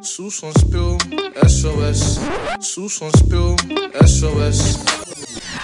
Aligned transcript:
Sous 0.00 0.28
son 0.34 0.52
spill, 0.54 0.98
SOS. 1.46 2.18
Sous 2.58 2.88
son 2.92 3.12
spill, 3.12 3.56
SOS. 4.04 4.82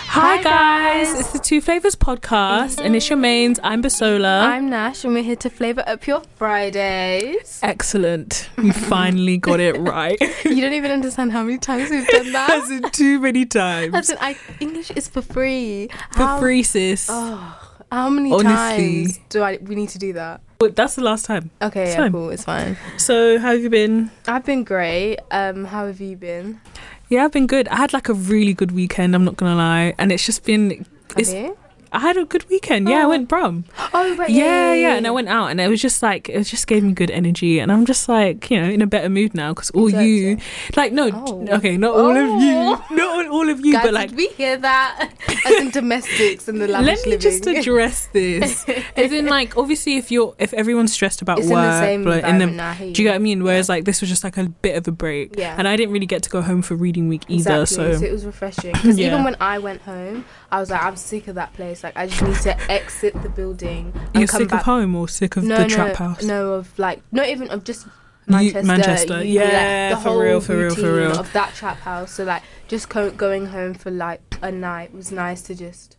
Hi 0.07 0.41
guys, 0.41 1.13
it's 1.19 1.33
the 1.33 1.41
Two 1.41 1.61
Flavors 1.61 1.97
podcast, 1.97 2.81
and 2.81 2.95
it's 2.95 3.11
your 3.11 3.17
mains. 3.17 3.59
I'm 3.65 3.83
Basola. 3.83 4.43
I'm 4.43 4.71
Nash, 4.71 5.03
and 5.05 5.15
we're 5.15 5.25
here 5.25 5.35
to 5.35 5.51
flavor 5.51 5.83
up 5.85 6.07
your 6.07 6.23
Fridays. 6.37 7.59
Excellent. 7.65 8.49
We 8.57 8.71
finally 8.71 9.37
got 9.39 9.59
it 9.59 9.77
right. 9.81 10.21
You 10.45 10.61
don't 10.63 10.75
even 10.75 10.93
understand 10.93 11.33
how 11.33 11.43
many 11.43 11.59
times 11.59 11.91
we've 11.91 12.07
done 12.07 12.31
that. 12.31 12.51
As 12.51 12.71
in 12.71 12.89
too 12.93 13.19
many 13.19 13.47
times. 13.47 13.95
As 13.97 14.11
in, 14.11 14.19
I, 14.21 14.37
English 14.61 14.93
is 14.93 15.09
for 15.09 15.23
free. 15.23 15.89
For 16.13 16.23
How- 16.23 16.39
free, 16.39 16.63
sis. 16.63 17.09
Oh, 17.11 17.59
how 17.91 18.09
many 18.11 18.31
Honestly. 18.33 19.07
times 19.07 19.19
do 19.29 19.43
I? 19.43 19.59
We 19.61 19.75
need 19.75 19.89
to 19.89 19.99
do 19.99 20.13
that. 20.13 20.41
But 20.59 20.75
that's 20.77 20.95
the 20.95 21.03
last 21.03 21.27
time. 21.27 21.51
Okay, 21.61 21.83
It's 21.85 21.91
yeah, 21.93 22.03
fine. 22.03 22.13
cool. 22.13 22.31
It's 22.31 22.45
fine. 22.45 22.77
So, 22.97 23.39
how 23.39 23.53
have 23.53 23.61
you 23.63 23.69
been? 23.71 24.11
I've 24.27 24.45
been 24.45 24.65
great. 24.65 25.19
Um, 25.31 25.67
how 25.67 25.87
have 25.87 26.01
you 26.01 26.17
been? 26.17 26.61
Yeah, 27.09 27.25
I've 27.25 27.33
been 27.33 27.47
good. 27.47 27.69
I 27.69 27.77
had 27.77 27.93
like 27.93 28.09
a 28.09 28.15
really 28.15 28.55
good 28.55 28.73
weekend. 28.73 29.15
I'm 29.15 29.25
not 29.25 29.37
gonna 29.37 29.55
lie, 29.55 29.95
and 29.99 30.11
it's 30.11 30.25
just 30.25 30.45
been. 30.45 30.71
Have 30.71 31.19
It's, 31.19 31.33
you? 31.33 31.57
I 31.97 32.01
had 32.01 32.17
a 32.19 32.27
good 32.27 32.45
weekend. 32.51 32.89
Yeah, 32.91 33.01
I 33.01 33.05
Oh. 33.05 33.09
went 33.09 33.27
brum. 33.29 33.65
Oh, 33.95 34.15
right. 34.17 34.29
Yeah, 34.29 34.75
yeah, 34.75 34.95
and 34.97 35.07
I 35.07 35.11
went 35.11 35.29
out, 35.29 35.47
and 35.51 35.59
it 35.61 35.69
was 35.69 35.81
just 35.81 36.03
like 36.03 36.29
it 36.29 36.43
just 36.45 36.67
gave 36.67 36.83
me 36.85 36.93
good 36.93 37.11
energy, 37.11 37.59
and 37.59 37.73
I'm 37.73 37.87
just 37.87 38.09
like 38.09 38.51
you 38.51 38.61
know 38.61 38.69
in 38.69 38.83
a 38.83 38.87
better 38.87 39.09
mood 39.09 39.35
now 39.35 39.55
because 39.55 39.71
all 39.71 39.89
you, 39.89 40.37
like 40.77 40.93
no, 40.93 41.11
Oh. 41.13 41.47
okay, 41.57 41.77
not 41.79 41.95
all 41.95 42.11
of 42.15 42.43
you, 42.43 42.55
Oh. 42.55 42.85
not 42.91 43.27
all 43.29 43.49
of 43.49 43.65
you, 43.65 43.73
Guys, 43.73 43.85
but 43.87 43.95
like 43.95 44.11
we 44.15 44.29
hear 44.29 44.57
that? 44.59 45.11
As 45.47 45.55
in 45.63 45.71
domestics 45.71 46.49
and 46.49 46.61
the 46.61 46.69
lavish 46.75 46.87
let 46.87 46.97
me 47.07 47.11
living. 47.13 47.21
just 47.21 47.47
address 47.47 48.09
this. 48.13 48.67
As 48.97 49.13
in, 49.13 49.27
like, 49.27 49.57
obviously, 49.57 49.97
if 49.97 50.11
you're 50.11 50.35
if 50.39 50.53
everyone's 50.53 50.93
stressed 50.93 51.23
about 51.23 51.39
it's 51.39 51.49
work, 51.49 51.65
in 51.65 51.71
the 51.71 51.81
same 51.81 52.05
like, 52.05 52.25
in 52.25 52.39
the, 52.39 52.47
now. 52.47 52.75
Do 52.75 52.85
you 52.87 52.93
get 52.95 53.11
what 53.11 53.15
I 53.15 53.19
mean? 53.19 53.43
Whereas 53.43 53.69
like 53.69 53.85
this 53.87 54.01
was 54.03 54.11
just 54.11 54.25
like 54.25 54.37
a 54.37 54.45
bit 54.45 54.77
of 54.77 54.87
a 54.89 54.93
break, 54.93 55.37
Yeah. 55.39 55.55
And 55.57 55.67
I 55.67 55.77
didn't 55.77 55.93
really 55.95 56.07
get 56.07 56.23
to 56.25 56.31
go 56.31 56.43
home 56.43 56.61
for 56.63 56.75
reading 56.75 57.09
week 57.09 57.23
either, 57.29 57.63
Exactly. 57.63 57.97
so 57.99 58.05
it 58.05 58.13
was 58.13 58.27
refreshing. 58.27 58.73
Because 58.73 58.99
Yeah. 59.01 59.09
even 59.09 59.25
when 59.25 59.37
I 59.41 59.59
went 59.59 59.81
home, 59.83 60.25
I 60.51 60.61
was 60.61 60.71
like, 60.71 60.83
I'm 60.83 60.97
sick 60.97 61.29
of 61.29 61.35
that 61.35 61.53
place. 61.55 61.83
Like, 61.83 61.97
I 61.97 62.07
just 62.07 62.23
need 62.23 62.37
to 62.43 62.71
exit 62.71 63.21
the 63.23 63.29
building 63.29 63.93
and 63.95 64.15
you're 64.15 64.27
come 64.29 64.43
sick 64.43 64.49
back. 64.51 64.61
of 64.61 64.65
home 64.67 64.95
or 64.95 65.09
sick 65.09 65.37
of 65.37 65.45
no, 65.45 65.57
the 65.57 65.63
no, 65.63 65.69
trap 65.69 65.97
house. 65.97 66.23
No, 66.23 66.53
of 66.55 66.79
like, 66.79 67.03
not 67.13 67.29
even 67.29 67.49
of 67.51 67.65
just 67.65 67.87
You- 67.87 67.93
Manchester. 68.35 68.63
Manchester, 68.67 69.25
you- 69.25 69.41
like, 69.41 69.51
yeah, 69.53 69.91
the 69.91 69.97
for 69.97 70.03
whole 70.11 70.21
real, 70.21 70.41
for 70.41 70.57
real, 70.57 70.75
for 70.75 70.95
real. 70.97 71.19
Of 71.19 71.33
that 71.33 71.55
trap 71.55 71.79
house. 71.79 72.13
So 72.13 72.25
like, 72.25 72.43
just 72.69 72.89
co- 72.89 73.11
going 73.11 73.47
home 73.47 73.75
for 73.75 73.91
like 73.91 74.21
a 74.43 74.51
night 74.53 74.95
was 74.95 75.11
nice 75.13 75.43
to 75.43 75.55
just 75.55 75.96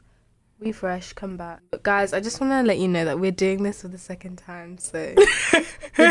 refresh, 0.59 1.13
come 1.13 1.37
back. 1.37 1.59
But 1.71 1.83
guys, 1.83 2.13
I 2.13 2.19
just 2.19 2.41
want 2.41 2.51
to 2.53 2.63
let 2.63 2.77
you 2.79 2.87
know 2.87 3.05
that 3.05 3.19
we're 3.19 3.31
doing 3.31 3.63
this 3.63 3.81
for 3.81 3.87
the 3.87 3.97
second 3.97 4.37
time. 4.37 4.77
So 4.77 5.13
the 5.13 5.63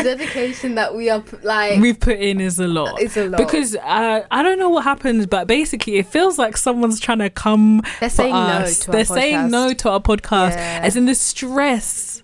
dedication 0.03 0.75
that 0.75 0.95
we 0.95 1.09
are 1.09 1.23
like, 1.43 1.79
We've 1.79 1.99
put 1.99 2.17
in 2.19 2.39
is 2.39 2.59
a 2.59 2.67
lot. 2.67 3.01
it's 3.01 3.17
a 3.17 3.27
lot 3.27 3.37
Because 3.37 3.75
uh, 3.75 4.25
I 4.31 4.43
don't 4.43 4.57
know 4.59 4.69
what 4.69 4.83
happens, 4.83 5.25
but 5.25 5.47
basically 5.47 5.97
it 5.97 6.07
feels 6.07 6.37
like 6.37 6.55
someone's 6.57 6.99
trying 6.99 7.19
to 7.19 7.29
come 7.29 7.81
they're 7.99 8.09
saying 8.09 8.33
us. 8.33 8.79
no 8.79 8.85
to 8.85 8.91
They're 8.91 8.99
our 8.99 9.05
saying 9.05 9.35
podcast. 9.35 9.49
no 9.51 9.73
to 9.73 9.89
our 9.89 9.99
podcast, 10.01 10.51
Yeah. 10.55 10.79
as 10.83 10.95
in 10.95 11.05
the 11.05 11.15
stress, 11.15 12.23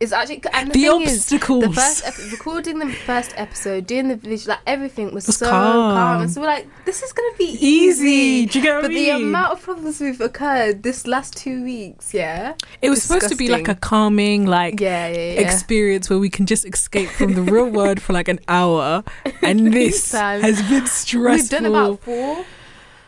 It's 0.00 0.12
actually 0.12 0.42
and 0.52 0.68
the, 0.70 0.74
the 0.74 0.80
thing 0.86 1.02
is, 1.02 1.18
obstacles. 1.18 1.64
the 1.64 1.72
first 1.72 2.30
recording 2.32 2.78
the 2.78 2.86
first 2.86 3.32
episode, 3.36 3.86
doing 3.88 4.06
the 4.06 4.14
visual, 4.14 4.54
like 4.54 4.60
everything 4.64 5.12
was, 5.12 5.26
Was 5.26 5.38
so 5.38 5.50
calm. 5.50 5.96
calm. 5.96 6.22
And 6.22 6.30
so 6.30 6.40
we're 6.40 6.46
like, 6.46 6.68
this 6.84 7.02
is 7.02 7.12
gonna 7.12 7.36
be 7.36 7.46
Easy. 7.46 8.06
easy. 8.06 8.46
Do 8.46 8.58
you 8.60 8.64
get 8.64 8.74
what 8.76 8.84
I 8.84 8.88
But 8.88 8.94
the 8.94 9.10
amount 9.10 9.52
of 9.54 9.62
problems 9.62 10.00
we've 10.00 10.20
occurred 10.20 10.84
this 10.84 11.08
last 11.08 11.36
two 11.36 11.64
weeks, 11.64 12.14
yeah, 12.14 12.54
it 12.80 12.90
was 12.90 13.02
supposed 13.02 13.28
to 13.28 13.34
be 13.34 13.48
like 13.48 13.66
a 13.66 13.74
calming, 13.74 14.46
like 14.46 14.80
yeah, 14.80 15.08
yeah, 15.08 15.16
yeah. 15.16 15.40
experience 15.40 16.08
where 16.08 16.20
we 16.20 16.30
can 16.30 16.46
just 16.46 16.64
escape 16.64 17.08
from 17.08 17.34
the 17.34 17.42
real 17.42 17.68
world 17.68 18.00
for 18.00 18.12
like 18.12 18.28
an 18.28 18.38
hour, 18.46 19.02
and 19.42 19.72
this 19.72 20.12
has 20.12 20.62
been 20.68 20.86
stressful. 20.86 21.32
We've 21.32 21.50
done 21.50 21.66
about 21.66 22.00
four 22.02 22.44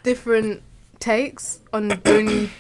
different 0.02 0.62
takes 0.98 1.60
on 1.72 2.00
only 2.04 2.50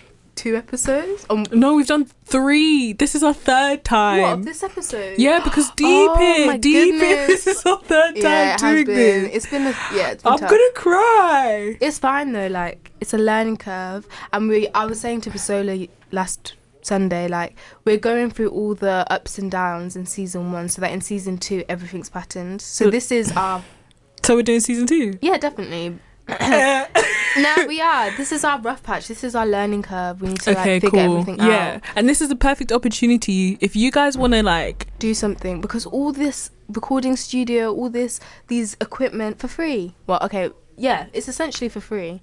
two 0.40 0.56
episodes. 0.56 1.26
On 1.28 1.44
no, 1.52 1.74
we've 1.74 1.86
done 1.86 2.06
three. 2.24 2.92
This 2.94 3.14
is 3.14 3.22
our 3.22 3.34
third 3.34 3.84
time. 3.84 4.22
what 4.22 4.44
this 4.44 4.62
episode? 4.62 5.18
Yeah, 5.18 5.40
because 5.44 5.70
deep 5.76 6.10
Oh 6.10 6.50
it, 6.50 6.60
deep 6.62 6.94
it. 6.94 7.26
This 7.26 7.46
is 7.46 7.64
our 7.66 7.78
third 7.80 8.16
yeah, 8.16 8.56
time 8.56 8.76
it 8.78 8.84
doing 8.86 8.96
been. 8.96 9.22
this. 9.24 9.34
It's 9.36 9.50
been 9.50 9.66
a 9.66 9.74
yeah. 9.94 10.10
It's 10.12 10.22
been 10.22 10.32
I'm 10.32 10.38
tough. 10.38 10.50
gonna 10.50 10.72
cry. 10.74 11.76
It's 11.80 11.98
fine 11.98 12.32
though. 12.32 12.46
Like 12.48 12.90
it's 13.00 13.12
a 13.14 13.18
learning 13.18 13.58
curve, 13.58 14.06
and 14.32 14.48
we. 14.48 14.68
I 14.68 14.86
was 14.86 14.98
saying 15.00 15.20
to 15.22 15.30
Basola 15.30 15.88
last 16.12 16.54
Sunday, 16.82 17.28
like 17.28 17.56
we're 17.84 17.98
going 17.98 18.30
through 18.30 18.48
all 18.50 18.74
the 18.74 19.04
ups 19.10 19.38
and 19.38 19.50
downs 19.50 19.94
in 19.96 20.06
season 20.06 20.52
one, 20.52 20.68
so 20.68 20.80
that 20.80 20.92
in 20.92 21.00
season 21.02 21.36
two 21.38 21.64
everything's 21.68 22.08
patterned. 22.08 22.62
So 22.62 22.86
So- 22.86 22.90
this 22.90 23.12
is 23.12 23.30
our 23.36 23.62
So 24.22 24.36
we're 24.36 24.42
doing 24.42 24.60
season 24.60 24.86
two. 24.86 25.18
yeah, 25.20 25.36
definitely. 25.36 25.98
no, 27.38 27.66
we 27.66 27.80
are. 27.80 28.10
This 28.16 28.32
is 28.32 28.44
our 28.44 28.60
rough 28.60 28.82
patch. 28.82 29.08
This 29.08 29.24
is 29.24 29.34
our 29.34 29.46
learning 29.46 29.82
curve. 29.82 30.20
We 30.20 30.28
need 30.28 30.40
to 30.42 30.50
okay, 30.52 30.74
like 30.74 30.82
figure 30.82 30.90
cool. 31.06 31.18
everything 31.18 31.38
Yeah, 31.38 31.44
out, 31.44 31.50
Yeah, 31.50 31.80
and 31.96 32.08
this 32.08 32.20
is 32.20 32.28
the 32.28 32.36
perfect 32.36 32.72
opportunity 32.72 33.58
if 33.60 33.74
you 33.76 33.90
guys 33.90 34.16
want 34.18 34.32
to 34.34 34.42
like. 34.42 34.86
do 34.98 35.14
something 35.14 35.60
because 35.60 35.86
all 35.86 36.12
this 36.12 36.50
recording 36.68 37.16
studio, 37.16 37.72
all 37.74 37.88
this 37.90 38.20
these 38.48 38.76
equipment 38.80 39.38
for 39.38 39.48
free. 39.48 39.94
Well, 40.06 40.18
okay, 40.22 40.50
yeah, 40.76 41.06
it's 41.12 41.28
essentially 41.28 41.68
for 41.68 41.80
free. 41.80 42.20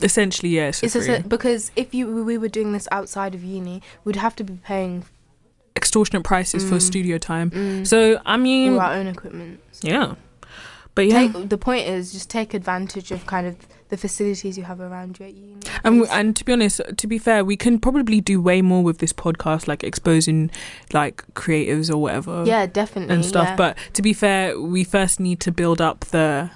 Essentially, 0.00 0.50
yes. 0.50 0.82
It's 0.84 0.94
a, 0.94 1.20
because 1.26 1.72
if 1.74 1.92
you 1.92 2.06
we 2.24 2.38
were 2.38 2.48
doing 2.48 2.72
this 2.72 2.86
outside 2.92 3.34
of 3.34 3.42
uni, 3.42 3.82
we'd 4.04 4.16
have 4.16 4.36
to 4.36 4.44
be 4.44 4.58
paying 4.64 5.04
extortionate 5.76 6.24
prices 6.24 6.64
for 6.68 6.76
Mm. 6.76 6.82
studio 6.82 7.18
time. 7.18 7.50
mm, 7.50 7.86
So 7.86 8.20
I 8.26 8.36
mean, 8.36 8.74
all 8.74 8.80
our 8.80 8.94
own 8.94 9.06
equipment. 9.08 9.60
yeah, 9.80 10.14
but 10.98 11.06
yeah, 11.06 11.30
Take, 11.32 11.48
the 11.48 11.56
point 11.58 11.86
is 11.86 12.10
just 12.12 12.28
take 12.28 12.54
advantage 12.54 13.12
of 13.12 13.24
kind 13.24 13.46
of 13.46 13.54
the 13.88 13.96
facilities 13.96 14.58
you 14.58 14.64
have 14.64 14.80
around 14.80 15.20
you 15.20 15.26
at 15.26 15.32
uni. 15.34 15.54
and 15.84 16.02
and 16.10 16.34
to 16.34 16.44
be 16.44 16.52
honest, 16.52 16.80
to 16.96 17.06
be 17.06 17.18
fair, 17.18 17.44
we 17.44 17.56
can 17.56 17.78
probably 17.78 18.20
do 18.20 18.40
way 18.40 18.62
more 18.62 18.82
with 18.82 18.98
this 18.98 19.12
podcast, 19.12 19.68
like 19.68 19.84
exposing 19.84 20.50
like 20.92 21.22
creatives 21.34 21.88
or 21.88 21.98
whatever. 21.98 22.42
yeah, 22.44 22.66
definitely 22.66 23.14
and 23.14 23.24
stuff. 23.24 23.46
yeah. 23.50 23.54
But 23.56 23.76
to 23.92 24.02
be 24.02 24.12
fair, 24.12 24.60
we 24.60 24.82
first 24.82 25.20
need 25.20 25.38
to 25.46 25.52
build 25.52 25.80
up 25.80 26.00
the, 26.06 26.50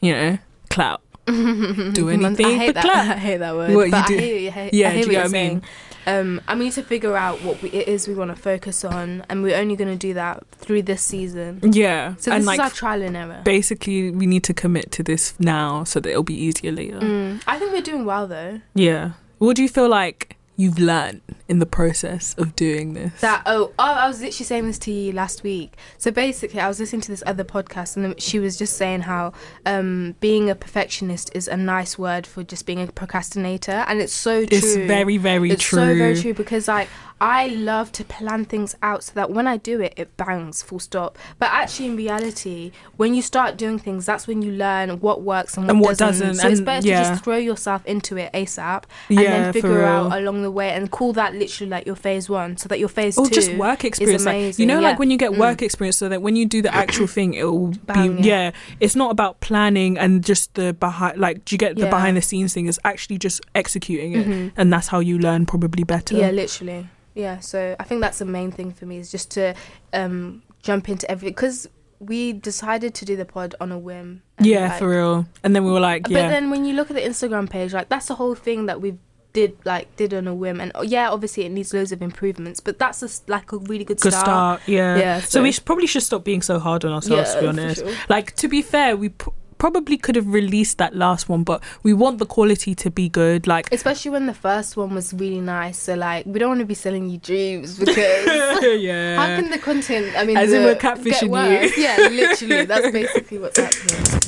you 0.00 0.12
know, 0.12 0.38
clout. 0.70 1.00
do 1.26 2.10
anything 2.10 2.46
I 2.46 2.52
hate 2.52 2.66
for 2.68 2.72
that. 2.74 2.82
clout. 2.84 2.96
I 3.08 3.16
hate 3.18 3.36
that 3.38 3.54
word. 3.56 3.74
What, 3.74 3.86
you 3.86 3.90
do- 4.06 4.14
I 4.16 4.20
hear. 4.20 4.36
I 4.36 4.54
hear, 4.54 4.70
Yeah, 4.72 4.88
I 4.88 4.92
hear 4.92 5.02
do 5.04 5.10
you 5.10 5.12
you're 5.16 5.22
what 5.22 5.30
I 5.30 5.32
mean? 5.32 5.50
saying. 5.50 5.62
Um, 6.06 6.40
and 6.48 6.58
we 6.58 6.66
need 6.66 6.72
to 6.74 6.82
figure 6.82 7.16
out 7.16 7.42
what 7.42 7.60
we, 7.62 7.70
it 7.70 7.88
is 7.88 8.06
we 8.08 8.14
want 8.14 8.30
to 8.34 8.36
focus 8.40 8.84
on, 8.84 9.24
and 9.28 9.42
we're 9.42 9.56
only 9.56 9.76
going 9.76 9.90
to 9.90 9.96
do 9.96 10.14
that 10.14 10.42
through 10.52 10.82
this 10.82 11.02
season. 11.02 11.60
Yeah, 11.62 12.14
So 12.16 12.32
and 12.32 12.42
this 12.42 12.46
like 12.46 12.56
is 12.56 12.60
our 12.60 12.70
trial 12.70 13.02
and 13.02 13.16
error. 13.16 13.40
basically, 13.44 14.10
we 14.10 14.26
need 14.26 14.44
to 14.44 14.54
commit 14.54 14.90
to 14.92 15.02
this 15.02 15.34
now 15.38 15.84
so 15.84 16.00
that 16.00 16.10
it'll 16.10 16.22
be 16.22 16.34
easier 16.34 16.72
later. 16.72 17.00
Mm, 17.00 17.42
I 17.46 17.58
think 17.58 17.72
we're 17.72 17.82
doing 17.82 18.04
well 18.04 18.26
though. 18.26 18.60
Yeah. 18.74 19.12
What 19.38 19.56
do 19.56 19.62
you 19.62 19.68
feel 19.68 19.88
like 19.88 20.36
you've 20.56 20.78
learned 20.78 21.20
in 21.48 21.58
the 21.58 21.66
process 21.66 22.34
of 22.38 22.54
doing 22.56 22.94
this? 22.94 23.20
That 23.20 23.42
oh, 23.46 23.72
oh 23.78 23.82
I 23.82 24.06
was 24.06 24.20
literally 24.20 24.44
saying 24.44 24.66
this 24.66 24.78
to 24.80 24.92
you 24.92 25.12
last 25.12 25.42
week. 25.42 25.76
So 25.98 26.10
basically, 26.10 26.60
I 26.60 26.68
was 26.68 26.80
listening 26.80 27.02
to 27.02 27.10
this 27.10 27.22
other 27.26 27.44
podcast, 27.44 27.96
and 27.96 28.20
she 28.20 28.38
was 28.38 28.56
just 28.56 28.76
saying 28.76 29.02
how 29.02 29.32
um, 29.66 30.16
being 30.20 30.50
a 30.50 30.54
perfectionist 30.54 31.30
is 31.34 31.48
a 31.48 31.56
nice 31.56 31.98
word 31.98 32.26
for 32.26 32.42
just 32.42 32.66
being 32.66 32.80
a 32.80 32.86
procrastinator, 32.86 33.84
and 33.88 34.00
it's 34.00 34.12
so 34.12 34.44
true. 34.44 34.58
it's 34.58 34.76
very, 34.76 35.16
very 35.16 35.48
true. 35.48 35.54
it's 35.54 35.64
true. 35.64 35.78
so 35.78 35.86
very 35.96 36.20
true 36.20 36.34
because 36.34 36.68
like 36.68 36.88
I 37.26 37.46
love 37.46 37.90
to 37.92 38.04
plan 38.04 38.44
things 38.44 38.76
out 38.82 39.02
so 39.04 39.12
that 39.14 39.30
when 39.30 39.46
I 39.46 39.56
do 39.56 39.80
it, 39.80 39.94
it 39.96 40.14
bangs, 40.18 40.62
full 40.62 40.78
stop. 40.78 41.16
But 41.38 41.50
actually, 41.52 41.86
in 41.86 41.96
reality, 41.96 42.70
when 42.98 43.14
you 43.14 43.22
start 43.22 43.56
doing 43.56 43.78
things, 43.78 44.04
that's 44.04 44.26
when 44.26 44.42
you 44.42 44.52
learn 44.52 45.00
what 45.00 45.22
works 45.22 45.56
and 45.56 45.64
what, 45.66 45.70
And 45.70 45.80
what 45.80 45.96
doesn't. 45.96 46.26
doesn't, 46.28 46.42
So 46.42 46.48
it's 46.48 46.60
better 46.60 46.86
yeah. 46.86 47.02
to 47.02 47.08
just 47.10 47.24
throw 47.24 47.36
yourself 47.36 47.84
into 47.86 48.18
it 48.18 48.30
ASAP 48.34 48.82
and 49.08 49.18
Yeah, 49.20 49.30
then 49.44 49.52
figure 49.54 49.84
out 49.84 50.12
along 50.18 50.42
the 50.42 50.50
way 50.50 50.70
and 50.70 50.90
call 50.90 51.12
that 51.14 51.34
literally 51.34 51.70
like 51.70 51.86
your 51.86 51.96
phase 51.96 52.28
one, 52.28 52.56
so 52.58 52.68
that 52.68 52.78
your 52.78 52.88
phase 52.90 53.16
or 53.16 53.26
two 53.26 53.34
just 53.34 53.54
work 53.54 53.84
experience 53.84 54.24
like 54.26 54.58
you 54.58 54.66
know 54.66 54.74
yeah. 54.80 54.88
like 54.88 54.98
when 54.98 55.10
you 55.10 55.16
get 55.16 55.32
Mm. 55.32 55.38
work 55.38 55.62
experience 55.62 55.96
so 55.96 56.08
that 56.10 56.20
when 56.20 56.36
you 56.36 56.44
do 56.46 56.60
the 56.60 56.74
actual 56.74 57.06
thing 57.06 57.32
it 57.34 57.44
will 57.44 57.68
Bang, 57.86 58.16
be 58.16 58.22
yeah. 58.28 58.50
it's 58.80 58.94
not 58.94 59.10
about 59.10 59.40
planning 59.40 59.96
and 59.98 60.22
just 60.24 60.52
the 60.54 60.74
behind 60.74 61.18
like 61.18 61.44
do 61.46 61.54
you 61.54 61.58
get 61.58 61.76
the 61.76 61.86
behind 61.86 62.16
the 62.16 62.22
scenes 62.22 62.52
thing 62.54 62.66
it's 62.68 62.78
actually 62.84 63.18
just 63.18 63.40
executing 63.54 64.12
it 64.12 64.26
Mhm. 64.26 64.52
and 64.58 64.72
that's 64.72 64.88
how 64.88 65.00
you 65.00 65.18
learn 65.18 65.46
probably 65.46 65.84
better 65.84 66.14
Yeah, 66.16 66.30
literally. 66.30 66.86
Yeah, 67.14 67.38
so 67.40 67.76
I 67.78 67.84
think 67.84 68.00
that's 68.00 68.18
the 68.18 68.24
main 68.24 68.50
thing 68.50 68.72
for 68.72 68.86
me 68.86 68.98
is 68.98 69.10
just 69.10 69.30
to 69.32 69.54
um, 69.92 70.42
jump 70.62 70.88
into 70.88 71.08
everything 71.10 71.32
because 71.34 71.68
we 72.00 72.32
decided 72.32 72.92
to 72.96 73.04
do 73.04 73.14
the 73.16 73.24
pod 73.24 73.54
on 73.60 73.70
a 73.72 73.78
whim. 73.78 74.22
Yeah, 74.40 74.68
like- 74.68 74.78
for 74.80 74.90
real 74.90 75.26
and 75.44 75.54
then 75.54 75.64
we 75.64 75.70
were 75.70 75.80
like 75.80 76.08
yeah. 76.08 76.22
But 76.22 76.28
then 76.30 76.50
when 76.50 76.64
you 76.64 76.74
look 76.74 76.90
at 76.90 76.96
the 76.96 77.02
Instagram 77.02 77.48
page, 77.48 77.72
like 77.72 77.88
that's 77.88 78.06
the 78.06 78.16
whole 78.16 78.34
thing 78.34 78.66
that 78.66 78.80
we 78.80 78.98
did 79.32 79.56
like 79.64 79.94
did 79.96 80.12
on 80.14 80.26
a 80.28 80.34
whim, 80.34 80.60
and 80.60 80.70
oh, 80.74 80.82
yeah, 80.82 81.10
obviously 81.10 81.44
it 81.44 81.50
needs 81.50 81.72
loads 81.74 81.92
of 81.92 82.02
improvements, 82.02 82.60
but 82.60 82.78
that's 82.78 83.00
just 83.00 83.28
like 83.28 83.50
a 83.52 83.58
really 83.58 83.84
good, 83.84 83.98
start. 84.00 84.12
good 84.14 84.18
start, 84.20 84.60
yeah. 84.66 84.96
Yeah, 84.96 85.20
so, 85.20 85.26
so- 85.26 85.42
we 85.42 85.52
sh- 85.52 85.64
probably 85.64 85.86
should 85.86 86.02
stop 86.02 86.24
being 86.24 86.42
so 86.42 86.58
hard 86.58 86.84
on 86.84 86.92
ourselves 86.92 87.34
to 87.34 87.40
be 87.40 87.46
honest 87.46 87.80
sure. 87.80 87.92
like 88.08 88.34
to 88.36 88.48
be 88.48 88.60
fair 88.62 88.96
we 88.96 89.08
p- 89.10 89.30
probably 89.58 89.96
could 89.96 90.16
have 90.16 90.26
released 90.26 90.78
that 90.78 90.94
last 90.94 91.28
one, 91.28 91.42
but 91.44 91.62
we 91.82 91.92
want 91.92 92.18
the 92.18 92.26
quality 92.26 92.74
to 92.76 92.90
be 92.90 93.08
good. 93.08 93.46
Like, 93.46 93.72
Especially 93.72 94.10
when 94.10 94.26
the 94.26 94.34
first 94.34 94.76
one 94.76 94.94
was 94.94 95.12
really 95.14 95.40
nice. 95.40 95.78
So 95.78 95.94
like, 95.94 96.26
we 96.26 96.38
don't 96.38 96.48
want 96.50 96.60
to 96.60 96.66
be 96.66 96.74
selling 96.74 97.08
you 97.10 97.18
dreams 97.18 97.78
because 97.78 97.96
yeah. 98.82 99.16
how 99.16 99.40
can 99.40 99.50
the 99.50 99.58
content? 99.58 100.12
I 100.16 100.24
mean, 100.24 100.36
As 100.36 100.52
in 100.52 100.62
the- 100.62 100.68
we're 100.68 100.74
catfishing 100.76 101.30
you. 101.30 101.82
Yeah, 101.82 101.96
literally. 102.08 102.64
That's 102.64 102.90
basically 102.92 103.38
what's 103.38 103.58
happening. 103.58 104.20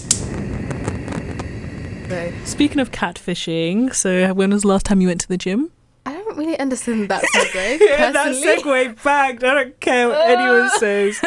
So 2.09 2.33
Speaking 2.45 2.79
of 2.79 2.93
catfishing, 2.93 3.93
so 3.95 4.33
when 4.33 4.51
was 4.51 4.63
the 4.63 4.69
last 4.69 4.87
time 4.87 5.01
you 5.01 5.09
went 5.09 5.21
to 5.23 5.29
the 5.29 5.37
gym? 5.37 5.73
Don't 6.37 6.45
really 6.45 6.59
understand 6.59 7.09
that 7.09 7.23
segue 7.35 7.79
that 8.13 8.27
segue 8.27 9.03
bagged. 9.03 9.43
I 9.43 9.55
don't 9.55 9.81
care 9.81 10.09
what 10.09 10.21
anyone 10.29 10.69
says. 10.79 11.19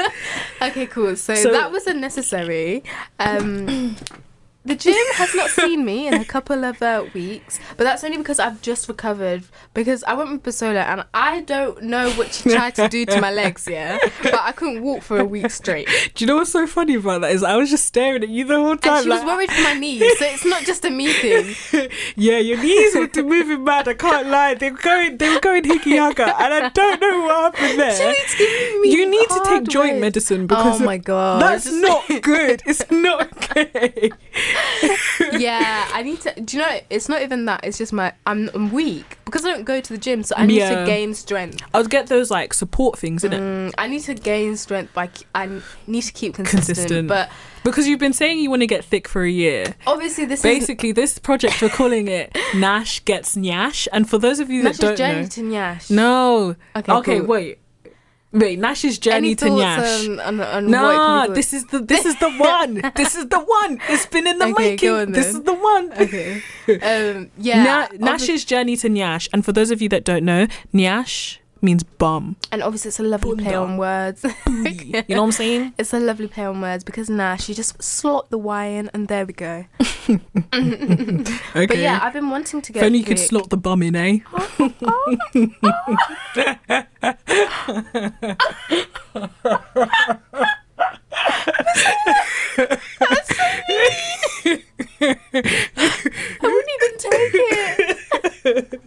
Okay, 0.61 0.85
cool. 0.85 1.15
So, 1.15 1.33
So- 1.33 1.51
that 1.51 1.71
was 1.71 1.87
unnecessary. 1.87 2.83
Um, 3.19 3.95
the 4.65 4.75
gym 4.75 4.93
has 5.13 5.33
not 5.33 5.49
seen 5.49 5.85
me 5.85 6.07
in 6.07 6.15
a 6.15 6.25
couple 6.25 6.65
of 6.65 6.81
uh, 6.81 7.05
weeks, 7.13 7.59
but 7.77 7.85
that's 7.85 8.03
only 8.03 8.17
because 8.17 8.39
I've 8.39 8.61
just 8.61 8.87
recovered. 8.87 9.43
Because 9.73 10.03
I 10.03 10.13
went 10.13 10.31
with 10.31 10.43
Basola 10.43 10.83
and 10.83 11.05
I 11.13 11.41
don't 11.41 11.83
know 11.83 12.11
what 12.11 12.33
she 12.33 12.49
tried 12.49 12.75
to 12.75 12.89
do 12.89 13.05
to 13.05 13.21
my 13.21 13.31
legs, 13.31 13.67
yeah, 13.69 13.97
but 14.21 14.35
I 14.35 14.51
couldn't 14.51 14.83
walk 14.83 15.01
for 15.01 15.17
a 15.17 15.25
week 15.25 15.49
straight. 15.49 15.87
Do 16.13 16.23
you 16.23 16.27
know 16.27 16.35
what's 16.35 16.51
so 16.51 16.67
funny 16.67 16.95
about 16.95 17.21
that 17.21 17.31
is 17.31 17.43
I 17.43 17.55
was 17.55 17.69
just 17.69 17.85
staring 17.85 18.21
at 18.21 18.29
you 18.29 18.43
the 18.43 18.57
whole 18.57 18.75
time. 18.75 18.95
And 18.95 19.03
she 19.03 19.09
was 19.09 19.23
worried 19.23 19.51
for 19.51 19.61
my 19.61 19.73
knees, 19.73 20.19
so 20.19 20.25
it's 20.25 20.45
not 20.45 20.63
just 20.63 20.83
a 20.83 20.89
me 20.89 21.13
thing. 21.13 21.55
yeah, 22.15 22.37
your 22.37 22.57
knees 22.61 22.95
were 22.95 23.23
moving 23.23 23.63
mad. 23.63 23.87
I 23.87 23.93
can't 23.93 24.27
lie. 24.27 24.55
They 24.55 24.71
were 24.71 24.77
going, 24.77 25.17
they 25.17 25.33
were 25.33 25.39
going 25.39 25.63
hickey 25.63 25.97
haka, 25.97 26.35
and 26.41 26.53
I 26.53 26.69
don't 26.69 27.01
know 27.01 27.21
what 27.21 27.55
happened 27.55 27.79
there. 27.79 28.15
You 28.83 29.09
need 29.09 29.29
to 29.29 29.41
take 29.45 29.63
joint 29.67 29.99
medicine 29.99 30.47
because 30.47 30.81
oh 30.81 30.83
my 30.83 30.97
god, 30.97 31.41
that's 31.41 31.71
not 31.71 32.05
good. 32.21 32.61
It's 32.65 32.89
not 32.91 33.31
okay. 33.57 34.11
Yeah, 35.31 35.87
I 35.93 36.03
need 36.03 36.21
to. 36.21 36.39
Do 36.41 36.57
you 36.57 36.63
know? 36.63 36.79
It's 36.89 37.09
not 37.09 37.21
even 37.21 37.45
that. 37.45 37.61
It's 37.63 37.77
just 37.77 37.93
my. 37.93 38.13
I'm, 38.25 38.49
I'm 38.53 38.71
weak 38.71 39.17
because 39.25 39.45
I 39.45 39.49
don't 39.49 39.63
go 39.65 39.79
to 39.81 39.93
the 39.93 39.99
gym, 39.99 40.23
so 40.23 40.35
I 40.37 40.45
need 40.45 40.57
Yeah. 40.57 40.79
to 40.81 40.85
gain 40.85 41.13
strength. 41.13 41.61
I 41.73 41.79
would 41.79 41.89
get 41.89 42.07
those 42.07 42.31
like 42.31 42.53
support 42.53 42.97
things, 42.97 43.23
innit? 43.23 43.39
Mm, 43.39 43.73
I 43.77 43.87
need 43.87 44.01
to 44.03 44.13
gain 44.15 44.57
strength 44.57 44.93
by. 44.93 45.09
I 45.35 45.61
need 45.87 46.01
to 46.03 46.13
keep 46.13 46.33
consistent. 46.35 46.77
Consistent. 46.77 47.07
But 47.07 47.29
Because 47.63 47.87
you've 47.87 47.99
been 47.99 48.13
saying 48.13 48.39
you 48.39 48.49
want 48.49 48.61
to 48.61 48.67
get 48.67 48.85
thick 48.85 49.07
for 49.07 49.23
a 49.23 49.29
year. 49.29 49.75
obviously, 49.85 50.25
this 50.25 50.39
is 50.39 50.43
Basically, 50.43 50.91
this 50.91 51.19
project 51.19 51.61
we're 51.61 51.69
calling 51.69 52.07
it 52.07 52.35
Nash 52.55 53.03
Gets 53.05 53.35
Nyash. 53.35 53.87
And 53.91 54.09
for 54.09 54.17
those 54.17 54.39
of 54.39 54.49
you 54.49 54.63
that 54.63 54.79
Nash's 54.81 54.97
don't 54.97 55.21
know, 55.21 55.25
to 55.27 55.41
Nyash. 55.41 55.91
no, 55.91 56.55
Okay. 56.75 56.91
okay, 56.91 57.17
cool. 57.19 57.27
wait, 57.27 57.59
wait, 58.31 58.59
Nash's 58.59 58.99
journey 58.99 59.17
Any 59.17 59.35
to 59.35 59.45
Nyash. 59.45 60.07
on, 60.07 60.19
on, 60.19 60.41
on 60.41 60.69
Nah, 60.71 61.27
this 61.27 61.53
is 61.53 61.65
the 61.65 61.79
this 61.79 62.05
is 62.05 62.15
the 62.19 62.29
one. 62.37 62.81
this 62.95 63.15
is 63.15 63.27
the 63.27 63.39
one. 63.39 63.79
It's 63.89 64.05
been 64.05 64.27
in 64.27 64.37
the 64.37 64.45
Okay, 64.49 64.71
making. 64.71 64.89
on 64.91 65.11
this 65.11 65.27
is 65.27 65.41
the 65.43 65.53
one. 65.53 65.91
Okay. 65.93 66.41
Um. 66.69 67.31
Yeah. 67.39 67.63
Na- 67.63 67.87
Nash's 68.11 68.45
journey 68.45 68.77
to 68.77 68.89
Nyash, 68.89 69.27
and 69.33 69.43
for 69.43 69.51
those 69.51 69.71
of 69.71 69.81
you 69.81 69.89
that 69.89 70.03
don't 70.05 70.23
know, 70.23 70.45
Nyash 70.73 71.38
means 71.61 71.83
bum. 71.83 72.35
and 72.51 72.63
obviously, 72.63 72.89
it's 72.89 72.99
a 72.99 73.03
lovely 73.03 73.35
play 73.43 73.55
on 73.55 73.77
words. 73.77 74.25
You 74.49 75.03
know 75.15 75.21
what 75.21 75.25
I'm 75.25 75.31
saying? 75.31 75.73
It's 75.79 75.93
a 75.93 75.99
lovely 75.99 76.27
play 76.27 76.45
on 76.45 76.61
words 76.61 76.83
because 76.83 77.09
Nash, 77.09 77.45
she 77.45 77.53
just 77.53 77.81
slot 77.81 78.29
the 78.29 78.37
Y 78.37 78.65
in, 78.65 78.89
and 78.93 79.07
there 79.07 79.25
we 79.25 79.33
go. 79.33 79.65
Okay. 81.55 81.65
But 81.67 81.77
yeah, 81.77 81.99
I've 82.01 82.13
been 82.13 82.29
wanting 82.29 82.61
to 82.61 82.77
if 82.77 82.83
only 82.83 82.99
you 82.99 83.05
could 83.05 83.19
slot 83.19 83.49
the 83.49 83.57
bum 83.57 83.83
in, 83.83 83.95
eh? 83.95 84.19
I 95.01 96.39
wouldn't 96.41 96.69
even 96.75 96.97
take 96.97 97.33
it. 97.33 97.97
that 98.43 98.79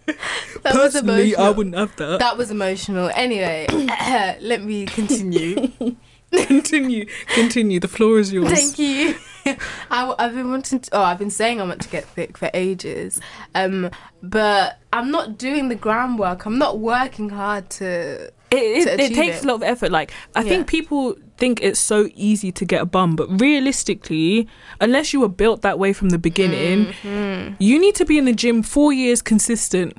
Personally, 0.62 1.32
emotional. 1.32 1.44
I 1.46 1.50
wouldn't 1.50 1.74
have 1.76 1.96
that. 1.96 2.18
That 2.20 2.36
was 2.36 2.50
emotional. 2.50 3.10
Anyway, 3.14 3.66
let 4.40 4.62
me 4.62 4.86
continue. 4.86 5.72
continue, 6.32 7.06
continue. 7.34 7.80
The 7.80 7.88
floor 7.88 8.18
is 8.18 8.32
yours. 8.32 8.52
Thank 8.52 8.78
you. 8.78 9.14
I, 9.90 10.14
have 10.18 10.34
been 10.34 10.50
wanting 10.50 10.80
to. 10.80 10.90
Oh, 10.96 11.02
I've 11.02 11.18
been 11.18 11.30
saying 11.30 11.60
I 11.60 11.64
want 11.64 11.82
to 11.82 11.88
get 11.88 12.04
thick 12.04 12.38
for 12.38 12.50
ages, 12.54 13.20
um, 13.54 13.90
but 14.22 14.78
I'm 14.92 15.10
not 15.10 15.38
doing 15.38 15.68
the 15.68 15.74
groundwork. 15.74 16.46
I'm 16.46 16.58
not 16.58 16.78
working 16.78 17.28
hard 17.30 17.68
to. 17.70 18.32
It, 18.50 18.86
it, 18.88 18.96
to 18.98 19.02
it 19.02 19.14
takes 19.14 19.38
it. 19.38 19.44
a 19.44 19.48
lot 19.48 19.54
of 19.54 19.62
effort. 19.62 19.90
Like 19.90 20.12
I 20.36 20.42
Yeah. 20.42 20.48
think 20.50 20.66
people 20.66 21.16
think 21.42 21.60
it's 21.68 21.80
so 21.94 21.98
easy 22.14 22.50
to 22.52 22.64
get 22.72 22.80
a 22.80 22.86
bum, 22.96 23.16
but 23.16 23.26
realistically, 23.40 24.46
unless 24.80 25.12
you 25.12 25.18
were 25.24 25.34
built 25.42 25.58
that 25.62 25.76
way 25.82 25.92
from 25.92 26.08
the 26.10 26.18
beginning, 26.28 26.78
Mhm. 27.02 27.56
you 27.58 27.76
need 27.84 27.94
to 27.96 28.04
be 28.04 28.16
in 28.20 28.26
the 28.30 28.32
gym 28.42 28.62
four 28.62 28.92
years 28.92 29.20
consistent. 29.22 29.90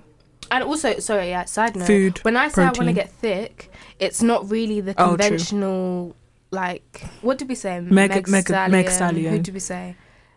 And 0.52 0.64
also, 0.64 1.00
sorry, 1.00 1.28
yeah. 1.36 1.46
Side 1.46 1.76
note: 1.76 1.88
Food, 1.88 2.14
when 2.28 2.38
I 2.38 2.48
say 2.48 2.62
I 2.64 2.72
want 2.80 2.88
to 2.94 2.94
get 3.04 3.10
thick, 3.26 3.54
it's 4.00 4.22
not 4.22 4.40
really 4.50 4.80
the 4.82 4.94
Oh, 4.98 5.10
conventional. 5.10 6.16
Like, 6.52 6.92
what 7.22 7.36
did 7.40 7.50
we 7.50 7.56
say? 7.56 7.74
Mega- 7.82 8.16
Meg 8.16 8.28
mega- 8.30 8.46
Stallion. 8.54 8.72
Meg 8.72 8.90
Stallion. 8.90 9.32
Who 9.34 9.40
did 9.48 9.54
we 9.54 9.60
say? 9.60 9.96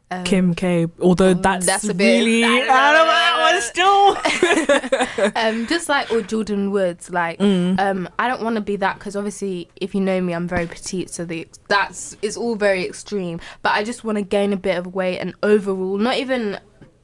Um, 0.09 0.23
Kim 0.25 0.55
K. 0.55 0.87
Although 1.01 1.35
Mm, 1.35 1.43
that's, 1.43 1.67
that's 1.67 1.89
a 1.89 1.93
bit- 1.95 2.19
really, 2.25 2.45
I 2.45 2.59
don't 2.59 3.07
that 3.07 3.41
one 3.41 5.33
still. 5.33 5.33
um, 5.37 5.67
just 5.67 5.89
like 5.89 6.11
or 6.13 6.21
Jordyn 6.21 6.71
Woods, 6.71 7.11
like 7.11 7.39
Mm. 7.41 7.79
um, 7.81 8.09
I 8.19 8.29
don't 8.29 8.41
want 8.43 8.55
to 8.55 8.61
be 8.63 8.77
that 8.77 8.99
because 8.99 9.17
obviously, 9.17 9.69
if 9.77 9.95
you 9.97 10.01
know 10.01 10.21
me, 10.21 10.33
I'm 10.33 10.47
very 10.47 10.67
petite, 10.67 11.11
so 11.11 11.25
the 11.25 11.49
that's 11.69 12.17
it's 12.23 12.37
all 12.37 12.55
very 12.55 12.85
extreme. 12.85 13.41
But 13.63 13.73
I 13.73 13.83
just 13.83 14.05
want 14.05 14.17
to 14.19 14.23
gain 14.23 14.53
a 14.53 14.57
bit 14.57 14.79
of 14.79 14.95
weight 14.95 15.19
and 15.19 15.35
overall, 15.43 15.99
not 15.99 16.17
even 16.19 16.61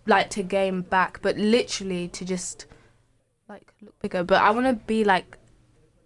like 0.07 0.31
to 0.31 0.43
gain 0.45 0.83
back, 0.83 1.21
but 1.23 1.37
literally 1.37 2.07
to 2.09 2.25
just 2.25 2.67
like 3.49 3.73
look 3.83 3.99
bigger. 4.01 4.23
But 4.23 4.43
I 4.43 4.51
want 4.51 4.67
to 4.67 4.75
be 4.87 5.03
like 5.03 5.39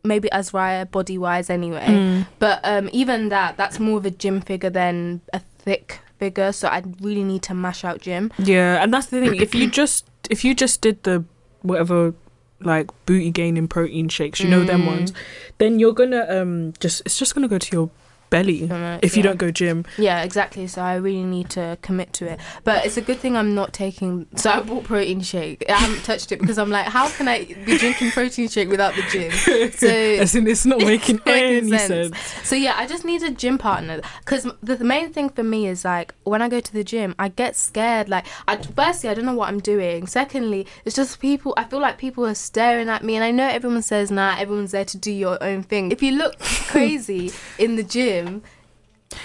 maybe 0.03 0.29
Azraya 0.33 0.91
body 0.91 1.19
wise 1.19 1.51
anyway. 1.51 1.85
Mm. 1.87 2.27
But 2.39 2.61
um, 2.65 2.89
even 2.93 3.29
that, 3.31 3.57
that's 3.59 3.79
more 3.79 3.99
of 3.99 4.07
a 4.07 4.11
gym 4.11 4.41
figure 4.41 4.71
than 4.71 5.21
a 5.33 5.41
thick 5.41 6.01
figure. 6.19 6.53
So 6.53 6.69
I 6.69 6.83
really 7.01 7.25
need 7.25 7.43
to 7.45 7.55
mash 7.55 7.85
out 7.85 8.01
gym. 8.01 8.33
Yeah, 8.39 8.83
and 8.83 8.93
that's 8.93 9.07
the 9.07 9.21
thing. 9.21 9.37
If 9.41 9.55
you 9.55 9.69
just 9.83 10.09
if 10.31 10.45
you 10.45 10.55
just 10.55 10.81
did 10.81 11.03
the 11.05 11.25
whatever 11.63 12.15
like 12.61 12.91
booty 13.05 13.31
gaining 13.31 13.69
protein 13.69 14.09
shakes, 14.09 14.41
you 14.41 14.49
know 14.49 14.65
them 14.65 14.83
Mm. 14.83 14.87
ones, 14.87 15.13
then 15.59 15.79
you're 15.79 15.93
gonna 15.93 16.27
um 16.29 16.73
just 16.81 17.03
it's 17.05 17.19
just 17.19 17.35
gonna 17.35 17.49
go 17.49 17.59
to 17.59 17.71
your 17.77 17.91
belly 18.31 18.69
if 19.02 19.17
you 19.17 19.23
yeah. 19.23 19.28
don't 19.28 19.38
go 19.38 19.50
gym. 19.50 19.84
Yeah, 19.99 20.23
exactly. 20.23 20.67
So 20.67 20.82
I 20.82 20.96
really 20.96 21.25
need 21.25 21.50
to 21.50 21.78
commit 21.82 22.12
to 22.14 22.31
it. 22.32 22.40
But 22.64 22.87
it's 22.87 22.96
a 22.96 23.02
good 23.02 23.19
thing 23.19 23.37
I'm 23.37 23.55
not 23.55 23.73
taking. 23.73 24.26
So 24.37 24.50
I 24.50 24.61
bought 24.61 24.84
protein 24.84 25.20
shake. 25.20 25.64
I 25.69 25.75
haven't 25.75 26.05
touched 26.05 26.32
it 26.32 26.40
because 26.40 26.58
I'm 26.58 26.70
like, 26.70 26.87
how 26.87 27.08
can 27.08 27.28
I 27.28 27.44
be 27.44 27.78
drinking 27.78 28.11
protein 28.11 28.49
shake 28.49 28.69
without 28.69 28.94
the 28.94 29.02
gym? 29.11 29.70
So 29.73 29.87
As 30.23 30.34
in, 30.34 30.46
it's 30.46 30.67
not 30.67 30.78
making 30.78 31.20
making 31.26 31.69
any 31.73 31.78
sense. 31.78 32.16
sense. 32.16 32.49
So 32.49 32.56
yeah, 32.56 32.75
I 32.76 32.87
just 32.87 33.04
need 33.04 33.23
a 33.23 33.30
gym 33.30 33.59
partner 33.59 34.00
because 34.21 34.49
the, 34.62 34.76
the 34.76 34.85
main 34.85 35.12
thing 35.12 35.28
for 35.28 35.42
me 35.42 35.66
is 35.66 35.85
like 35.85 36.14
when 36.25 36.42
I 36.42 36.49
go 36.49 36.61
to 36.61 36.73
the 36.73 36.85
gym, 36.85 37.14
I 37.18 37.28
get 37.28 37.56
scared. 37.56 38.09
Like, 38.09 38.26
I, 38.49 38.56
firstly, 38.56 39.11
I 39.11 39.14
don't 39.14 39.25
know 39.25 39.35
what 39.35 39.49
I'm 39.49 39.61
doing. 39.61 40.06
Secondly, 40.06 40.66
it's 40.85 40.97
just 40.97 41.21
people. 41.21 41.54
I 41.56 41.64
feel 41.64 41.80
like 41.80 41.99
people 41.99 42.26
are 42.26 42.35
staring 42.35 42.88
at 42.88 43.04
me, 43.04 43.14
and 43.16 43.25
I 43.25 43.30
know 43.30 43.47
everyone 43.47 43.83
says, 43.83 44.11
"Nah, 44.11 44.37
everyone's 44.38 44.73
there 44.73 44.85
to 44.85 44.99
do 44.99 45.12
your 45.12 45.42
own 45.42 45.62
thing." 45.62 45.90
If 45.90 46.02
you 46.02 46.12
look 46.12 46.38
crazy 46.73 47.33
in 47.59 47.76
the 47.76 47.83
gym, 47.83 48.15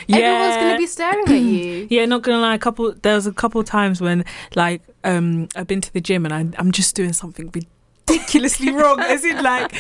everyone's 0.10 0.56
gonna 0.58 0.78
be 0.78 0.88
staring 0.88 1.28
at 1.28 1.34
you. 1.36 1.88
Yeah, 1.90 2.06
not 2.06 2.22
gonna 2.22 2.40
lie. 2.40 2.56
A 2.56 2.60
couple, 2.60 2.94
there 2.94 3.16
was 3.16 3.28
a 3.28 3.34
couple 3.34 3.64
times 3.64 4.02
when, 4.02 4.24
like, 4.56 4.82
um, 5.04 5.48
I've 5.56 5.68
been 5.68 5.82
to 5.82 5.94
the 5.94 6.02
gym 6.02 6.26
and 6.26 6.34
I, 6.34 6.60
I'm 6.60 6.72
just 6.72 6.96
doing 6.96 7.14
something 7.14 7.48
ridiculously 8.10 8.72
wrong. 8.72 9.00
As 9.00 9.24
in, 9.26 9.42
like, 9.44 9.72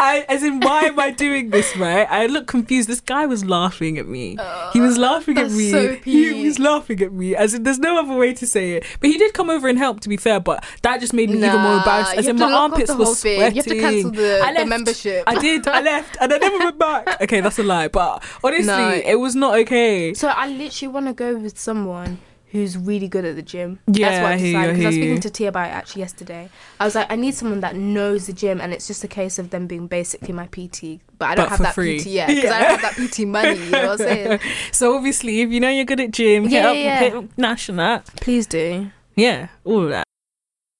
I, 0.00 0.24
as 0.28 0.42
in, 0.42 0.60
why 0.60 0.82
am 0.84 0.98
I 0.98 1.10
doing 1.10 1.50
this? 1.50 1.76
Right? 1.76 2.06
I 2.10 2.26
look 2.26 2.46
confused. 2.46 2.88
This 2.88 3.00
guy 3.00 3.26
was 3.26 3.44
laughing 3.44 3.98
at 3.98 4.06
me. 4.06 4.38
he 4.72 4.80
was 4.80 4.98
oh, 4.98 5.02
laughing 5.02 5.38
at 5.38 5.50
me. 5.50 5.70
so 5.70 5.94
he 5.96 6.44
was 6.46 6.58
laughing 6.58 7.02
at 7.02 7.12
me. 7.12 7.34
As 7.34 7.54
in, 7.54 7.62
there's 7.62 7.78
no 7.78 7.98
other 7.98 8.14
way 8.14 8.34
to 8.34 8.46
say 8.46 8.72
it. 8.72 8.84
But 9.00 9.10
he 9.10 9.18
did 9.18 9.34
come 9.34 9.50
over 9.50 9.68
and 9.68 9.78
help. 9.78 10.00
To 10.00 10.08
be 10.08 10.16
fair, 10.16 10.40
but 10.40 10.64
that 10.82 11.00
just 11.00 11.12
made 11.12 11.30
me 11.30 11.36
even 11.38 11.60
more 11.60 11.76
embarrassed. 11.76 12.14
As 12.14 12.26
in, 12.26 12.36
my 12.36 12.46
to 12.46 12.52
lock 12.52 12.64
off 12.64 12.72
armpits 12.72 12.94
were 12.94 13.04
thing. 13.04 13.14
sweating. 13.14 13.56
You 13.56 13.62
have 13.62 13.64
to 13.66 13.80
cancel 13.80 14.10
the, 14.10 14.40
I 14.42 14.54
the 14.54 14.66
membership. 14.66 15.24
I 15.26 15.38
did. 15.38 15.68
I 15.68 15.80
left, 15.80 16.16
and 16.20 16.32
I 16.32 16.38
never 16.38 16.58
went 16.58 16.78
back. 16.78 17.20
Okay, 17.22 17.40
that's 17.40 17.58
a 17.58 17.62
lie. 17.62 17.88
But 17.88 18.22
honestly, 18.42 18.66
No. 18.72 18.90
it 18.90 19.16
was 19.16 19.34
not 19.36 19.58
okay. 19.60 20.14
So 20.14 20.28
I 20.28 20.48
literally 20.48 20.92
want 20.92 21.06
to 21.06 21.12
go 21.12 21.36
with 21.36 21.58
someone 21.58 22.18
who's 22.52 22.76
really 22.76 23.08
good 23.08 23.24
at 23.24 23.34
the 23.34 23.42
gym. 23.42 23.80
Yeah, 23.86 24.10
That's 24.10 24.22
what 24.22 24.26
I 24.26 24.32
I 24.32 24.34
I 24.34 24.38
decided. 24.38 24.72
Because 24.74 24.84
I 24.84 24.88
was 24.88 24.94
speaking 24.96 25.20
to 25.20 25.30
Tia 25.30 25.48
about 25.48 25.68
it 25.68 25.72
actually 25.72 26.00
yesterday. 26.02 26.50
I 26.78 26.84
was 26.84 26.94
like, 26.94 27.10
I 27.10 27.16
need 27.16 27.34
someone 27.34 27.60
that 27.60 27.74
knows 27.76 28.26
the 28.26 28.32
gym, 28.32 28.60
and 28.60 28.72
it's 28.72 28.86
just 28.86 29.02
a 29.02 29.08
case 29.08 29.38
of 29.38 29.50
them 29.50 29.66
being 29.66 29.86
basically 29.86 30.32
my 30.32 30.46
PT. 30.46 31.00
But 31.18 31.26
I 31.30 31.34
don't 31.34 31.46
But 31.46 31.50
have 31.50 31.58
that 31.60 31.74
free. 31.74 31.98
PT 32.00 32.06
yet 32.06 32.28
because 32.28 32.50
I 32.50 32.60
don't 32.60 32.78
have 32.80 32.82
that 32.82 32.94
PT 33.10 33.26
money. 33.26 33.56
You 33.58 33.70
know 33.70 33.82
what 33.88 34.00
I'm 34.02 34.06
saying? 34.06 34.40
So 34.72 34.94
obviously, 34.94 35.40
if 35.40 35.50
you 35.50 35.60
know 35.60 35.68
you're 35.70 35.84
good 35.84 36.00
at 36.00 36.10
gym, 36.12 36.44
hit 36.44 36.52
Yeah, 36.52 36.68
up, 36.70 36.76
yeah. 36.76 36.98
hit 37.00 37.14
up 37.14 37.24
Nash 37.38 37.68
and 37.68 37.78
that. 37.78 38.06
Please 38.16 38.46
do. 38.46 38.90
Yeah, 39.16 39.48
all 39.64 39.84
of 39.84 39.88
that. 39.90 40.04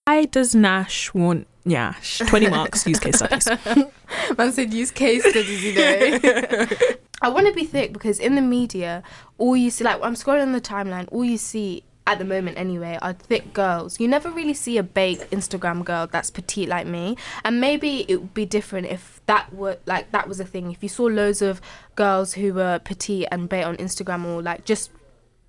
Why 0.06 0.24
does 0.26 0.54
Nash 0.54 1.12
want 1.14 1.46
Nash? 1.64 2.18
20 2.18 2.50
marks, 2.50 2.86
use 2.86 2.98
case 2.98 3.16
studies. 3.16 3.48
Man 4.38 4.52
said 4.52 4.74
use 4.74 4.90
case 4.90 5.22
studies, 5.24 5.64
you 5.64 5.74
know. 5.74 6.66
I 7.22 7.28
want 7.28 7.46
to 7.46 7.52
be 7.52 7.64
thick 7.64 7.92
because 7.92 8.18
in 8.18 8.34
the 8.34 8.42
media, 8.42 9.02
all 9.38 9.56
you 9.56 9.70
see, 9.70 9.84
like 9.84 10.02
I'm 10.02 10.14
scrolling 10.14 10.52
the 10.52 10.60
timeline, 10.60 11.08
all 11.12 11.24
you 11.24 11.38
see 11.38 11.84
at 12.04 12.18
the 12.18 12.24
moment 12.24 12.58
anyway 12.58 12.98
are 13.00 13.12
thick 13.12 13.52
girls. 13.52 14.00
You 14.00 14.08
never 14.08 14.28
really 14.30 14.54
see 14.54 14.76
a 14.76 14.82
baked 14.82 15.30
Instagram 15.30 15.84
girl 15.84 16.08
that's 16.08 16.30
petite 16.30 16.68
like 16.68 16.86
me. 16.86 17.16
And 17.44 17.60
maybe 17.60 18.04
it 18.08 18.16
would 18.16 18.34
be 18.34 18.44
different 18.44 18.88
if 18.88 19.20
that 19.26 19.54
were 19.54 19.78
like 19.86 20.10
that 20.10 20.28
was 20.28 20.40
a 20.40 20.44
thing. 20.44 20.72
If 20.72 20.82
you 20.82 20.88
saw 20.88 21.04
loads 21.04 21.42
of 21.42 21.60
girls 21.94 22.34
who 22.34 22.54
were 22.54 22.80
petite 22.80 23.28
and 23.30 23.48
baked 23.48 23.66
on 23.66 23.76
Instagram 23.76 24.24
or 24.24 24.42
like 24.42 24.64
just 24.64 24.90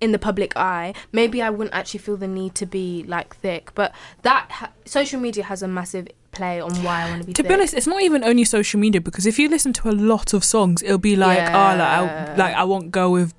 in 0.00 0.12
the 0.12 0.18
public 0.18 0.56
eye, 0.56 0.94
maybe 1.12 1.42
I 1.42 1.50
wouldn't 1.50 1.74
actually 1.74 2.00
feel 2.00 2.16
the 2.16 2.28
need 2.28 2.54
to 2.56 2.66
be 2.66 3.04
like 3.08 3.36
thick. 3.36 3.74
But 3.74 3.92
that 4.22 4.46
ha- 4.50 4.72
social 4.84 5.18
media 5.18 5.44
has 5.44 5.62
a 5.62 5.68
massive 5.68 6.08
play 6.34 6.60
on 6.60 6.72
why 6.82 7.02
I 7.02 7.08
want 7.10 7.20
to 7.22 7.26
be. 7.26 7.32
To 7.34 7.42
thick. 7.42 7.48
be 7.48 7.54
honest, 7.54 7.74
it's 7.74 7.86
not 7.86 8.02
even 8.02 8.24
only 8.24 8.44
social 8.44 8.80
media 8.80 9.00
because 9.00 9.26
if 9.26 9.38
you 9.38 9.48
listen 9.48 9.72
to 9.74 9.88
a 9.90 9.92
lot 9.92 10.32
of 10.34 10.44
songs, 10.44 10.82
it'll 10.82 10.98
be 10.98 11.16
like, 11.16 11.38
Yeah. 11.38 11.48
oh, 11.74 11.76
like 11.78 11.88
I, 12.10 12.36
like 12.36 12.54
I 12.54 12.64
won't 12.64 12.90
go 12.90 13.10
with 13.10 13.34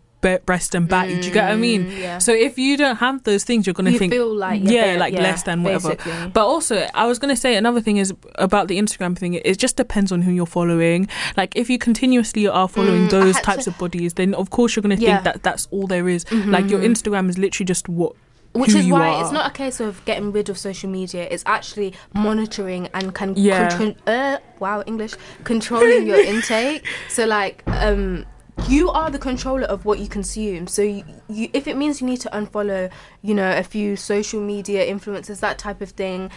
breast 0.48 0.74
and 0.74 0.90
back. 0.90 1.08
Do 1.08 1.14
you 1.18 1.32
get 1.32 1.44
what 1.44 1.52
I 1.52 1.56
mean? 1.56 1.86
Mm, 1.86 2.00
Yeah. 2.00 2.18
So 2.18 2.34
if 2.34 2.58
you 2.58 2.78
don't 2.78 2.96
have 2.96 3.22
those 3.26 3.44
things, 3.44 3.68
you're 3.68 3.76
gonna 3.76 3.92
you 3.92 4.00
think, 4.00 4.12
feel 4.12 4.34
like 4.36 4.60
yeah, 4.64 4.86
bare- 4.86 4.98
like 4.98 5.14
less 5.14 5.44
than 5.44 5.62
whatever. 5.62 5.90
basically. 5.90 6.30
But 6.34 6.48
also, 6.48 6.88
I 6.96 7.06
was 7.06 7.20
gonna 7.20 7.36
say 7.36 7.56
another 7.56 7.80
thing 7.80 7.98
is 7.98 8.12
about 8.36 8.68
the 8.68 8.80
Instagram 8.80 9.16
thing. 9.16 9.36
It 9.36 9.60
just 9.60 9.76
depends 9.78 10.12
on 10.12 10.24
who 10.24 10.32
you're 10.32 10.48
following. 10.48 11.08
Like 11.38 11.56
if 11.56 11.70
you 11.70 11.78
continuously 11.78 12.48
are 12.48 12.68
following 12.68 13.06
Mm, 13.08 13.12
those 13.12 13.40
types 13.42 13.66
to- 13.66 13.70
of 13.70 13.78
bodies, 13.78 14.16
then 14.16 14.34
of 14.34 14.50
course 14.50 14.76
you're 14.76 14.82
gonna 14.82 14.96
Yeah. 14.96 15.22
think 15.22 15.26
that 15.26 15.44
that's 15.44 15.68
all 15.70 15.86
there 15.86 16.10
is. 16.10 16.26
Like 16.32 16.72
your 16.72 16.80
Mhm. 16.80 16.96
Instagram 16.96 17.30
is 17.30 17.38
literally 17.38 17.66
just 17.66 17.88
what. 17.88 18.14
Which 18.56 18.74
is 18.74 18.88
why 18.88 19.10
are. 19.10 19.22
it's 19.22 19.32
not 19.32 19.48
a 19.48 19.54
case 19.54 19.80
of 19.80 20.04
getting 20.06 20.32
rid 20.32 20.50
of 20.50 20.58
social 20.58 20.90
media. 20.90 21.28
It's 21.30 21.44
actually 21.46 21.94
monitoring 22.14 22.88
and 22.94 23.14
can 23.14 23.34
Yeah. 23.36 23.70
contro- 23.70 23.96
uh, 24.08 24.38
wow 24.60 24.82
English 24.86 25.14
controlling 25.44 26.08
your 26.08 26.20
intake. 26.34 26.86
So 27.10 27.26
like 27.26 27.64
um 27.68 28.26
you 28.70 28.90
are 28.90 29.12
the 29.12 29.20
controller 29.20 29.66
of 29.68 29.84
what 29.84 30.00
you 30.00 30.08
consume. 30.08 30.66
So 30.68 30.82
you, 30.82 31.04
you 31.28 31.50
if 31.52 31.68
it 31.68 31.76
means 31.76 32.00
you 32.00 32.08
need 32.08 32.22
to 32.22 32.30
unfollow, 32.30 32.90
you 33.22 33.34
know, 33.34 33.52
a 33.58 33.64
few 33.64 33.98
social 33.98 34.40
media 34.40 34.86
influencers, 34.90 35.42
that 35.42 35.58
type 35.58 35.82
of 35.82 35.90
thing, 35.90 36.32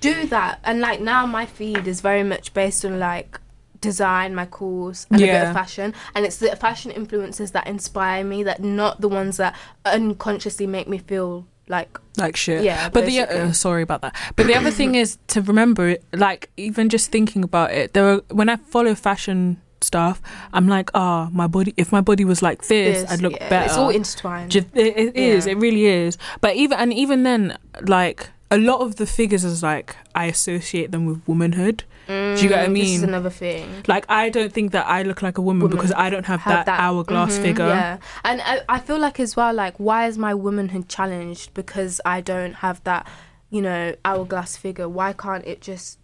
do 0.00 0.26
that. 0.26 0.60
And 0.64 0.80
like 0.80 1.00
now 1.00 1.24
my 1.24 1.46
feed 1.46 1.86
is 1.86 2.02
very 2.02 2.22
much 2.22 2.52
based 2.52 2.84
on 2.84 2.98
like 2.98 3.40
design 3.80 4.32
my 4.34 4.46
course 4.46 5.06
and 5.10 5.20
a 5.20 5.26
bit 5.26 5.42
of 5.48 5.52
fashion 5.52 5.92
and 6.14 6.24
it's 6.24 6.36
the 6.36 6.54
fashion 6.54 6.92
influences 6.92 7.50
that 7.50 7.66
inspire 7.66 8.22
me 8.22 8.44
that 8.44 8.62
not 8.62 9.00
the 9.00 9.08
ones 9.08 9.38
that 9.38 9.56
unconsciously 9.84 10.68
make 10.68 10.86
me 10.86 10.98
feel 10.98 11.48
like 11.68 11.98
like 12.16 12.36
shit. 12.36 12.62
Yeah, 12.64 12.88
But 12.88 13.06
the 13.06 13.20
uh, 13.20 13.52
sorry 13.52 13.82
about 13.82 14.02
that. 14.02 14.14
But 14.36 14.46
the 14.46 14.54
other 14.54 14.70
thing 14.70 14.94
is 14.94 15.18
to 15.28 15.40
remember, 15.40 15.96
like 16.12 16.50
even 16.56 16.88
just 16.88 17.10
thinking 17.10 17.42
about 17.42 17.72
it, 17.72 17.94
there 17.94 18.06
are 18.08 18.22
when 18.30 18.48
I 18.48 18.56
follow 18.56 18.94
fashion 18.94 19.60
stuff, 19.80 20.20
I'm 20.52 20.68
like, 20.68 20.90
ah, 20.94 21.28
my 21.32 21.46
body. 21.46 21.74
If 21.76 21.92
my 21.92 22.00
body 22.00 22.24
was 22.24 22.42
like 22.42 22.66
this, 22.66 23.02
this, 23.02 23.10
I'd 23.10 23.22
look 23.22 23.32
yeah, 23.32 23.48
better. 23.48 23.66
it's 23.66 23.76
all 23.76 23.90
intertwined 23.90 24.54
it, 24.54 24.66
it 24.74 25.16
is. 25.16 25.46
Yeah. 25.46 25.52
It 25.52 25.58
really 25.58 25.86
is. 25.86 26.18
But 26.40 26.56
even 26.56 26.78
and 26.78 26.92
even 26.92 27.22
then, 27.22 27.58
like 27.82 28.30
a 28.56 28.58
lot 28.58 28.80
of 28.80 28.96
the 28.96 29.06
figures 29.06 29.44
is 29.44 29.62
like 29.62 29.96
I 30.14 30.26
associate 30.26 30.90
them 30.92 31.06
with 31.06 31.26
womanhood. 31.26 31.84
Do 32.08 32.14
you 32.42 32.48
get 32.48 32.50
what 32.50 32.58
I 32.58 32.66
Mm, 32.68 32.74
This 32.74 32.90
is 32.90 33.00
mean? 33.00 33.08
another 33.08 33.30
thing. 33.30 33.68
Like 33.86 34.04
I 34.10 34.28
don't 34.28 34.52
think 34.52 34.72
that 34.72 34.86
I 34.86 35.02
look 35.02 35.22
like 35.22 35.38
a 35.38 35.40
woman, 35.42 35.62
Woman. 35.62 35.76
because 35.76 35.92
I 35.92 36.10
don't 36.10 36.26
have, 36.26 36.40
Have 36.40 36.66
that, 36.66 36.80
hourglass 36.80 37.38
mhm, 37.38 37.42
figure. 37.42 37.68
Yeah, 37.68 37.98
and 38.24 38.42
I, 38.44 38.60
I 38.68 38.78
feel 38.80 38.98
like 38.98 39.18
as 39.20 39.34
well, 39.36 39.54
like 39.54 39.74
why 39.78 40.06
is 40.06 40.18
my 40.18 40.34
womanhood 40.34 40.88
challenged 40.88 41.54
because 41.54 42.00
I 42.04 42.20
don't 42.20 42.54
have 42.56 42.82
that, 42.84 43.06
you 43.50 43.62
know, 43.62 43.94
hourglass 44.04 44.56
figure? 44.56 44.88
Why 44.88 45.12
can't 45.14 45.46
it 45.46 45.60
just, 45.62 45.98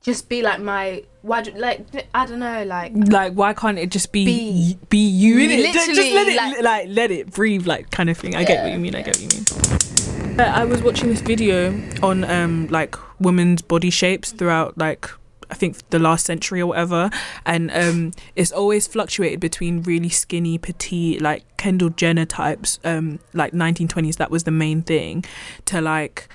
just 0.00 0.28
be 0.30 0.40
like 0.40 0.60
my? 0.60 1.02
Why 1.22 1.42
do, 1.42 1.50
like 1.52 1.80
I 2.14 2.24
don't 2.26 2.38
know, 2.38 2.62
like 2.64 2.92
Like 2.94 3.34
why 3.34 3.52
can't 3.52 3.78
it 3.78 3.90
just 3.90 4.12
be 4.12 4.24
Be- 4.24 4.78
be, 4.88 4.98
you 4.98 5.38
in 5.40 5.50
it? 5.50 5.72
Just, 5.74 5.88
let 6.18 6.28
it 6.28 6.36
like- 6.36 6.62
like, 6.62 6.86
let 6.88 7.10
it 7.10 7.32
breathe, 7.32 7.66
like 7.66 7.90
kind 7.90 8.08
of 8.08 8.16
thing. 8.16 8.34
I 8.36 8.44
get 8.44 8.62
what 8.62 8.72
you 8.72 8.78
mean. 8.78 8.94
I 8.94 9.02
get 9.02 9.18
what 9.18 9.20
you 9.20 9.28
mean. 9.36 9.44
Uh, 10.40 10.44
I 10.54 10.64
was 10.64 10.80
watching 10.82 11.10
this 11.10 11.20
video 11.20 11.78
on 12.02 12.24
um 12.24 12.66
like 12.68 12.96
women's 13.20 13.60
body 13.60 13.90
shapes 13.90 14.32
throughout 14.32 14.78
like 14.78 15.06
I 15.50 15.54
think 15.54 15.90
the 15.90 15.98
last 15.98 16.24
century 16.24 16.60
or 16.62 16.66
whatever, 16.68 17.10
and 17.44 17.70
um 17.72 18.12
it's 18.36 18.50
always 18.50 18.86
fluctuated 18.86 19.38
between 19.38 19.82
really 19.82 20.08
skinny, 20.08 20.56
petite, 20.56 21.20
like 21.20 21.44
Kendall 21.58 21.90
Jenner 21.90 22.24
types, 22.24 22.78
um 22.84 23.18
like 23.34 23.52
1920s. 23.52 24.16
That 24.16 24.30
was 24.30 24.44
the 24.44 24.50
main 24.50 24.80
thing, 24.82 25.24
to 25.66 25.80
like. 25.82 26.28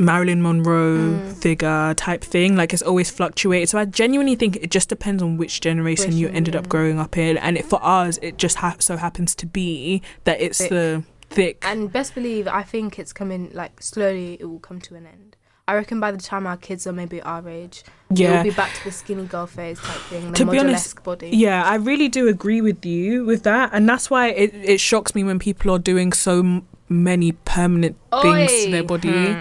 Marilyn 0.00 0.42
Monroe 0.42 0.98
Mm. 0.98 1.36
figure 1.40 1.94
type 1.94 2.24
thing. 2.24 2.56
Like 2.56 2.72
it's 2.72 2.82
always 2.82 3.12
fluctuated. 3.12 3.68
So 3.68 3.78
I 3.78 3.84
genuinely 3.84 4.34
think 4.34 4.56
it 4.56 4.68
just 4.72 4.88
depends 4.88 5.22
on 5.22 5.36
which 5.36 5.60
generation 5.60 6.16
you 6.16 6.28
ended 6.30 6.56
up 6.56 6.68
growing 6.68 6.98
up 6.98 7.16
in. 7.16 7.38
And 7.38 7.56
it, 7.56 7.64
for 7.64 7.78
us, 7.80 8.18
it 8.20 8.36
just 8.36 8.56
ha- 8.56 8.74
so 8.80 8.96
happens 8.96 9.36
to 9.36 9.46
be 9.46 10.02
that 10.24 10.40
it's 10.40 10.58
Thick. 10.58 10.70
the 10.70 11.04
thick. 11.30 11.58
and 11.66 11.92
best 11.92 12.14
believe 12.14 12.46
I 12.48 12.62
think 12.62 12.98
it's 12.98 13.12
coming 13.12 13.50
like 13.52 13.82
slowly. 13.82 14.36
It 14.40 14.44
will 14.46 14.58
come 14.60 14.80
to 14.82 14.94
an 14.94 15.06
end. 15.06 15.36
I 15.66 15.74
reckon 15.74 15.98
by 15.98 16.10
the 16.12 16.18
time 16.18 16.46
our 16.46 16.58
kids 16.58 16.86
are 16.86 16.92
maybe 16.92 17.22
our 17.22 17.48
age, 17.48 17.84
it 18.10 18.18
yeah. 18.18 18.36
will 18.36 18.42
be 18.50 18.50
back 18.50 18.74
to 18.74 18.84
the 18.84 18.90
skinny 18.92 19.24
girl 19.24 19.46
phase 19.46 19.80
type 19.80 19.96
thing, 20.10 20.30
the 20.30 20.36
To 20.36 20.44
be 20.44 20.58
honest, 20.58 21.02
body. 21.02 21.30
Yeah, 21.30 21.64
I 21.64 21.76
really 21.76 22.08
do 22.10 22.28
agree 22.28 22.60
with 22.60 22.84
you 22.84 23.24
with 23.24 23.44
that, 23.44 23.70
and 23.72 23.88
that's 23.88 24.10
why 24.10 24.28
it, 24.28 24.54
it 24.54 24.78
shocks 24.78 25.14
me 25.14 25.24
when 25.24 25.38
people 25.38 25.70
are 25.72 25.78
doing 25.78 26.12
so 26.12 26.62
many 26.90 27.32
permanent 27.32 27.96
things 28.20 28.64
to 28.64 28.70
their 28.72 28.82
body. 28.84 29.32
Hmm. 29.32 29.40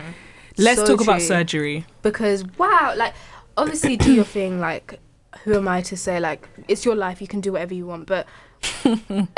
Let's 0.58 0.80
So 0.80 0.88
talk 0.88 1.02
about 1.02 1.22
surgery. 1.22 1.86
because 2.04 2.46
wow 2.58 2.94
like 2.96 3.14
obviously 3.58 3.98
do 3.98 4.14
your 4.14 4.24
thing 4.24 4.60
like 4.60 5.00
who 5.44 5.56
am 5.56 5.68
i 5.68 5.82
to 5.82 5.98
say 5.98 6.20
like 6.20 6.48
it's 6.68 6.86
your 6.86 6.96
life 6.96 7.22
you 7.22 7.28
can 7.28 7.42
do 7.42 7.52
whatever 7.54 7.74
you 7.74 7.86
want 7.88 8.06
but 8.08 8.28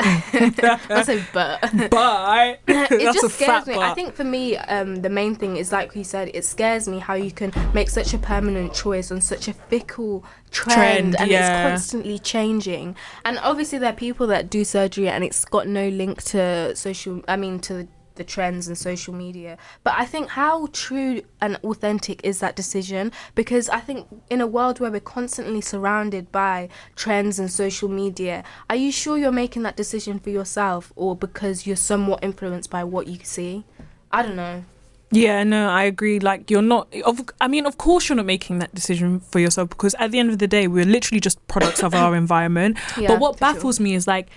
i 0.00 1.02
say 1.04 1.24
but. 1.32 1.60
But. 1.90 2.60
It 2.68 3.12
just 3.12 3.34
scares 3.34 3.66
me. 3.66 3.74
I 3.74 3.94
think 3.94 4.14
for 4.14 4.24
me 4.24 4.56
um 4.56 4.96
the 4.96 5.08
main 5.10 5.34
thing 5.34 5.56
is 5.56 5.72
like 5.72 5.94
you 5.94 6.04
said 6.04 6.30
it 6.34 6.44
scares 6.44 6.88
me 6.88 6.98
how 6.98 7.14
you 7.14 7.30
can 7.30 7.52
make 7.74 7.90
such 7.90 8.14
a 8.14 8.18
permanent 8.18 8.74
choice 8.74 9.10
on 9.10 9.20
such 9.20 9.48
a 9.48 9.52
fickle 9.52 10.24
trend, 10.50 10.74
Trend, 10.76 11.20
and 11.20 11.30
yeah. 11.30 11.64
it's 11.64 11.70
constantly 11.70 12.18
changing. 12.18 12.96
And 13.24 13.38
obviously 13.38 13.78
there 13.78 13.90
are 13.90 13.96
people 13.96 14.26
that 14.28 14.48
do 14.48 14.64
surgery 14.64 15.08
and 15.08 15.24
it's 15.24 15.44
got 15.44 15.66
no 15.66 15.88
link 15.88 16.22
to 16.24 16.74
social 16.76 17.22
i 17.28 17.36
mean 17.36 17.58
to 17.60 17.86
the 18.16 18.24
trends 18.24 18.68
and 18.68 18.76
social 18.76 19.14
media. 19.14 19.56
But 19.84 19.94
I 19.96 20.04
think 20.04 20.30
how 20.30 20.68
true 20.72 21.22
and 21.40 21.56
authentic 21.64 22.24
is 22.24 22.40
that 22.40 22.56
decision? 22.56 23.12
Because 23.34 23.68
I 23.68 23.80
think 23.80 24.06
in 24.30 24.40
a 24.40 24.46
world 24.46 24.80
where 24.80 24.90
we're 24.90 25.00
constantly 25.00 25.60
surrounded 25.60 26.32
by 26.32 26.68
trends 26.94 27.38
and 27.38 27.50
social 27.50 27.88
media, 27.88 28.44
are 28.68 28.76
you 28.76 28.90
sure 28.90 29.16
you're 29.16 29.32
making 29.32 29.62
that 29.62 29.76
decision 29.76 30.18
for 30.18 30.30
yourself 30.30 30.92
or 30.96 31.14
because 31.14 31.66
you're 31.66 31.76
somewhat 31.76 32.22
influenced 32.22 32.70
by 32.70 32.84
what 32.84 33.06
you 33.06 33.18
see? 33.22 33.64
I 34.10 34.22
don't 34.22 34.36
know. 34.36 34.64
Yeah, 35.12 35.44
no, 35.44 35.68
I 35.68 35.84
agree. 35.84 36.18
Like 36.18 36.50
you're 36.50 36.62
not. 36.62 36.92
Of, 37.04 37.20
I 37.40 37.48
mean, 37.48 37.64
of 37.64 37.78
course, 37.78 38.08
you're 38.08 38.16
not 38.16 38.26
making 38.26 38.58
that 38.58 38.74
decision 38.74 39.20
for 39.20 39.38
yourself 39.38 39.68
because 39.68 39.94
at 39.98 40.10
the 40.10 40.18
end 40.18 40.30
of 40.30 40.38
the 40.38 40.48
day, 40.48 40.66
we're 40.66 40.84
literally 40.84 41.20
just 41.20 41.46
products 41.46 41.82
of 41.82 41.94
our 41.94 42.16
environment. 42.24 42.76
Yeah, 42.98 43.08
but 43.08 43.20
what 43.20 43.38
for 43.38 43.44
sure. 43.44 43.54
baffles 43.54 43.80
me 43.80 43.94
is 43.94 44.06
like 44.06 44.28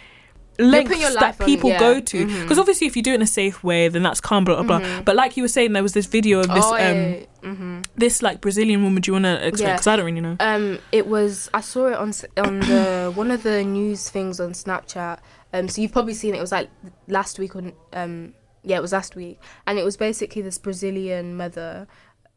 lengths 0.60 1.00
your 1.00 1.14
that 1.14 1.40
people 1.40 1.70
yeah. 1.70 1.80
go 1.80 2.00
to. 2.00 2.42
Because 2.42 2.60
obviously, 2.60 2.88
if 2.88 2.96
you 2.96 3.02
do 3.02 3.12
it 3.12 3.16
in 3.16 3.22
a 3.22 3.28
safe 3.28 3.64
way, 3.64 3.88
then 3.88 4.04
that's 4.04 4.22
calm, 4.22 4.44
blah 4.44 4.62
blah 4.62 4.80
blah. 4.80 5.02
But 5.02 5.16
like 5.16 5.38
you 5.38 5.44
were 5.44 5.50
saying, 5.50 5.74
there 5.74 5.84
was 5.84 5.94
this 5.94 6.06
video 6.06 6.40
of 6.40 6.48
this 6.48 6.66
oh, 6.66 6.76
um 6.76 6.80
yeah, 6.80 7.24
mhm. 7.44 7.86
this 7.96 8.22
like 8.22 8.42
Brazilian 8.42 8.84
woman. 8.84 9.02
Do 9.02 9.10
you 9.10 9.14
want 9.14 9.26
to 9.26 9.48
explain? 9.48 9.70
Yeah. 9.70 9.76
Because 9.76 9.88
I 9.88 9.96
don't 9.96 10.06
really 10.06 10.22
know. 10.22 10.36
Um, 10.40 10.80
it 10.92 11.08
was 11.08 11.50
I 11.54 11.62
saw 11.62 11.88
it 11.88 11.96
on 11.96 12.14
on 12.38 12.60
the 12.60 13.12
one 13.16 13.32
of 13.32 13.44
the 13.44 13.64
news 13.64 14.10
things 14.10 14.40
on 14.40 14.52
Snapchat. 14.52 15.20
Um, 15.54 15.68
so 15.68 15.82
you've 15.82 15.92
probably 15.92 16.14
seen 16.14 16.36
it. 16.36 16.38
It 16.38 16.42
was 16.42 16.52
like 16.52 16.70
last 17.08 17.40
week 17.40 17.56
on 17.56 17.74
um, 17.94 18.34
yeah, 18.64 18.78
it 18.78 18.82
was 18.82 18.94
last 18.94 19.16
week, 19.16 19.40
and 19.66 19.80
it 19.80 19.84
was 19.84 19.98
basically 19.98 20.42
this 20.42 20.58
Brazilian 20.58 21.36
mother. 21.36 21.88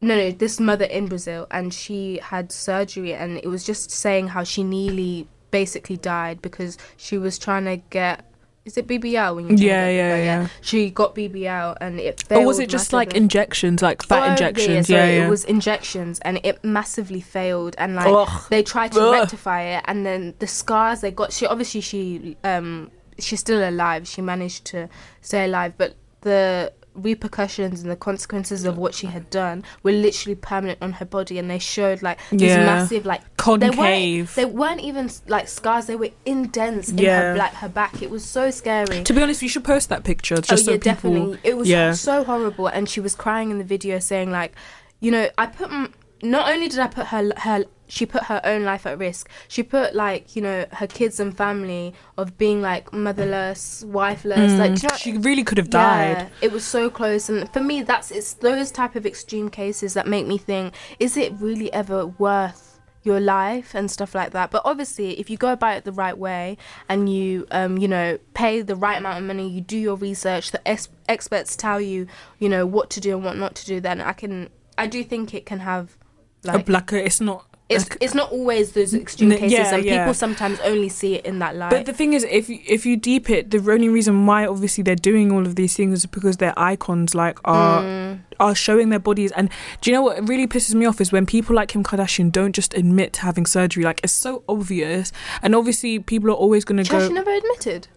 No, 0.01 0.15
no, 0.15 0.31
this 0.31 0.59
mother 0.59 0.85
in 0.85 1.07
Brazil, 1.07 1.47
and 1.49 1.73
she 1.73 2.19
had 2.21 2.51
surgery, 2.51 3.13
and 3.13 3.37
it 3.37 3.47
was 3.47 3.63
just 3.63 3.89
saying 3.89 4.29
how 4.29 4.43
she 4.43 4.63
nearly 4.63 5.29
basically 5.53 5.95
died 5.97 6.41
because 6.41 6.77
she 6.97 7.17
was 7.17 7.37
trying 7.37 7.65
to 7.65 7.77
get. 7.77 8.25
Is 8.65 8.77
it 8.77 8.87
BBL 8.87 9.35
when 9.35 9.45
you 9.49 9.67
Yeah, 9.67 9.87
yeah, 9.89 10.15
yeah. 10.15 10.23
yeah 10.23 10.47
She 10.61 10.89
got 10.89 11.13
BBL 11.15 11.77
and 11.81 11.99
it 11.99 12.23
failed. 12.23 12.43
Or 12.43 12.47
was 12.47 12.59
it 12.59 12.69
just 12.69 12.93
like 12.93 13.13
injections, 13.13 13.81
like 13.81 14.01
fat 14.03 14.23
Oh, 14.23 14.31
injections? 14.31 14.89
Yeah, 14.89 15.05
Yeah, 15.05 15.11
yeah. 15.17 15.25
it 15.25 15.29
was 15.29 15.43
injections, 15.45 16.19
and 16.21 16.39
it 16.43 16.63
massively 16.63 17.19
failed. 17.21 17.75
And 17.77 17.95
like 17.95 18.07
Ugh. 18.07 18.41
they 18.49 18.63
tried 18.63 18.93
to 18.93 19.01
Ugh. 19.01 19.13
rectify 19.13 19.61
it, 19.75 19.83
and 19.85 20.05
then 20.05 20.33
the 20.39 20.47
scars 20.47 21.01
they 21.01 21.11
got. 21.11 21.31
She 21.33 21.45
obviously 21.45 21.81
she 21.81 22.37
um 22.43 22.89
she's 23.19 23.41
still 23.41 23.61
alive. 23.71 24.07
She 24.07 24.21
managed 24.21 24.63
to 24.73 24.89
stay 25.21 25.43
alive, 25.45 25.73
but 25.77 25.95
the 26.21 26.71
repercussions 26.95 27.81
and 27.81 27.91
the 27.91 27.95
consequences 27.95 28.65
of 28.65 28.77
what 28.77 28.93
she 28.93 29.07
had 29.07 29.29
done 29.29 29.63
were 29.83 29.91
literally 29.91 30.35
permanent 30.35 30.79
on 30.81 30.93
her 30.93 31.05
body, 31.05 31.37
and 31.39 31.49
they 31.49 31.59
showed 31.59 32.01
like 32.01 32.19
these 32.29 32.41
Yeah. 32.41 32.65
massive 32.65 33.05
like 33.05 33.21
they 33.21 33.27
Concave. 33.37 33.77
weren't 33.77 34.35
they 34.35 34.45
weren't 34.45 34.81
even 34.81 35.09
like 35.27 35.47
scars. 35.47 35.85
They 35.85 35.95
were 35.95 36.09
indents 36.25 36.89
in 36.89 36.97
Yeah. 36.99 37.21
her 37.21 37.35
like 37.37 37.53
her 37.55 37.69
back. 37.69 38.01
It 38.01 38.09
was 38.09 38.23
so 38.23 38.51
scary. 38.51 39.03
To 39.03 39.13
be 39.13 39.21
honest, 39.21 39.41
you 39.41 39.49
should 39.49 39.63
post 39.63 39.89
that 39.89 40.03
picture 40.03 40.35
oh, 40.37 40.41
just 40.41 40.51
oh 40.51 40.55
so 40.65 40.71
yeah, 40.71 40.77
people. 40.77 40.91
definitely. 41.11 41.39
It 41.43 41.57
was 41.57 41.67
yeah. 41.69 41.93
so 41.93 42.23
horrible, 42.23 42.67
and 42.67 42.87
she 42.89 42.99
was 42.99 43.15
crying 43.15 43.51
in 43.51 43.57
the 43.57 43.63
video, 43.63 43.99
saying 43.99 44.31
like, 44.31 44.53
you 44.99 45.11
know, 45.11 45.29
I 45.37 45.47
put 45.47 45.71
m- 45.71 45.93
not 46.21 46.49
only 46.51 46.69
did 46.69 46.79
I 46.79 46.87
put 46.87 47.07
her 47.07 47.31
her 47.37 47.65
she 47.93 48.05
put 48.07 48.23
her 48.23 48.41
own 48.43 48.63
life 48.63 48.85
at 48.87 48.97
risk. 48.97 49.29
She 49.47 49.61
put 49.61 49.93
like 49.95 50.35
you 50.35 50.41
know 50.41 50.65
her 50.79 50.87
kids 50.87 51.19
and 51.19 51.35
family 51.37 51.93
of 52.17 52.37
being 52.37 52.59
like 52.61 52.91
motherless, 52.91 53.83
wifeless. 53.87 54.53
Like 54.57 54.71
you 54.81 54.87
know, 54.87 54.95
Mm. 54.95 54.97
she 54.97 55.17
really 55.17 55.43
could 55.43 55.57
have 55.59 55.69
died. 55.69 56.17
yeah, 56.17 56.27
it 56.41 56.51
was 56.51 56.63
so 56.65 56.89
close, 56.89 57.29
and 57.29 57.47
for 57.53 57.59
me, 57.61 57.83
that's 57.83 58.09
it's 58.11 58.33
those 58.33 58.71
type 58.71 58.95
of 58.95 59.05
extreme 59.05 59.49
cases 59.49 59.93
that 59.93 60.07
make 60.07 60.25
me 60.25 60.37
think: 60.37 60.73
is 60.99 61.15
it 61.17 61.33
really 61.39 61.71
ever 61.71 62.07
worth 62.07 62.79
your 63.03 63.19
life 63.19 63.75
and 63.75 63.91
stuff 63.91 64.15
like 64.15 64.31
that? 64.31 64.49
But 64.49 64.61
obviously, 64.65 65.19
if 65.19 65.29
you 65.29 65.37
go 65.37 65.51
about 65.51 65.77
it 65.77 65.83
the 65.85 65.91
right 65.91 66.17
way 66.17 66.57
and 66.89 67.11
you, 67.13 67.45
um, 67.51 67.77
you 67.77 67.87
know, 67.87 68.17
pay 68.33 68.61
the 68.61 68.75
right 68.77 68.97
amount 68.97 69.17
of 69.19 69.23
money, 69.25 69.47
you 69.49 69.61
do 69.61 69.77
your 69.77 69.97
research, 69.97 70.51
the 70.51 70.65
ex- 70.67 70.87
experts 71.07 71.55
tell 71.55 71.79
you, 71.81 72.07
you 72.39 72.47
know, 72.49 72.65
what 72.65 72.89
to 72.91 73.01
do 73.01 73.15
and 73.15 73.23
what 73.25 73.35
not 73.37 73.55
to 73.55 73.65
do. 73.65 73.79
Then 73.81 73.99
I 74.01 74.13
can, 74.13 74.49
I 74.77 74.87
do 74.87 75.03
think 75.03 75.33
it 75.33 75.45
can 75.45 75.59
have, 75.59 75.97
like, 76.43 76.91
a, 76.93 77.05
it's 77.05 77.19
not. 77.21 77.45
It's 77.69 77.87
it's 78.01 78.13
not 78.13 78.31
always 78.31 78.73
those 78.73 78.93
extreme 78.93 79.31
cases, 79.31 79.51
yeah, 79.51 79.75
and 79.75 79.85
yeah. 79.85 79.99
people 80.03 80.13
sometimes 80.13 80.59
only 80.61 80.89
see 80.89 81.15
it 81.15 81.25
in 81.25 81.39
that 81.39 81.55
light. 81.55 81.69
But 81.71 81.85
the 81.85 81.93
thing 81.93 82.13
is, 82.13 82.23
if 82.25 82.49
you, 82.49 82.59
if 82.67 82.85
you 82.85 82.97
deep 82.97 83.29
it, 83.29 83.51
the 83.51 83.57
only 83.71 83.89
reason 83.89 84.25
why 84.25 84.45
obviously 84.45 84.83
they're 84.83 84.95
doing 84.95 85.31
all 85.31 85.45
of 85.45 85.55
these 85.55 85.75
things 85.75 85.93
is 85.99 86.05
because 86.05 86.37
their 86.37 86.53
icons 86.57 87.15
like 87.15 87.39
are 87.45 87.81
Mm. 87.83 88.19
are 88.39 88.53
showing 88.55 88.89
their 88.89 88.99
bodies. 88.99 89.31
And 89.31 89.49
do 89.81 89.89
you 89.89 89.95
know 89.95 90.01
what 90.03 90.27
really 90.27 90.47
pisses 90.47 90.75
me 90.75 90.85
off 90.85 90.99
is 91.01 91.11
when 91.11 91.25
people 91.25 91.55
like 91.55 91.69
Kim 91.69 91.83
Kardashian 91.83 92.31
don't 92.31 92.53
just 92.53 92.73
admit 92.73 93.13
to 93.13 93.21
having 93.21 93.45
surgery. 93.45 93.83
Like 93.83 94.01
it's 94.03 94.13
so 94.13 94.43
obvious, 94.47 95.11
and 95.41 95.55
obviously 95.55 95.99
people 95.99 96.29
are 96.29 96.35
always 96.35 96.65
going 96.65 96.83
to 96.83 96.89
go. 96.89 97.07
never 97.09 97.31
admitted. 97.31 97.87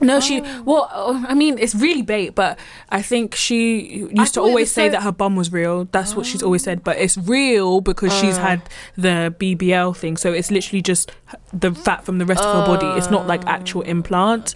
No, 0.00 0.18
she. 0.20 0.40
Oh. 0.42 0.62
Well, 0.64 0.90
uh, 0.92 1.24
I 1.28 1.34
mean, 1.34 1.58
it's 1.58 1.74
really 1.74 2.02
bait, 2.02 2.34
but 2.34 2.58
I 2.88 3.02
think 3.02 3.34
she 3.34 4.08
used 4.14 4.34
to 4.34 4.40
always 4.40 4.70
say 4.70 4.88
so- 4.88 4.92
that 4.92 5.02
her 5.02 5.12
bum 5.12 5.36
was 5.36 5.52
real. 5.52 5.84
That's 5.92 6.16
what 6.16 6.24
she's 6.26 6.42
always 6.42 6.62
said, 6.62 6.82
but 6.82 6.96
it's 6.98 7.16
real 7.18 7.80
because 7.80 8.12
she's 8.18 8.38
Oh. 8.38 8.40
had 8.42 8.62
the 8.96 9.34
BBL 9.38 9.92
thing. 9.96 10.16
So 10.16 10.32
it's 10.32 10.50
literally 10.50 10.82
just 10.82 11.12
the 11.52 11.72
fat 11.74 12.04
from 12.04 12.18
the 12.18 12.26
rest 12.26 12.42
of 12.42 12.54
her 12.60 12.66
body. 12.66 12.86
It's 12.98 13.10
not 13.10 13.26
like 13.26 13.46
actual 13.46 13.82
Oh. 13.86 13.90
implant. 13.90 14.54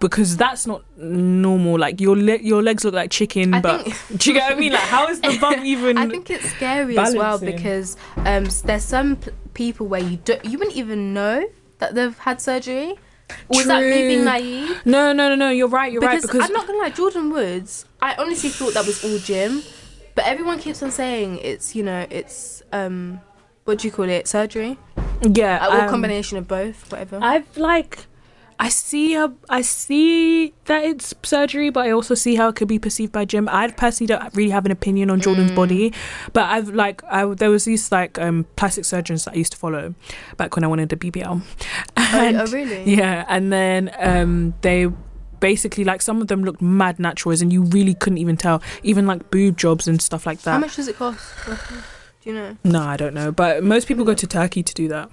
Because 0.00 0.36
that's 0.36 0.64
not 0.64 0.84
normal. 0.96 1.76
Like 1.76 2.00
your 2.00 2.16
le- 2.16 2.38
your 2.38 2.62
legs 2.62 2.84
look 2.84 2.94
like 2.94 3.10
chicken, 3.10 3.52
I 3.54 3.60
but 3.60 3.82
think- 3.82 3.96
do 4.20 4.30
you 4.30 4.34
get 4.38 4.44
what 4.50 4.56
I 4.56 4.60
mean? 4.60 4.72
Like 4.72 4.82
how 4.82 5.08
is 5.08 5.20
the 5.20 5.36
bum 5.40 5.64
even? 5.66 5.98
I 5.98 6.06
think 6.06 6.30
it's 6.30 6.48
scary 6.50 6.96
as 6.96 7.16
well 7.16 7.36
because 7.40 7.96
um, 8.18 8.46
there's 8.64 8.84
some 8.84 9.16
p- 9.16 9.32
people 9.54 9.88
where 9.88 10.00
you 10.00 10.18
don't, 10.24 10.44
you 10.44 10.56
wouldn't 10.56 10.76
even 10.76 11.12
know 11.14 11.44
that 11.80 11.96
they've 11.96 12.16
had 12.18 12.40
surgery. 12.40 12.94
Or 13.48 13.60
is 13.60 13.66
that 13.66 13.82
me 13.82 13.90
being 14.08 14.24
naive? 14.24 14.80
no, 14.84 15.12
no, 15.12 15.28
no, 15.28 15.34
no. 15.34 15.50
You're 15.50 15.68
right. 15.68 15.92
You're 15.92 16.00
Because, 16.00 16.24
right. 16.24 16.32
Because 16.32 16.48
I'm 16.48 16.52
not 16.52 16.66
gonna 16.66 16.78
lie, 16.78 16.90
Jordyn 16.90 17.32
Woods. 17.32 17.84
I 18.00 18.14
honestly 18.18 18.50
thought 18.50 18.74
that 18.74 18.86
was 18.86 19.04
all 19.04 19.18
gym, 19.18 19.62
but 20.14 20.24
everyone 20.26 20.58
keeps 20.58 20.82
on 20.82 20.90
saying 20.90 21.38
it's 21.42 21.74
you 21.76 21.82
know 21.82 22.06
it's 22.10 22.62
um 22.72 23.20
what 23.64 23.78
do 23.78 23.88
you 23.88 23.92
call 23.92 24.08
it 24.08 24.26
surgery 24.26 24.78
yeah, 25.22 25.66
or 25.66 25.82
um, 25.82 25.90
combination 25.90 26.38
of 26.38 26.48
both 26.48 26.90
whatever. 26.90 27.18
I've 27.20 27.56
like 27.56 28.06
I 28.60 28.70
see 28.70 29.14
a, 29.14 29.32
I 29.48 29.60
see 29.62 30.52
that 30.64 30.82
it's 30.84 31.14
surgery, 31.22 31.70
but 31.70 31.86
I 31.86 31.90
also 31.92 32.14
see 32.14 32.34
how 32.34 32.48
it 32.48 32.56
could 32.56 32.66
be 32.66 32.78
perceived 32.80 33.12
by 33.12 33.24
gym. 33.24 33.48
I 33.48 33.68
personally 33.70 34.08
don't 34.08 34.34
really 34.34 34.50
have 34.50 34.64
an 34.66 34.72
opinion 34.72 35.10
on 35.10 35.20
Mm. 35.20 35.22
Jordyn's 35.24 35.52
body, 35.52 35.92
but 36.32 36.44
I've 36.44 36.70
like 36.70 37.02
I 37.04 37.24
there 37.34 37.50
was 37.50 37.64
these 37.66 37.92
like 37.92 38.18
um 38.18 38.46
plastic 38.56 38.84
surgeons 38.84 39.24
that 39.26 39.34
I 39.34 39.36
used 39.36 39.52
to 39.52 39.58
follow 39.58 39.94
back 40.36 40.56
when 40.56 40.64
I 40.64 40.66
wanted 40.66 40.92
a 40.92 40.96
BBL. 40.96 41.40
oh, 41.96 42.18
And- 42.20 42.36
oh, 42.36 42.46
really? 42.46 42.82
Yeah, 42.94 43.24
and 43.28 43.52
then 43.52 43.90
um 44.00 44.54
they 44.62 44.88
basically 45.40 45.84
like 45.84 46.02
some 46.02 46.20
of 46.20 46.26
them 46.26 46.42
looked 46.42 46.60
mad 46.60 46.98
natural, 46.98 47.32
as 47.32 47.40
and 47.42 47.52
you 47.52 47.62
really 47.62 47.94
couldn't 47.94 48.18
even 48.18 48.36
tell, 48.36 48.60
even 48.82 49.06
like 49.06 49.30
boob 49.30 49.56
jobs 49.56 49.86
and 49.86 50.02
stuff 50.02 50.26
like 50.26 50.40
that. 50.42 50.50
How 50.50 50.58
much 50.58 50.74
does 50.74 50.88
it 50.88 50.96
cost? 50.96 51.32
Do 51.46 52.30
you 52.30 52.34
know? 52.34 52.56
No, 52.64 52.82
I 52.82 52.96
don't 52.96 53.14
know, 53.14 53.30
but 53.30 53.62
most 53.62 53.86
people 53.86 54.04
go 54.04 54.14
to 54.14 54.26
Turkey 54.26 54.64
to 54.64 54.74
do 54.74 54.88
that. 54.88 55.08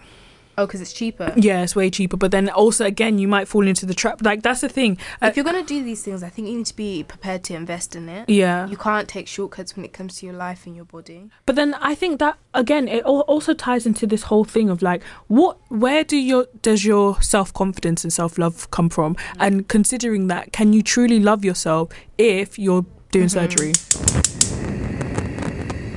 Oh, 0.57 0.65
because 0.65 0.81
it's 0.81 0.93
cheaper. 0.93 1.33
Yeah, 1.35 1.63
it's 1.63 1.75
way 1.75 1.89
cheaper. 1.89 2.17
But 2.17 2.31
then 2.31 2.49
also, 2.49 2.85
again, 2.85 3.19
you 3.19 3.27
might 3.27 3.47
fall 3.47 3.67
into 3.67 3.85
the 3.85 3.93
trap. 3.93 4.21
Like 4.23 4.41
that's 4.43 4.61
the 4.61 4.69
thing. 4.69 4.97
Uh, 5.21 5.27
if 5.27 5.35
you're 5.35 5.45
gonna 5.45 5.63
do 5.63 5.83
these 5.83 6.03
things, 6.03 6.23
I 6.23 6.29
think 6.29 6.47
you 6.47 6.57
need 6.57 6.65
to 6.67 6.75
be 6.75 7.03
prepared 7.03 7.43
to 7.45 7.53
invest 7.55 7.95
in 7.95 8.07
it. 8.09 8.29
yeah, 8.29 8.67
You 8.67 8.77
can't 8.77 9.07
take 9.07 9.27
shortcuts 9.27 9.75
when 9.75 9.83
it 9.85 9.93
comes 9.93 10.15
to 10.17 10.25
your 10.25 10.35
life 10.35 10.65
and 10.65 10.75
your 10.75 10.85
body. 10.85 11.29
but 11.45 11.55
then 11.55 11.73
I 11.75 11.93
think 11.95 12.19
that 12.19 12.37
again, 12.53 12.87
it 12.87 13.03
al- 13.05 13.21
also 13.21 13.53
ties 13.53 13.85
into 13.85 14.07
this 14.07 14.23
whole 14.23 14.45
thing 14.45 14.69
of 14.69 14.81
like, 14.81 15.03
what, 15.27 15.57
where 15.69 16.03
do 16.03 16.15
your 16.17 16.47
does 16.61 16.85
your 16.85 17.21
self 17.21 17.53
confidence 17.53 18.03
and 18.03 18.13
self 18.13 18.37
love 18.37 18.69
come 18.71 18.89
from? 18.89 19.15
And 19.39 19.67
considering 19.67 20.27
that, 20.27 20.53
can 20.53 20.71
you 20.73 20.81
truly 20.81 21.19
love 21.19 21.43
yourself 21.43 21.89
if 22.17 22.57
you're 22.57 22.85
doing 23.11 23.29
surgery? 23.29 23.73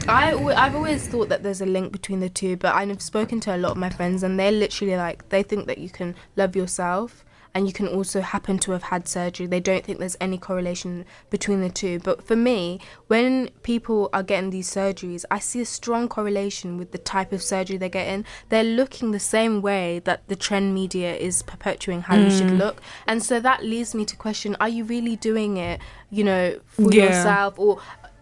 I 0.09 0.33
I've 0.33 0.75
always 0.75 1.07
thought 1.07 1.29
that 1.29 1.43
there's 1.43 1.61
a 1.61 1.67
link 1.67 1.93
between 1.93 2.21
the 2.21 2.31
two, 2.31 2.57
but 2.57 2.75
I've 2.75 3.03
spoken 3.03 3.41
to 3.41 3.55
a 3.55 3.59
lot 3.59 3.73
of 3.73 3.77
my 3.77 3.91
friends, 3.91 4.23
and 4.23 4.39
they're 4.41 4.51
literally 4.51 4.97
like 4.97 5.29
they 5.29 5.43
think 5.43 5.67
that 5.67 5.79
you 5.79 5.91
can 5.91 6.15
love 6.37 6.57
yourself 6.57 7.25
and 7.55 7.67
you 7.67 7.73
can 7.73 7.89
also 7.89 8.21
happen 8.21 8.59
to 8.59 8.73
have 8.73 8.85
had 8.85 9.09
surgery. 9.09 9.47
They 9.47 9.61
don't 9.61 9.85
think 9.85 9.99
there's 9.99 10.17
any 10.21 10.39
correlation 10.39 11.05
between 11.31 11.61
the 11.61 11.71
two. 11.71 11.99
But 11.99 12.23
for 12.23 12.37
me, 12.37 12.79
when 13.07 13.49
people 13.63 14.11
are 14.13 14.23
getting 14.23 14.51
these 14.51 14.71
surgeries, 14.71 15.25
I 15.31 15.39
see 15.39 15.61
a 15.63 15.65
strong 15.65 16.09
correlation 16.09 16.77
with 16.77 16.93
the 16.93 16.99
type 16.99 17.33
of 17.33 17.43
surgery 17.43 17.77
they're 17.77 17.89
getting. 17.89 18.25
They're 18.49 18.63
looking 18.63 19.11
the 19.11 19.19
same 19.19 19.63
way 19.63 20.01
that 20.01 20.29
the 20.29 20.37
trend 20.37 20.75
media 20.75 21.17
is 21.17 21.43
perpetuating 21.43 22.03
how 22.03 22.17
you 22.17 22.31
should 22.31 22.49
mm. 22.49 22.59
look, 22.59 22.81
and 23.07 23.23
so 23.23 23.41
that 23.41 23.65
leads 23.65 23.95
me 23.95 24.05
to 24.07 24.17
question: 24.17 24.57
Are 24.61 24.69
you 24.69 24.85
really 24.85 25.17
doing 25.17 25.57
it? 25.57 25.81
You 26.11 26.25
know, 26.25 26.61
for 26.67 26.93
Yeah. 26.93 27.07
yourself 27.07 27.59
or 27.59 27.79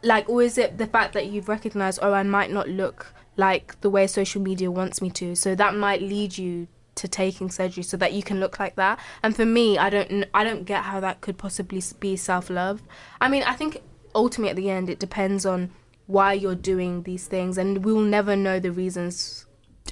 like 0.06 0.28
or 0.28 0.42
is 0.42 0.56
it 0.56 0.78
the 0.78 0.86
fact 0.86 1.12
that 1.14 1.26
you've 1.26 1.48
recognized 1.48 1.98
oh 2.00 2.12
i 2.12 2.22
might 2.22 2.50
not 2.50 2.68
look 2.68 3.12
like 3.36 3.78
the 3.80 3.90
way 3.90 4.06
social 4.06 4.40
media 4.40 4.70
wants 4.70 5.02
me 5.02 5.10
to 5.10 5.34
so 5.34 5.54
that 5.54 5.74
might 5.74 6.00
lead 6.00 6.38
you 6.38 6.68
to 6.94 7.06
taking 7.06 7.50
surgery 7.50 7.82
so 7.82 7.96
that 7.98 8.14
you 8.14 8.22
can 8.22 8.40
look 8.40 8.58
like 8.58 8.74
that? 8.76 8.98
And 9.22 9.36
for 9.36 9.44
me 9.44 9.78
i 9.78 9.90
don't 9.90 10.24
i 10.32 10.42
don't 10.42 10.64
get 10.64 10.84
how 10.84 11.00
that 11.00 11.20
could 11.20 11.38
possibly 11.38 11.82
be 12.00 12.16
self-love. 12.16 12.82
I 13.20 13.28
mean 13.28 13.42
i 13.42 13.52
think 13.52 13.82
ultimately 14.14 14.50
at 14.50 14.56
the 14.56 14.70
end 14.70 14.88
it 14.88 14.98
depends 14.98 15.44
on 15.44 15.70
why 16.06 16.32
you're 16.32 16.54
doing 16.54 17.02
these 17.02 17.26
things 17.26 17.58
and 17.58 17.84
we'll 17.84 18.00
never 18.00 18.36
know 18.36 18.58
the 18.60 18.70
reasons 18.72 19.45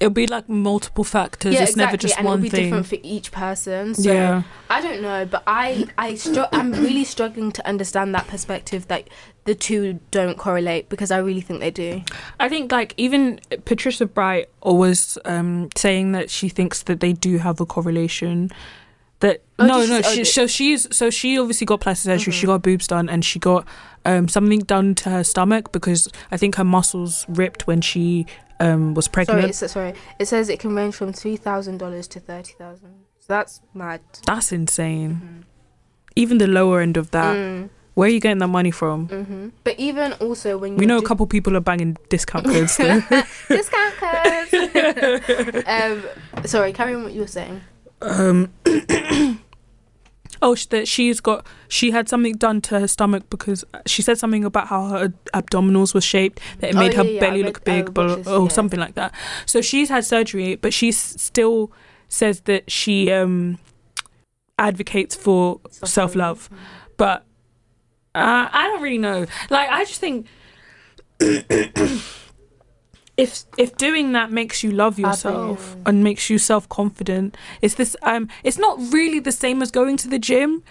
It'll 0.05 0.13
be 0.13 0.27
like 0.27 0.49
multiple 0.49 1.03
factors. 1.05 1.55
it's 1.59 1.77
never 1.77 1.97
just 1.97 2.17
and 2.19 2.27
one 2.27 2.35
it'll 2.39 2.43
be 2.43 2.49
thing. 2.51 2.65
different 2.65 2.87
for 2.87 2.99
each 3.03 3.33
person 3.33 3.95
so 3.95 4.13
Yeah. 4.13 4.43
I 4.69 4.81
don't 4.83 5.01
know, 5.01 5.25
but 5.25 5.43
I 5.47 5.87
I 5.97 6.15
str- 6.17 6.51
I'm 6.53 6.73
really 6.73 7.05
struggling 7.05 7.53
to 7.53 7.67
understand 7.67 8.15
that 8.15 8.27
perspective 8.27 8.87
that 8.89 9.09
the 9.45 9.55
two 9.55 10.01
don't 10.11 10.37
correlate 10.39 10.89
because 10.89 11.11
I 11.11 11.19
really 11.19 11.41
think 11.41 11.61
they 11.61 11.71
do. 11.71 12.03
I 12.39 12.49
think 12.49 12.71
like 12.73 12.93
even 12.97 13.41
Patricia 13.65 14.07
Bright 14.07 14.49
always 14.61 15.17
um, 15.25 15.69
saying 15.77 16.13
that 16.13 16.29
she 16.31 16.49
thinks 16.49 16.83
that 16.85 17.01
they 17.01 17.13
do 17.15 17.39
have 17.39 17.61
a 17.61 17.67
correlation. 17.67 18.51
That 19.25 19.41
Oh, 19.59 19.67
no, 19.67 19.87
no. 19.87 19.99
oh, 20.05 20.13
She, 20.13 20.25
so 20.25 20.47
she's 20.47 20.87
so 20.95 21.09
she 21.11 21.39
obviously 21.39 21.65
got 21.65 21.81
plastic 21.81 22.05
surgery. 22.11 22.33
Mm-hmm. 22.33 22.41
She 22.41 22.47
got 22.47 22.63
boobs 22.63 22.87
done, 22.87 23.09
and 23.09 23.25
she 23.25 23.39
got 23.39 23.67
um, 24.05 24.29
something 24.29 24.61
done 24.61 24.95
to 24.97 25.11
her 25.11 25.25
stomach 25.25 25.73
because 25.73 26.09
I 26.31 26.37
think 26.37 26.57
her 26.57 26.65
muscles 26.65 27.25
ripped 27.29 27.67
when 27.67 27.81
she 27.81 28.27
um, 28.61 28.93
was 28.95 29.07
Sorry, 29.07 29.13
pregnant. 29.25 29.49
it's, 29.51 29.73
sorry. 29.73 29.95
It 30.19 30.27
says 30.27 30.49
it 30.49 30.61
can 30.61 30.75
range 30.75 30.95
from 30.95 31.13
three 31.13 31.37
thousand 31.37 31.79
dollars 31.79 32.07
to 32.09 32.21
thirty 32.21 32.53
thousand. 32.59 33.05
So 33.21 33.27
that's 33.29 33.63
mad. 33.73 34.01
That's 34.27 34.53
insane. 34.53 35.47
Even 36.17 36.39
the 36.39 36.47
lower 36.47 36.81
end 36.81 36.97
of 36.99 37.11
that. 37.13 37.35
Mm, 37.37 37.71
Where 37.95 38.09
are 38.09 38.13
you 38.13 38.21
getting 38.21 38.39
that 38.39 38.49
money 38.49 38.71
from? 38.73 39.07
hmm 39.09 39.49
But 39.65 39.79
even 39.79 40.13
also 40.15 40.59
when 40.59 40.73
you 40.73 40.79
We 40.79 40.87
know 40.87 40.99
a 40.99 41.03
couple 41.03 41.27
people 41.27 41.57
are 41.57 41.61
banging 41.71 41.97
discount 42.11 42.45
codes. 42.45 42.77
discount 43.49 43.95
codes. 44.05 44.53
um, 45.67 46.03
sorry, 46.45 46.73
carry 46.73 46.95
on 46.95 47.05
what 47.05 47.13
you 47.15 47.23
were 47.23 47.27
saying. 47.39 47.61
Um 48.05 48.51
oh 50.43 50.55
that 50.71 50.87
she's 50.87 51.21
got 51.21 51.47
she 51.69 51.91
had 51.91 52.09
something 52.09 52.35
done 52.37 52.61
to 52.61 52.79
her 52.81 52.87
stomach 52.89 53.25
because 53.31 53.65
she 53.87 54.03
said 54.03 54.19
something 54.19 54.45
about 54.45 54.67
how 54.69 54.87
her 54.89 55.09
abdominals 55.33 55.95
were 55.95 56.01
shaped 56.01 56.41
that 56.61 56.71
it 56.71 56.77
Oh, 56.77 56.81
made 56.81 56.95
her 56.95 57.05
yeah, 57.05 57.11
yeah, 57.13 57.21
belly 57.21 57.37
read- 57.43 57.47
look 57.47 57.65
big 57.65 57.85
watched 57.85 57.95
but 57.95 58.17
this, 58.17 58.27
oh 58.29 58.43
yeah. 58.45 58.49
something 58.49 58.79
like 58.81 58.95
that. 58.95 59.15
So 59.47 59.61
she's 59.61 59.89
had 59.89 60.05
surgery 60.05 60.57
but 60.57 60.75
she 60.75 60.93
still 60.93 61.73
says 62.09 62.43
that 62.43 62.71
she 62.71 63.11
um 63.11 63.59
advocates 64.59 65.15
for 65.17 65.61
self-love. 65.71 66.49
But 66.97 67.25
uh, 68.15 68.49
i 68.53 68.69
don't 68.69 68.83
really 68.83 68.99
know. 68.99 69.27
Like 69.51 69.69
i 69.71 69.85
just 69.85 70.01
think 70.01 70.27
if 73.17 73.45
if 73.57 73.77
doing 73.77 74.13
that 74.13 74.31
makes 74.33 74.63
you 74.63 74.71
love 74.73 74.99
yourself 74.99 75.77
and 75.87 76.03
makes 76.03 76.29
you 76.31 76.39
self 76.39 76.69
confident, 76.69 77.37
it's 77.63 77.75
this 77.75 77.97
um 78.03 78.29
it's 78.43 78.59
not 78.59 78.79
really 78.93 79.21
the 79.21 79.33
same 79.33 79.63
as 79.63 79.71
going 79.71 79.97
to 79.99 80.09
the 80.09 80.19
gym, 80.19 80.63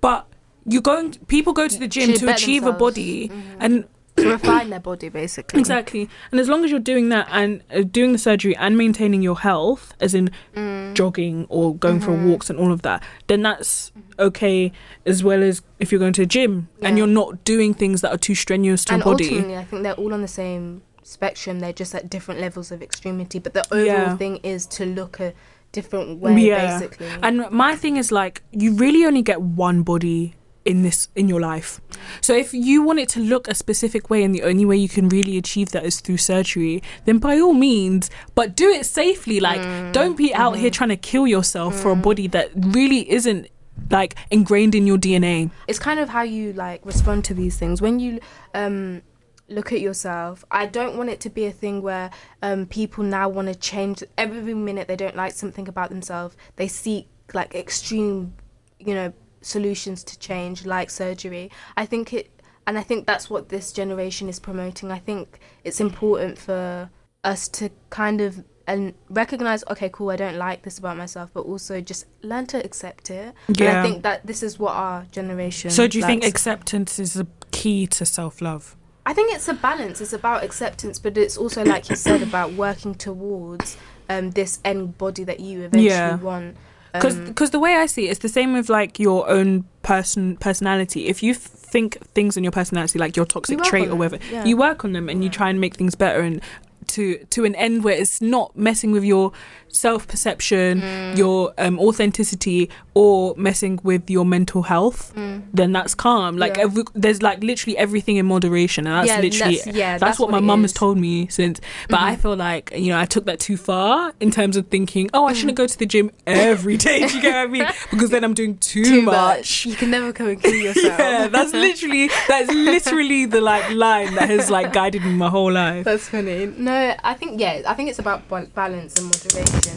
but 0.00 0.26
you're 0.66 0.82
going 0.82 1.12
people 1.26 1.52
go 1.52 1.66
to 1.68 1.78
the 1.78 1.88
gym 1.88 2.12
To 2.12 2.18
to 2.18 2.32
achieve 2.32 2.62
a 2.62 2.66
themselves. 2.66 2.78
body 2.94 3.32
and 3.58 3.86
to 4.16 4.28
refine 4.30 4.68
their 4.70 4.80
body, 4.80 5.08
basically. 5.08 5.60
exactly 5.60 6.08
and 6.32 6.40
as 6.40 6.48
long 6.48 6.64
as 6.64 6.70
you're 6.72 6.80
doing 6.80 7.08
that 7.08 7.28
and 7.30 7.62
uh, 7.72 7.82
doing 7.82 8.10
the 8.12 8.18
surgery 8.18 8.54
and 8.56 8.76
maintaining 8.76 9.22
your 9.22 9.38
health 9.38 9.94
as 10.00 10.12
in 10.12 10.30
Mm. 10.56 10.94
jogging 10.94 11.46
or 11.48 11.74
going 11.76 12.00
for 12.00 12.10
Mm-hmm. 12.10 12.28
walks 12.30 12.50
and 12.50 12.58
all 12.58 12.72
of 12.72 12.82
that 12.82 13.00
then 13.28 13.42
that's 13.42 13.92
okay 14.18 14.72
as 15.06 15.22
well 15.22 15.40
as 15.42 15.62
if 15.78 15.92
you're 15.92 16.00
going 16.00 16.12
to 16.14 16.22
the 16.22 16.26
gym 16.26 16.68
and 16.82 16.98
you're 16.98 17.06
not 17.06 17.44
doing 17.44 17.72
things 17.74 18.00
that 18.00 18.10
are 18.12 18.18
too 18.18 18.34
strenuous 18.34 18.84
to 18.86 18.94
And 18.94 19.04
your 19.04 19.12
body 19.14 19.24
ultimately, 19.28 19.56
I 19.56 19.64
think 19.64 19.82
they're 19.84 19.92
all 19.94 20.12
on 20.12 20.20
the 20.22 20.28
same 20.28 20.82
spectrum. 21.08 21.60
They're 21.60 21.72
just 21.72 21.94
at 21.94 22.10
different 22.10 22.40
levels 22.40 22.70
of 22.70 22.82
extremity. 22.82 23.38
But 23.38 23.54
the 23.54 23.64
overall 23.72 23.86
Yeah. 23.86 24.16
thing 24.16 24.36
is 24.42 24.66
to 24.66 24.84
look 24.84 25.20
a 25.20 25.32
different 25.72 26.20
way, 26.20 26.36
Yeah. 26.36 26.78
basically. 26.78 27.08
And 27.22 27.50
my 27.50 27.74
thing 27.76 27.96
is 27.96 28.12
like 28.12 28.42
you 28.52 28.74
really 28.74 29.04
only 29.04 29.22
get 29.22 29.40
one 29.40 29.82
body 29.82 30.34
in 30.64 30.82
this 30.82 31.08
in 31.16 31.28
your 31.28 31.40
life. 31.40 31.80
So 32.20 32.34
if 32.34 32.52
you 32.52 32.82
want 32.82 32.98
it 32.98 33.08
to 33.10 33.20
look 33.20 33.48
a 33.48 33.54
specific 33.54 34.10
way 34.10 34.22
and 34.22 34.34
the 34.34 34.42
only 34.42 34.66
way 34.66 34.76
you 34.76 34.88
can 34.88 35.08
really 35.08 35.38
achieve 35.38 35.70
that 35.70 35.84
is 35.84 36.00
through 36.00 36.18
surgery, 36.18 36.82
then 37.06 37.18
by 37.18 37.38
all 37.40 37.54
means, 37.54 38.10
but 38.34 38.54
do 38.54 38.68
it 38.68 38.84
safely. 38.84 39.40
Like 39.40 39.60
mm. 39.60 39.92
don't 39.92 40.16
be 40.16 40.34
out 40.34 40.56
here 40.56 40.68
mm-hmm. 40.68 40.74
trying 40.74 40.90
to 40.90 40.96
kill 40.96 41.26
yourself 41.26 41.74
for 41.80 41.90
a 41.92 41.96
mm. 41.96 42.02
body 42.02 42.26
that 42.28 42.50
really 42.54 43.10
isn't 43.10 43.48
like 43.90 44.14
ingrained 44.30 44.74
in 44.74 44.86
your 44.86 44.98
DNA. 44.98 45.50
it's 45.66 45.78
kind 45.78 46.00
of 46.00 46.08
how 46.10 46.22
you 46.22 46.52
like 46.52 46.84
respond 46.84 47.24
to 47.24 47.32
these 47.32 47.56
things 47.56 47.80
when 47.80 48.00
you 48.00 48.20
um 48.54 49.00
look 49.48 49.72
at 49.72 49.80
yourself. 49.80 50.44
I 50.50 50.66
don't 50.66 50.96
want 50.96 51.10
it 51.10 51.20
to 51.20 51.30
be 51.30 51.46
a 51.46 51.52
thing 51.52 51.82
where 51.82 52.10
um 52.42 52.66
people 52.66 53.04
now 53.04 53.28
want 53.28 53.48
to 53.48 53.54
change 53.54 54.02
every 54.16 54.54
minute 54.54 54.88
they 54.88 54.96
don't 54.96 55.16
like 55.16 55.32
something 55.32 55.68
about 55.68 55.90
themselves. 55.90 56.36
They 56.56 56.68
seek 56.68 57.08
like 57.34 57.54
extreme 57.54 58.34
you 58.78 58.94
know 58.94 59.12
solutions 59.40 60.04
to 60.04 60.18
change 60.18 60.66
like 60.66 60.90
surgery. 60.90 61.50
I 61.76 61.86
think 61.86 62.12
it 62.12 62.30
and 62.66 62.78
i 62.78 62.82
think 62.82 63.06
that's 63.06 63.30
what 63.30 63.48
this 63.48 63.72
generation 63.72 64.28
is 64.28 64.38
promoting. 64.38 64.90
I 64.90 64.98
think 64.98 65.40
it's 65.64 65.80
important 65.80 66.38
for 66.38 66.90
us 67.24 67.48
to 67.48 67.70
kind 67.90 68.20
of 68.20 68.44
and 68.66 68.92
recognize 69.08 69.64
okay 69.70 69.88
cool 69.90 70.10
i 70.10 70.16
don't 70.16 70.36
like 70.36 70.62
this 70.62 70.78
about 70.78 70.94
myself 70.96 71.30
but 71.32 71.40
also 71.40 71.80
just 71.80 72.04
learn 72.22 72.46
to 72.46 72.62
accept 72.64 73.10
it. 73.10 73.34
And 73.48 73.58
Yeah. 73.58 73.80
i 73.80 73.82
think 73.82 74.02
that 74.02 74.26
this 74.26 74.42
is 74.42 74.58
what 74.58 74.74
our 74.74 75.06
generation 75.10 75.70
So 75.70 75.88
do 75.88 75.98
you 75.98 76.04
think 76.04 76.24
acceptance 76.24 76.98
is 76.98 77.16
a 77.16 77.26
key 77.50 77.86
to 77.86 78.04
self-love? 78.04 78.76
I 79.08 79.14
think 79.14 79.34
it's 79.34 79.48
a 79.48 79.54
balance. 79.54 80.02
It's 80.02 80.12
about 80.12 80.44
acceptance, 80.44 80.98
but 80.98 81.16
it's 81.16 81.38
also 81.38 81.64
like 81.64 81.88
you 81.88 81.96
said 81.96 82.22
about 82.30 82.52
working 82.52 82.94
towards 82.94 83.78
um, 84.10 84.32
this 84.32 84.58
end 84.66 84.98
body 84.98 85.24
that 85.24 85.40
you 85.40 85.62
eventually 85.62 85.86
Yeah. 85.88 86.16
want. 86.16 86.56
because 86.92 87.16
Um, 87.16 87.50
the 87.52 87.58
way 87.58 87.74
I 87.76 87.86
see 87.86 88.06
it, 88.06 88.10
it's 88.10 88.20
the 88.20 88.28
same 88.28 88.52
with 88.52 88.68
like 88.68 88.98
your 88.98 89.26
own 89.30 89.64
person 89.80 90.36
personality. 90.36 91.06
If 91.06 91.22
you 91.22 91.32
think 91.32 91.96
things 92.14 92.36
in 92.36 92.44
your 92.44 92.50
personality, 92.52 92.98
like 92.98 93.16
your 93.16 93.24
toxic 93.24 93.56
work 93.58 93.66
trait 93.68 93.88
or 93.88 93.96
whatever, 93.96 94.18
yeah. 94.30 94.44
you 94.44 94.58
work 94.58 94.84
on 94.84 94.92
them 94.92 95.08
and 95.08 95.24
you 95.24 95.30
try 95.30 95.48
and 95.48 95.58
make 95.58 95.76
things 95.76 95.94
better 95.94 96.20
and 96.20 96.42
to 96.88 97.18
to 97.30 97.44
an 97.44 97.54
end 97.54 97.84
where 97.84 97.94
it's 97.96 98.20
not 98.20 98.56
messing 98.56 98.90
with 98.92 99.04
your 99.04 99.32
self 99.70 100.08
perception, 100.08 100.80
Mm. 100.80 101.16
your 101.18 101.52
um, 101.58 101.78
authenticity, 101.78 102.70
or 102.94 103.34
messing 103.36 103.78
with 103.82 104.08
your 104.08 104.24
mental 104.24 104.62
health. 104.62 105.12
Then 105.52 105.72
that's 105.72 105.94
calm. 105.94 106.36
Like 106.38 106.54
Mm. 106.54 106.56
Yeah. 106.56 106.62
every, 106.64 106.82
there's 106.94 107.22
like 107.22 107.42
literally 107.42 107.76
everything 107.76 108.16
in 108.16 108.26
moderation, 108.26 108.86
and 108.86 108.96
that's 108.96 109.08
Yeah, 109.08 109.20
literally 109.20 109.56
that's- 109.56 109.76
yeah, 109.76 109.90
that's, 109.92 110.00
that's 110.02 110.18
what, 110.18 110.30
what 110.32 110.40
my 110.40 110.46
mum 110.46 110.62
has. 110.62 110.72
Mm-hmm. 110.72 110.78
told 110.78 110.98
me 110.98 111.26
since. 111.28 111.60
But 111.88 112.00
I 112.00 112.16
feel 112.16 112.36
like 112.36 112.72
you 112.74 112.88
know 112.92 112.98
I 112.98 113.04
took 113.04 113.24
that 113.26 113.40
too 113.40 113.56
far 113.56 114.12
in 114.20 114.30
terms 114.30 114.56
of 114.56 114.66
thinking, 114.68 115.10
oh, 115.14 115.26
I 115.26 115.32
shouldn't 115.34 115.56
go 115.58 115.66
to 115.66 115.78
the 115.78 115.86
gym 115.86 116.10
every 116.26 116.76
day. 116.76 117.06
Do 117.06 117.14
you 117.16 117.22
get 117.22 117.34
what 117.34 117.48
I 117.48 117.52
mean? 117.56 117.66
Because 117.90 118.10
then 118.10 118.22
I'm 118.24 118.34
doing 118.34 118.56
too, 118.58 118.84
too 118.84 119.02
much. 119.02 119.66
You 119.66 119.74
can 119.74 119.90
never 119.90 120.12
come 120.12 120.28
and 120.28 120.42
kill 120.42 120.54
yourself. 120.68 120.98
Yeah, 120.98 121.28
that's 121.28 121.52
literally 121.52 122.08
that's 122.26 122.50
literally 122.52 123.26
the 123.26 123.40
like 123.40 123.66
line 123.74 124.14
that 124.14 124.28
has 124.30 124.50
like 124.50 124.72
guided 124.72 125.02
me 125.04 125.12
my 125.12 125.28
whole 125.28 125.52
life. 125.52 125.84
That's 125.84 126.08
funny. 126.08 126.46
No, 126.46 126.77
I 127.02 127.14
think 127.14 127.40
yeah, 127.40 127.62
I 127.66 127.74
think 127.74 127.88
it's 127.90 127.98
about 127.98 128.28
balance 128.54 128.98
and 128.98 129.06
moderation. 129.06 129.76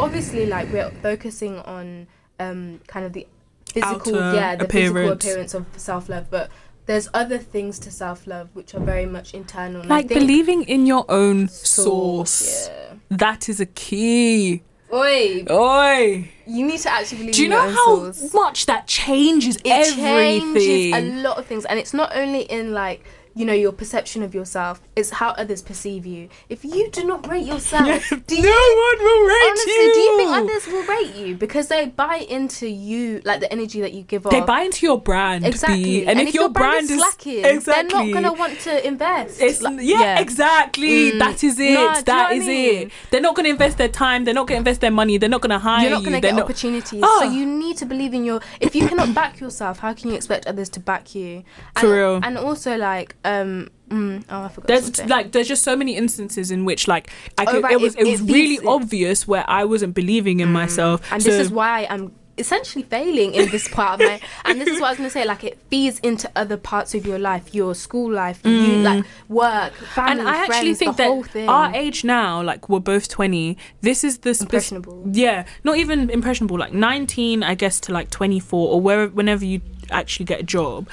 Obviously, 0.00 0.46
like 0.46 0.72
we're 0.72 0.90
focusing 1.02 1.58
on 1.60 2.06
um, 2.38 2.80
kind 2.86 3.04
of 3.04 3.12
the 3.12 3.26
physical, 3.72 4.16
Outer 4.18 4.36
yeah, 4.36 4.56
the 4.56 4.68
physical 4.68 4.96
appearance. 5.12 5.24
appearance 5.24 5.54
of 5.54 5.66
self 5.76 6.08
love, 6.08 6.26
but 6.30 6.50
there's 6.86 7.08
other 7.12 7.38
things 7.38 7.78
to 7.80 7.90
self 7.90 8.26
love 8.26 8.48
which 8.54 8.74
are 8.74 8.80
very 8.80 9.06
much 9.06 9.34
internal. 9.34 9.80
and 9.80 9.90
Like 9.90 10.08
believing 10.08 10.62
in 10.64 10.86
your 10.86 11.04
own 11.08 11.48
sauce. 11.48 12.30
sauce, 12.30 12.68
yeah. 12.68 12.94
That 13.10 13.48
is 13.48 13.60
a 13.60 13.66
key. 13.66 14.62
Oi, 14.90 15.44
Oi. 15.50 16.30
you 16.46 16.64
need 16.66 16.78
to 16.80 16.90
actually 16.90 17.18
believe. 17.18 17.34
Do 17.34 17.42
you 17.42 17.48
know 17.50 17.60
how 17.68 18.10
sauce. 18.12 18.32
much 18.32 18.66
that 18.66 18.86
changes 18.86 19.56
it 19.56 19.66
everything? 19.66 20.54
changes 20.54 20.94
a 20.94 21.22
lot 21.22 21.36
of 21.38 21.44
things 21.44 21.64
and 21.66 21.78
it's 21.78 21.92
not 21.92 22.16
only 22.16 22.42
in 22.42 22.72
like 22.72 23.04
you 23.38 23.44
know 23.44 23.52
your 23.52 23.72
perception 23.72 24.22
of 24.22 24.34
yourself 24.34 24.80
it's 24.96 25.10
how 25.10 25.30
others 25.42 25.62
perceive 25.62 26.04
you 26.04 26.28
if 26.48 26.64
you 26.64 26.90
do 26.90 27.04
not 27.04 27.26
rate 27.28 27.46
yourself 27.46 28.10
do 28.26 28.36
you 28.36 28.42
no 28.42 28.64
one 28.88 28.98
will 29.06 29.26
rate 29.26 29.48
honestly 29.48 29.72
you. 29.72 29.94
do 29.94 30.00
you 30.00 30.16
think 30.18 30.30
others 30.30 30.66
will 30.66 30.86
rate 30.94 31.14
you 31.14 31.36
because 31.36 31.68
they 31.68 31.86
buy 31.86 32.16
into 32.16 32.66
you 32.68 33.20
like 33.24 33.40
the 33.40 33.50
energy 33.52 33.80
that 33.80 33.92
you 33.92 34.02
give 34.02 34.26
off 34.26 34.32
They 34.32 34.40
buy 34.40 34.62
into 34.62 34.84
your 34.86 35.00
brand, 35.00 35.46
exactly 35.46 35.82
B. 36.02 36.06
And, 36.06 36.20
if, 36.20 36.34
your 36.34 36.48
brand, 36.48 36.90
is 36.90 36.98
slacking 36.98 37.44
exactly, 37.44 37.90
they're 37.90 38.06
not 38.06 38.12
gonna 38.12 38.32
want 38.32 38.58
to 38.60 38.86
invest 38.86 39.40
It's, 39.40 39.62
Like- 39.62 39.78
yeah, 39.80 40.18
exactly. 40.18 41.12
Mm. 41.12 41.18
That 41.18 41.44
is 41.44 41.58
it. 41.58 41.74
No, 41.74 41.74
do 41.74 41.80
you 41.80 41.84
know 41.86 42.02
that 42.02 42.30
what 42.30 42.32
I 42.32 42.38
mean? 42.46 42.86
it. 42.88 42.92
They're 43.10 43.20
not 43.20 43.34
going 43.36 43.44
to 43.44 43.50
invest 43.50 43.78
their 43.78 43.88
time. 43.88 44.24
They're 44.24 44.34
not 44.34 44.46
going 44.46 44.56
to 44.56 44.58
invest 44.64 44.80
their 44.80 44.90
money. 44.90 45.18
They're 45.18 45.28
not 45.28 45.40
going 45.40 45.50
to 45.50 45.58
hire 45.58 45.82
you're 45.82 45.90
not 45.90 46.02
you. 46.02 46.06
going 46.08 46.20
to 46.20 46.20
They're 46.20 46.32
get 46.32 46.36
not- 46.36 46.44
opportunities. 46.44 47.02
Ah. 47.04 47.18
So 47.20 47.30
you 47.30 47.44
need 47.46 47.76
to 47.78 47.86
believe 47.86 48.14
in 48.14 48.24
your. 48.24 48.40
If 48.60 48.74
you 48.74 48.88
cannot 48.88 49.14
back 49.14 49.40
yourself, 49.40 49.78
how 49.78 49.92
can 49.94 50.10
you 50.10 50.16
expect 50.16 50.46
others 50.46 50.68
to 50.70 50.80
back 50.80 51.14
you? 51.14 51.44
And, 51.76 51.80
For 51.80 51.92
real. 51.94 52.20
And 52.22 52.36
also, 52.38 52.76
like, 52.76 53.14
um, 53.28 53.68
mm, 53.90 54.24
oh, 54.30 54.42
I 54.44 54.48
forgot. 54.48 54.66
There's 54.68 54.84
something. 54.84 55.08
like 55.08 55.32
there's 55.32 55.48
just 55.48 55.62
so 55.62 55.74
many 55.76 55.96
instances 55.96 56.50
in 56.50 56.64
which 56.64 56.88
like 56.88 57.10
I 57.36 57.44
Oh, 57.48 57.60
right, 57.60 57.72
it 57.72 57.80
was 57.80 57.94
it- 57.96 58.06
it, 58.06 58.10
was 58.10 58.22
really 58.22 58.56
it. 58.56 58.66
obvious 58.66 59.26
where 59.28 59.44
I 59.48 59.64
wasn't 59.64 59.94
believing 59.94 60.40
in 60.40 60.50
myself. 60.52 61.00
and 61.12 61.22
So- 61.22 61.30
this 61.30 61.40
is 61.46 61.50
why 61.52 61.86
I'm 61.90 62.12
essentially 62.36 62.84
failing 62.84 63.34
in 63.34 63.50
this 63.50 63.66
part 63.66 64.00
of 64.00 64.06
my. 64.06 64.20
And 64.44 64.60
this 64.60 64.68
is 64.68 64.80
what 64.80 64.86
I 64.86 64.90
was 64.90 64.98
going 64.98 65.08
to 65.10 65.12
say. 65.12 65.24
Like, 65.24 65.42
it 65.42 65.58
feeds 65.70 65.98
into 66.10 66.30
other 66.36 66.56
parts 66.56 66.94
of 66.94 67.04
your 67.04 67.18
life, 67.18 67.52
your 67.52 67.74
school 67.74 68.08
life, 68.12 68.38
you 68.44 68.76
like 68.90 69.04
work, 69.28 69.72
family, 69.96 70.20
and 70.20 70.28
I 70.28 70.36
actually 70.44 70.74
friends, 70.74 70.78
think 70.78 70.96
the 70.98 71.28
that 71.40 71.48
our 71.48 71.74
age 71.74 72.04
now, 72.04 72.40
like 72.40 72.68
we're 72.68 72.78
both 72.94 73.08
twenty, 73.08 73.58
this 73.80 74.04
is 74.04 74.18
the 74.18 74.36
Impressionable. 74.40 75.02
yeah, 75.12 75.46
not 75.64 75.78
even 75.78 76.10
impressionable. 76.10 76.56
Like 76.58 76.72
nineteen, 76.72 77.42
I 77.42 77.54
guess, 77.56 77.80
to 77.80 77.92
like 77.92 78.08
twenty 78.10 78.38
four 78.38 78.64
or 78.72 78.80
where 78.80 79.08
whenever 79.08 79.44
you 79.44 79.60
actually 79.90 80.26
get 80.26 80.38
a 80.38 80.44
job, 80.44 80.88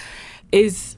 is 0.52 0.95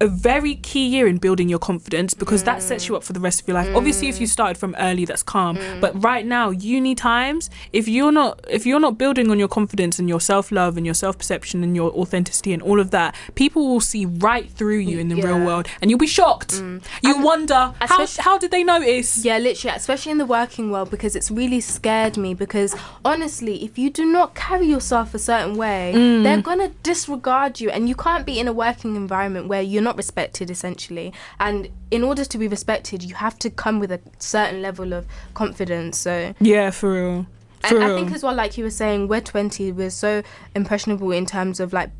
a 0.00 0.06
very 0.06 0.54
key 0.56 0.86
year 0.86 1.06
in 1.06 1.18
building 1.18 1.48
your 1.48 1.58
confidence 1.58 2.14
because 2.14 2.42
that 2.44 2.62
sets 2.62 2.88
you 2.88 2.96
up 2.96 3.04
for 3.04 3.12
the 3.12 3.20
rest 3.20 3.42
of 3.42 3.48
your 3.48 3.54
life. 3.54 3.68
Obviously, 3.76 4.08
if 4.08 4.18
you 4.20 4.26
mm. 4.26 4.30
started 4.30 4.56
from 4.58 4.74
early, 4.78 5.04
that's 5.04 5.22
calm. 5.22 5.56
Mm. 5.56 5.80
But 5.80 6.02
right 6.02 6.24
now, 6.24 6.50
uni 6.50 6.94
times, 6.94 7.50
if 7.72 7.86
you're 7.86 8.12
not 8.12 8.40
if 8.48 8.64
you're 8.64 8.80
not 8.80 8.96
building 8.96 9.30
on 9.30 9.38
your 9.38 9.48
confidence 9.48 9.98
and 9.98 10.08
your 10.08 10.20
self 10.20 10.50
love 10.50 10.76
and 10.76 10.86
your 10.86 10.94
self 10.94 11.18
perception 11.18 11.62
and 11.62 11.76
your 11.76 11.90
authenticity 11.92 12.52
and 12.52 12.62
all 12.62 12.80
of 12.80 12.90
that, 12.92 13.14
people 13.34 13.68
will 13.68 13.80
see 13.80 14.06
right 14.06 14.50
through 14.50 14.78
you 14.78 14.98
in 14.98 15.08
the 15.08 15.16
real 15.16 15.44
world, 15.44 15.68
and 15.82 15.90
you'll 15.90 15.98
be 15.98 16.06
shocked. 16.06 16.54
Mm. 16.54 16.82
You 17.02 17.22
wonder 17.22 17.74
how 17.80 18.06
how 18.18 18.38
did 18.38 18.50
they 18.50 18.64
notice? 18.64 19.22
Yeah, 19.24 19.38
literally, 19.38 19.76
especially 19.76 20.12
in 20.12 20.18
the 20.18 20.26
working 20.26 20.70
world, 20.70 20.90
because 20.90 21.14
it's 21.14 21.30
really 21.30 21.60
scared 21.60 22.16
me. 22.16 22.32
Because 22.32 22.74
honestly, 23.04 23.64
if 23.64 23.78
you 23.78 23.90
do 23.90 24.06
not 24.06 24.34
carry 24.34 24.66
yourself 24.66 25.14
a 25.14 25.18
certain 25.18 25.56
way, 25.56 25.92
Mm. 25.94 26.22
they're 26.22 26.40
gonna 26.42 26.70
disregard 26.82 27.60
you, 27.60 27.68
and 27.70 27.88
you 27.88 27.94
can't 27.94 28.24
be 28.24 28.38
in 28.40 28.48
a 28.48 28.52
working 28.52 28.96
environment 28.96 29.46
where 29.46 29.60
you're 29.60 29.82
not 29.82 29.89
respected, 29.96 30.50
essentially. 30.50 31.12
And 31.38 31.68
in 31.90 32.02
order 32.02 32.24
to 32.24 32.38
be 32.38 32.48
respected, 32.48 33.02
you 33.02 33.14
have 33.14 33.38
to 33.40 33.50
come 33.50 33.80
with 33.80 33.92
a 33.92 34.00
certain 34.18 34.62
level 34.62 34.92
of 34.92 35.06
confidence. 35.34 35.98
So, 35.98 36.34
Yeah, 36.40 36.70
for 36.70 36.92
real. 36.92 37.26
For 37.60 37.76
and 37.76 37.84
I 37.84 37.88
think 37.94 38.12
as 38.12 38.22
well, 38.22 38.34
like 38.34 38.56
you 38.56 38.64
were 38.64 38.70
saying, 38.70 39.08
we're 39.08 39.20
20, 39.20 39.72
we're 39.72 39.90
so 39.90 40.22
impressionable 40.54 41.10
in 41.12 41.26
terms 41.26 41.60
of 41.60 41.72
like. 41.72 41.90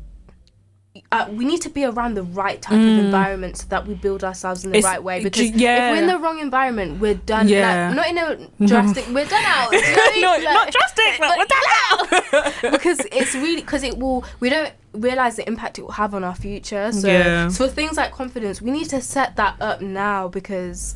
Uh, 1.09 1.25
we 1.31 1.45
need 1.45 1.61
to 1.61 1.69
be 1.69 1.85
around 1.85 2.15
the 2.15 2.23
right 2.23 2.61
type 2.61 2.73
of 2.73 2.79
environment 2.81 3.55
so 3.55 3.65
that 3.69 3.87
we 3.87 3.93
build 3.93 4.25
ourselves 4.25 4.65
in 4.65 4.71
the 4.71 4.75
Mm. 4.75 4.79
It's- 4.79 4.91
right 4.93 5.01
way. 5.01 5.23
Because 5.23 5.41
if 5.49 5.55
yeah. 5.55 5.89
we're 5.91 5.97
in 6.01 6.07
the 6.07 6.17
wrong 6.19 6.39
environment, 6.39 6.99
we're 6.99 7.13
done. 7.15 7.47
Yeah. 7.47 7.93
Like, 7.95 7.95
not 7.95 8.07
in 8.09 8.17
a 8.61 8.65
drastic. 8.67 9.07
We're 9.07 9.23
done 9.25 9.43
out. 9.45 9.71
You 9.71 9.79
know 9.79 9.87
I 9.87 10.11
mean? 10.13 10.21
no, 10.21 10.31
Like- 10.31 10.43
not 10.43 10.71
drastic, 10.71 11.19
but 11.19 11.37
we're 11.37 11.45
done 11.45 11.69
out. 11.87 12.53
because 12.73 12.99
it's 13.11 13.33
really 13.35 13.61
because 13.61 13.83
it 13.83 13.97
will. 13.97 14.25
We 14.41 14.49
don't 14.49 14.73
realize 14.93 15.37
the 15.37 15.47
impact 15.47 15.79
it 15.79 15.83
will 15.83 15.91
have 15.93 16.13
on 16.13 16.25
our 16.25 16.35
future. 16.35 16.91
So, 16.91 17.07
Yeah. 17.07 17.47
so 17.47 17.67
for 17.67 17.73
things 17.73 17.95
like 17.95 18.11
confidence, 18.11 18.61
we 18.61 18.71
need 18.71 18.89
to 18.89 18.99
set 18.99 19.37
that 19.37 19.55
up 19.61 19.79
now 19.79 20.27
because 20.27 20.95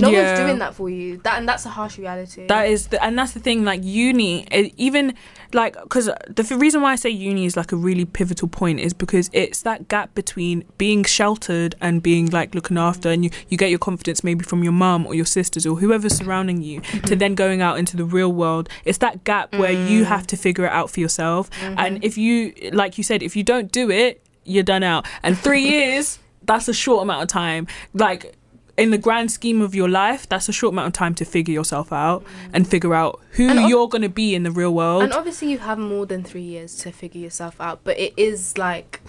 no 0.00 0.10
Yeah. 0.10 0.26
one's 0.26 0.40
doing 0.40 0.58
that 0.58 0.74
for 0.74 0.88
you. 0.88 1.18
That 1.18 1.38
and 1.38 1.48
that's 1.48 1.66
a 1.66 1.70
harsh 1.70 1.98
reality. 1.98 2.46
That 2.46 2.68
is, 2.68 2.88
the, 2.88 3.02
and 3.04 3.18
that's 3.18 3.32
the 3.32 3.40
thing. 3.40 3.64
Like 3.64 3.80
uni, 3.84 4.46
it, 4.50 4.72
even 4.76 5.14
like 5.52 5.80
because 5.80 6.06
the 6.06 6.42
f- 6.42 6.50
reason 6.52 6.82
why 6.82 6.92
I 6.92 6.96
say 6.96 7.10
uni 7.10 7.46
is 7.46 7.56
like 7.56 7.72
a 7.72 7.76
really 7.76 8.04
pivotal 8.04 8.48
point 8.48 8.80
is 8.80 8.92
because 8.92 9.30
it's 9.32 9.62
that 9.62 9.88
gap 9.88 10.14
between 10.14 10.64
being 10.78 11.04
sheltered 11.04 11.74
and 11.80 12.02
being 12.02 12.26
like 12.30 12.54
looking 12.54 12.78
after, 12.78 13.10
and 13.10 13.24
you 13.24 13.30
you 13.48 13.56
get 13.56 13.70
your 13.70 13.78
confidence 13.78 14.24
maybe 14.24 14.44
from 14.44 14.62
your 14.62 14.72
mum 14.72 15.06
or 15.06 15.14
your 15.14 15.24
sisters 15.26 15.66
or 15.66 15.76
whoever's 15.76 16.14
surrounding 16.14 16.62
you, 16.62 16.80
to 16.80 16.86
mm-hmm. 16.86 17.18
then 17.18 17.34
going 17.34 17.62
out 17.62 17.78
into 17.78 17.96
the 17.96 18.04
real 18.04 18.32
world. 18.32 18.68
It's 18.84 18.98
that 18.98 19.24
gap 19.24 19.54
where 19.56 19.72
you 19.72 20.04
mm. 20.04 20.06
have 20.06 20.26
to 20.28 20.36
figure 20.36 20.64
it 20.64 20.72
out 20.72 20.90
for 20.90 21.00
yourself, 21.00 21.50
mm-hmm. 21.50 21.74
and 21.78 22.04
if 22.04 22.16
you, 22.16 22.54
like 22.72 22.98
you 22.98 23.04
said, 23.04 23.22
if 23.22 23.36
you 23.36 23.42
don't 23.42 23.70
do 23.70 23.90
it, 23.90 24.22
you're 24.44 24.62
done 24.62 24.82
out. 24.82 25.06
And 25.22 25.38
three 25.38 25.62
years, 25.68 26.18
that's 26.42 26.68
a 26.68 26.74
short 26.74 27.02
amount 27.02 27.22
of 27.22 27.28
time. 27.28 27.66
Like 27.94 28.36
in 28.80 28.90
the 28.90 28.98
grand 28.98 29.30
scheme 29.30 29.60
of 29.60 29.74
your 29.74 29.88
life, 29.88 30.28
that's 30.28 30.48
a 30.48 30.52
short 30.52 30.72
amount 30.72 30.88
of 30.88 30.92
time 30.94 31.14
to 31.16 31.24
figure 31.24 31.52
yourself 31.52 31.92
out 31.92 32.24
and 32.52 32.66
figure 32.66 32.94
out 32.94 33.20
who 33.32 33.48
ob- 33.50 33.68
you're 33.68 33.88
going 33.88 34.02
to 34.02 34.08
be 34.08 34.34
in 34.34 34.42
the 34.42 34.50
real 34.50 34.74
world. 34.74 35.02
And 35.02 35.12
obviously, 35.12 35.50
you 35.50 35.58
have 35.58 35.78
more 35.78 36.06
than 36.06 36.24
three 36.24 36.42
years 36.42 36.76
to 36.78 36.90
figure 36.90 37.20
yourself 37.20 37.60
out, 37.60 37.80
but 37.84 37.98
it 37.98 38.14
is 38.16 38.56
like 38.56 39.00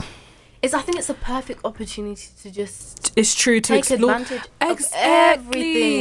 It's 0.61 0.75
I 0.75 0.81
think 0.81 0.99
it's 0.99 1.09
a 1.09 1.15
perfect 1.15 1.61
opportunity 1.65 2.27
to 2.43 2.51
just 2.51 3.11
It's 3.15 3.33
true 3.33 3.59
to 3.61 3.67
take 3.73 3.79
explore 3.79 4.11
advantage 4.11 4.43
of 4.61 4.71
exactly, 4.71 5.01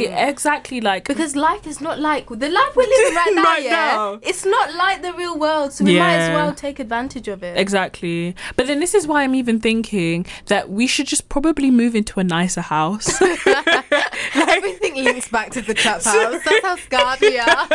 everything. 0.07 0.13
exactly 0.13 0.81
like 0.81 1.07
Because 1.07 1.35
life 1.35 1.65
is 1.65 1.81
not 1.81 1.99
like 1.99 2.27
the 2.29 2.47
life 2.47 2.75
we're 2.75 2.83
living 2.87 3.15
right 3.15 3.31
now. 3.35 3.43
Right 3.43 3.63
yeah, 3.63 3.71
now. 3.71 4.19
it's 4.21 4.45
not 4.45 4.75
like 4.75 5.01
the 5.01 5.13
real 5.13 5.37
world, 5.39 5.73
so 5.73 5.83
we 5.83 5.97
might 5.97 6.17
as 6.17 6.29
well 6.35 6.53
take 6.53 6.79
advantage 6.79 7.27
of 7.27 7.41
it. 7.41 7.57
Exactly. 7.57 8.35
But 8.55 8.67
then 8.67 8.79
this 8.79 8.93
is 8.93 9.07
why 9.07 9.23
I'm 9.23 9.33
even 9.33 9.59
thinking 9.59 10.27
that 10.45 10.69
we 10.69 10.85
should 10.85 11.07
just 11.07 11.27
probably 11.27 11.71
move 11.71 11.95
into 11.95 12.19
a 12.19 12.23
nicer 12.23 12.61
house. 12.61 13.19
Everything 14.35 14.95
links 15.03 15.27
back 15.29 15.49
to 15.51 15.61
the 15.61 15.73
trap 15.73 16.03
house. 16.03 16.43
That's 16.45 16.61
how 16.65 16.75
scarred 16.75 17.19
we 17.21 17.39
are. 17.39 17.67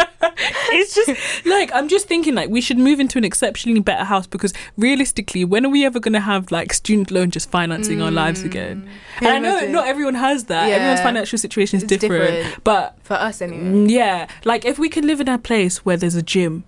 it's 0.70 0.94
just 0.94 1.10
like 1.46 1.70
I'm 1.74 1.88
just 1.88 2.06
thinking 2.06 2.34
like 2.36 2.48
we 2.48 2.60
should 2.60 2.78
move 2.78 3.00
into 3.00 3.18
an 3.18 3.24
exceptionally 3.24 3.80
better 3.80 4.04
house 4.04 4.26
because 4.28 4.52
realistically, 4.76 5.44
when 5.44 5.66
are 5.66 5.68
we 5.68 5.84
ever 5.84 5.98
going 5.98 6.12
to 6.14 6.20
have 6.20 6.52
like 6.52 6.72
student 6.76 7.10
loan 7.10 7.30
just 7.30 7.50
financing 7.50 8.00
our 8.02 8.10
lives 8.10 8.42
again? 8.44 8.88
And 9.18 9.28
I 9.28 9.38
know 9.38 9.50
imagine? 9.58 9.72
not 9.72 9.86
everyone 9.88 10.14
has 10.14 10.44
that. 10.44 10.70
Everyone's 10.70 11.00
financial 11.00 11.38
situation 11.38 11.78
is 11.78 11.84
different, 11.84 12.34
different. 12.34 12.64
But 12.64 12.96
For 13.02 13.14
us, 13.14 13.40
anyway. 13.42 13.64
mm, 13.64 13.90
yeah, 13.90 14.28
like 14.44 14.64
if 14.64 14.78
we 14.78 14.88
could 14.88 15.04
live 15.04 15.20
in 15.20 15.28
a 15.28 15.38
place 15.38 15.84
where 15.84 15.96
there's 15.96 16.14
a 16.14 16.22
gym, 16.22 16.64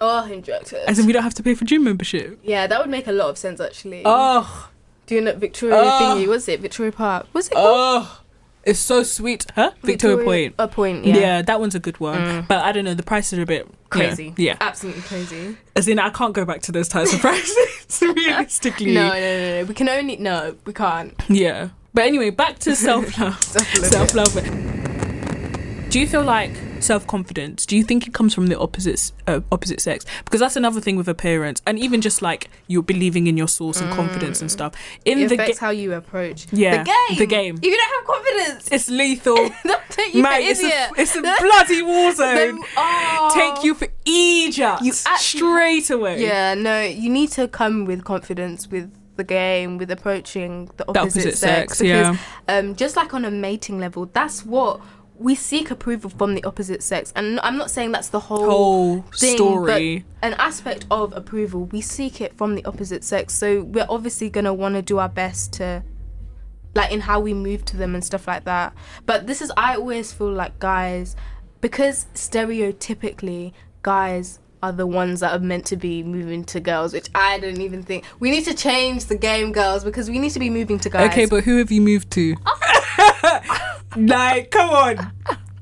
Oh, 0.00 0.26
injectors. 0.30 0.84
as 0.86 0.98
in 0.98 1.06
we 1.06 1.12
don't 1.12 1.22
have 1.22 1.34
to 1.34 1.42
pay 1.42 1.54
for 1.54 1.64
gym 1.64 1.84
membership. 1.84 2.38
yeah, 2.42 2.66
that 2.66 2.78
would 2.80 2.90
make 2.90 3.06
a 3.06 3.12
lot 3.12 3.30
of 3.30 3.38
sense 3.38 3.60
actually. 3.60 4.02
Oh, 4.04 4.68
Doing 5.06 5.26
it 5.26 5.36
Victoria 5.36 5.76
Oh. 5.76 6.00
thingy, 6.00 6.26
was 6.26 6.48
it 6.48 6.60
Victoria 6.60 6.90
Park? 6.92 7.26
Was 7.32 7.48
it? 7.48 7.52
called? 7.54 7.66
oh, 7.68 8.20
it's 8.66 8.78
so 8.78 9.02
sweet, 9.02 9.46
huh? 9.54 9.72
Victoria, 9.82 10.24
Point. 10.24 10.54
A 10.58 10.68
point. 10.68 11.04
Yeah. 11.04 11.16
Yeah. 11.16 11.42
that 11.42 11.60
one's 11.60 11.74
a 11.74 11.80
good 11.80 11.98
one. 12.00 12.18
Mm. 12.18 12.48
But 12.48 12.64
I 12.64 12.72
don't 12.72 12.84
know, 12.84 12.94
the 12.94 13.02
prices 13.02 13.38
are 13.38 13.42
a 13.42 13.46
bit 13.46 13.68
Crazy. 13.90 14.34
Yeah, 14.36 14.52
yeah. 14.52 14.56
Absolutely 14.60 15.02
crazy. 15.02 15.56
as 15.76 15.86
in 15.86 15.98
I 16.00 16.10
can't 16.10 16.34
go 16.34 16.44
back 16.44 16.62
to 16.62 16.72
those 16.72 16.88
types 16.88 17.12
of 17.14 17.20
prices. 17.28 18.00
realistically, 18.02 18.92
No, 18.94 19.08
no, 19.08 19.14
no, 19.14 19.60
no. 19.60 19.64
We 19.66 19.74
can 19.74 19.88
only 19.88 20.16
no, 20.16 20.56
we 20.64 20.72
can't. 20.72 21.14
Yeah. 21.28 21.68
But 21.92 22.04
anyway, 22.06 22.30
back 22.30 22.58
to 22.60 22.74
self 22.88 23.16
love. 23.18 23.40
self 23.42 24.14
love. 24.14 24.34
Do 25.90 26.00
you 26.00 26.08
feel 26.08 26.24
like 26.24 26.50
self 26.84 27.06
confidence? 27.06 27.66
Do 27.66 27.76
you 27.76 27.82
think 27.84 28.06
it 28.06 28.14
comes 28.14 28.34
from 28.34 28.46
the 28.48 28.58
opposite 28.58 29.12
uh, 29.26 29.40
opposite 29.50 29.80
sex? 29.80 30.04
Because 30.24 30.40
that's 30.40 30.56
another 30.56 30.80
thing 30.80 30.96
with 30.96 31.08
appearance, 31.08 31.62
and 31.66 31.78
even 31.78 32.00
just 32.00 32.22
like 32.22 32.50
you're 32.66 32.82
believing 32.82 33.26
in 33.26 33.36
your 33.36 33.48
sauce 33.48 33.80
and 33.80 33.90
confidence 33.92 34.40
and 34.40 34.50
stuff. 34.50 34.74
In 35.04 35.18
It 35.18 35.28
the 35.28 35.34
affects 35.34 35.58
ga- 35.58 35.66
how 35.66 35.70
you 35.72 35.92
approach 35.94 36.46
Yeah, 36.52 36.78
the 36.82 36.84
game. 36.84 37.18
the 37.18 37.26
game. 37.26 37.54
If 37.56 37.64
you 37.64 37.76
don't 37.76 37.94
have 37.96 38.06
confidence, 38.06 38.68
it's 38.70 38.88
lethal, 38.90 39.36
you 40.12 40.22
mate. 40.22 40.46
It's 40.48 40.62
a, 40.62 40.90
it's 41.00 41.16
a 41.16 41.22
bloody 41.40 41.82
war 41.82 42.12
zone. 42.14 42.34
Them- 42.36 42.60
oh. 42.76 43.30
Take 43.34 43.64
you 43.64 43.74
for 43.74 43.88
Egypt 44.04 44.82
You 44.82 44.92
actually- 45.06 45.38
straight 45.40 45.90
away. 45.90 46.22
Yeah, 46.22 46.54
no, 46.54 46.82
you 46.82 47.10
need 47.10 47.30
to 47.32 47.48
come 47.48 47.84
with 47.84 48.04
confidence 48.04 48.68
with 48.68 48.90
the 49.16 49.24
game, 49.24 49.78
with 49.78 49.90
approaching 49.92 50.66
the 50.76 50.84
The 50.84 50.88
opposite, 51.00 51.20
opposite 51.20 51.36
sex. 51.38 51.78
sex, 51.78 51.80
yeah. 51.80 52.16
um, 52.48 52.74
just 52.74 52.96
like 52.96 53.14
on 53.14 53.24
a 53.24 53.30
mating 53.30 53.78
level, 53.78 54.06
that's 54.12 54.44
what 54.44 54.80
we 55.16 55.34
seek 55.34 55.70
approval 55.70 56.10
from 56.10 56.34
the 56.34 56.42
opposite 56.44 56.82
sex. 56.82 57.12
And 57.14 57.38
I'm 57.40 57.56
not 57.56 57.70
saying 57.70 57.92
that's 57.92 58.08
the 58.08 58.20
whole, 58.20 58.44
Whole 58.50 59.02
thing, 59.16 59.36
story. 59.36 60.04
but 60.20 60.26
an 60.26 60.34
aspect 60.34 60.86
of 60.90 61.12
approval, 61.12 61.66
we 61.66 61.80
seek 61.80 62.20
it 62.20 62.36
from 62.36 62.54
the 62.56 62.64
opposite 62.64 63.04
sex. 63.04 63.34
So 63.34 63.62
we're 63.62 63.86
obviously 63.88 64.28
gonna 64.30 64.52
want 64.54 64.74
to 64.74 64.82
do 64.82 64.98
our 64.98 65.08
best 65.08 65.52
to. 65.54 65.82
Like 66.76 66.90
in 66.90 67.02
how 67.02 67.20
we 67.20 67.34
move 67.34 67.64
to 67.66 67.76
them 67.76 67.94
and 67.94 68.04
stuff 68.04 68.26
like 68.26 68.42
that. 68.46 68.74
But 69.06 69.28
this 69.28 69.40
is, 69.40 69.52
I 69.56 69.76
always 69.76 70.12
feel 70.12 70.32
like 70.32 70.58
guys, 70.58 71.14
because 71.60 72.06
stereotypically, 72.14 73.52
guys 73.82 74.40
are 74.64 74.72
the 74.72 74.86
ones 74.86 75.20
that 75.20 75.32
are 75.32 75.44
meant 75.44 75.66
to 75.66 75.76
be 75.76 76.02
moving 76.02 76.42
to 76.44 76.58
girls, 76.58 76.94
which 76.94 77.08
I 77.14 77.38
don't 77.38 77.60
even 77.60 77.82
think. 77.82 78.04
We 78.18 78.30
need 78.30 78.44
to 78.44 78.54
change 78.54 79.04
the 79.04 79.16
game, 79.16 79.52
girls, 79.52 79.84
because 79.84 80.08
we 80.08 80.18
need 80.18 80.30
to 80.30 80.38
be 80.38 80.48
moving 80.48 80.78
to 80.80 80.88
guys. 80.88 81.10
Okay, 81.10 81.26
but 81.26 81.44
who 81.44 81.58
have 81.58 81.70
you 81.70 81.82
moved 81.82 82.10
to? 82.12 82.34
like, 83.96 84.50
come 84.50 84.70
on. 84.70 85.12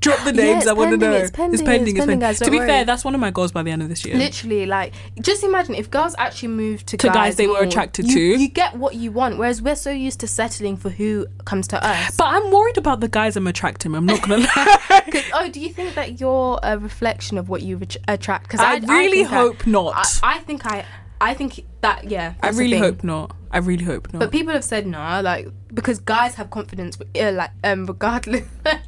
Drop 0.02 0.22
the 0.24 0.32
names. 0.32 0.62
it's 0.64 0.66
I 0.66 0.72
want 0.74 0.90
to 0.90 0.98
pending, 0.98 1.10
know. 1.10 1.16
it's 1.16 1.30
pending, 1.30 1.54
it's 1.54 1.62
pending, 1.98 2.18
guys, 2.18 2.38
To 2.38 2.44
don't 2.44 2.50
be 2.52 2.58
worry. 2.58 2.68
fair, 2.68 2.84
that's 2.84 3.04
one 3.04 3.14
of 3.14 3.20
my 3.20 3.30
goals 3.30 3.52
by 3.52 3.62
the 3.62 3.70
end 3.70 3.82
of 3.82 3.88
this 3.88 4.04
year. 4.04 4.16
Literally, 4.16 4.66
like, 4.66 4.92
just 5.20 5.42
imagine 5.44 5.74
if 5.74 5.90
girls 5.90 6.14
actually 6.18 6.48
moved 6.48 6.88
to, 6.88 6.96
To 6.98 7.08
guys 7.08 7.36
they 7.36 7.46
were 7.46 7.60
attracted 7.62 8.08
you- 8.08 8.36
to. 8.36 8.42
You 8.42 8.48
get 8.48 8.76
what 8.76 8.94
you 8.96 9.10
want, 9.12 9.38
whereas 9.38 9.62
we're 9.62 9.76
so 9.76 9.90
used 9.90 10.20
to 10.20 10.26
settling 10.26 10.76
for 10.76 10.90
who 10.90 11.26
comes 11.44 11.66
to 11.68 11.82
us. 11.84 12.16
But 12.16 12.26
I'm 12.26 12.50
worried 12.50 12.76
about 12.78 13.00
the 13.00 13.08
guys 13.08 13.36
I'm 13.36 13.46
attracting. 13.46 13.94
I'm 13.94 14.06
not 14.06 14.20
gonna 14.22 14.38
lie. 14.56 15.22
oh, 15.34 15.48
do 15.48 15.60
you 15.60 15.72
think 15.72 15.94
that 15.94 16.20
you're 16.20 16.58
a 16.62 16.78
reflection 16.78 17.38
of 17.38 17.48
what 17.48 17.62
you 17.62 17.80
attract? 18.08 18.44
Because 18.44 18.60
I 18.60 18.78
really 18.78 19.18
think 19.18 19.28
hope 19.28 19.66
not. 19.66 19.94
I, 20.22 20.36
I 20.36 20.38
think 20.40 20.66
I, 20.66 20.84
I 21.22 21.34
think 21.34 21.64
that 21.82 22.10
yeah. 22.10 22.34
I 22.42 22.50
really 22.50 22.78
hope 22.78 23.04
not. 23.04 23.36
I 23.52 23.58
really 23.58 23.84
hope 23.84 24.12
not. 24.12 24.18
But 24.20 24.32
people 24.32 24.52
have 24.52 24.64
said 24.64 24.86
no, 24.86 25.20
like 25.22 25.46
because 25.72 25.98
guys 26.00 26.34
have 26.34 26.50
confidence, 26.50 26.98
uh, 27.00 27.32
like 27.32 27.50
um, 27.64 27.86
regardless. 27.86 28.46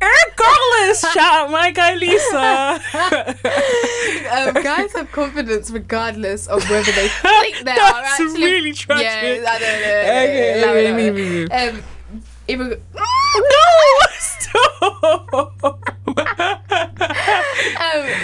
Regardless, 0.00 1.00
shout 1.12 1.16
out 1.18 1.50
my 1.50 1.70
guy 1.70 1.94
Lisa. 1.94 2.80
um, 4.32 4.62
guys 4.62 4.92
have 4.92 5.10
confidence 5.12 5.70
regardless 5.70 6.46
of 6.46 6.62
whether 6.70 6.90
they 6.92 7.08
think 7.22 7.56
they 7.64 7.72
are 7.72 7.76
That's 7.76 8.20
actually. 8.20 8.42
really 8.44 8.72
tragic. 8.72 9.04
Yeah, 9.04 9.50
I 9.50 9.58
don't 9.58 9.80
know. 9.80 10.00
Okay, 10.00 10.62
Allow 10.62 10.72
it, 10.72 10.76
okay, 10.76 10.90
allow 10.90 11.06
it. 11.06 11.14
leave, 11.14 11.14
leave, 11.14 11.50
Um, 11.52 11.82
if 12.48 12.58
no, 12.60 12.76
stop. 14.18 15.96
um, 16.06 16.14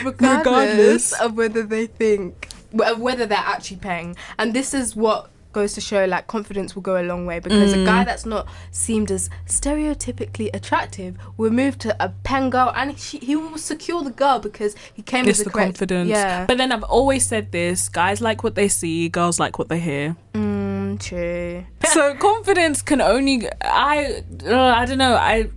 regardless, 0.05 0.13
Regardless. 0.13 1.13
of 1.21 1.37
whether 1.37 1.63
they 1.63 1.87
think 1.87 2.49
wh- 2.73 2.99
whether 3.01 3.27
they're 3.27 3.39
actually 3.39 3.77
paying 3.79 4.17
and 4.39 4.55
this 4.55 4.75
is 4.75 4.95
what 4.97 5.31
goes 5.53 5.73
to 5.75 5.81
show 5.81 6.05
like 6.07 6.27
confidence 6.27 6.75
will 6.75 6.83
go 6.83 7.01
a 7.01 7.05
long 7.05 7.27
way 7.27 7.39
because 7.39 7.73
Mm. 7.75 7.83
a 7.83 7.87
guy 7.87 8.05
that's 8.05 8.25
not 8.27 8.47
seemed 8.71 9.11
as 9.11 9.29
stereotypically 9.47 10.51
attractive 10.55 11.17
will 11.37 11.51
move 11.51 11.79
to 11.79 11.97
a 12.05 12.09
pen 12.25 12.51
girl 12.51 12.73
and 12.75 12.99
she, 12.99 13.19
he 13.19 13.37
will 13.37 13.59
secure 13.59 14.03
the 14.03 14.11
girl 14.11 14.39
because 14.39 14.75
he 14.95 15.03
came 15.03 15.27
It's 15.29 15.39
with 15.39 15.45
the 15.47 15.51
the 15.51 15.51
correct 15.55 15.67
confidence. 15.79 16.09
yeah 16.11 16.47
But 16.47 16.59
then 16.59 16.73
I've 16.73 16.83
always 16.85 17.27
said 17.27 17.53
this: 17.53 17.89
guys 17.89 18.21
like 18.21 18.43
what 18.45 18.55
they 18.55 18.69
see, 18.69 19.09
girls 19.09 19.39
like 19.41 19.59
what 19.59 19.69
they 19.69 19.81
hear. 19.81 20.17
mm, 20.35 20.99
true 21.01 21.65
so 21.87 22.15
confidence 22.15 22.83
can 22.83 23.01
only 23.01 23.49
i 23.63 24.23
uh, 24.47 24.81
i 24.81 24.85
don't 24.85 24.99
know 24.99 25.15
i 25.15 25.49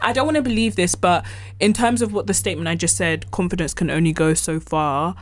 i 0.00 0.12
don't 0.12 0.26
want 0.26 0.36
to 0.36 0.42
believe 0.42 0.76
this 0.76 0.94
but 0.94 1.24
in 1.60 1.72
terms 1.72 2.00
of 2.02 2.12
what 2.12 2.26
the 2.26 2.34
statement 2.34 2.68
i 2.68 2.74
just 2.74 2.96
said 2.96 3.30
confidence 3.30 3.74
can 3.74 3.90
only 3.90 4.12
go 4.12 4.32
so 4.34 4.60
far 4.60 5.14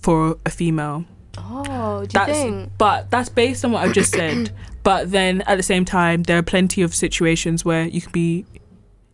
for 0.00 0.36
a 0.46 0.50
female 0.50 1.04
oh 1.38 2.04
do 2.06 2.18
you 2.18 2.26
think? 2.26 2.72
but 2.78 3.10
that's 3.10 3.28
based 3.28 3.64
on 3.64 3.72
what 3.72 3.84
i've 3.84 3.94
just 3.94 4.12
said. 4.12 4.50
But 4.84 5.12
then 5.12 5.42
at 5.42 5.54
the 5.54 5.62
same 5.62 5.84
time 5.84 6.24
there 6.24 6.38
are 6.38 6.42
plenty 6.42 6.82
of 6.82 6.92
situations 6.92 7.64
where 7.64 7.84
you 7.84 8.00
can 8.00 8.10
be 8.10 8.44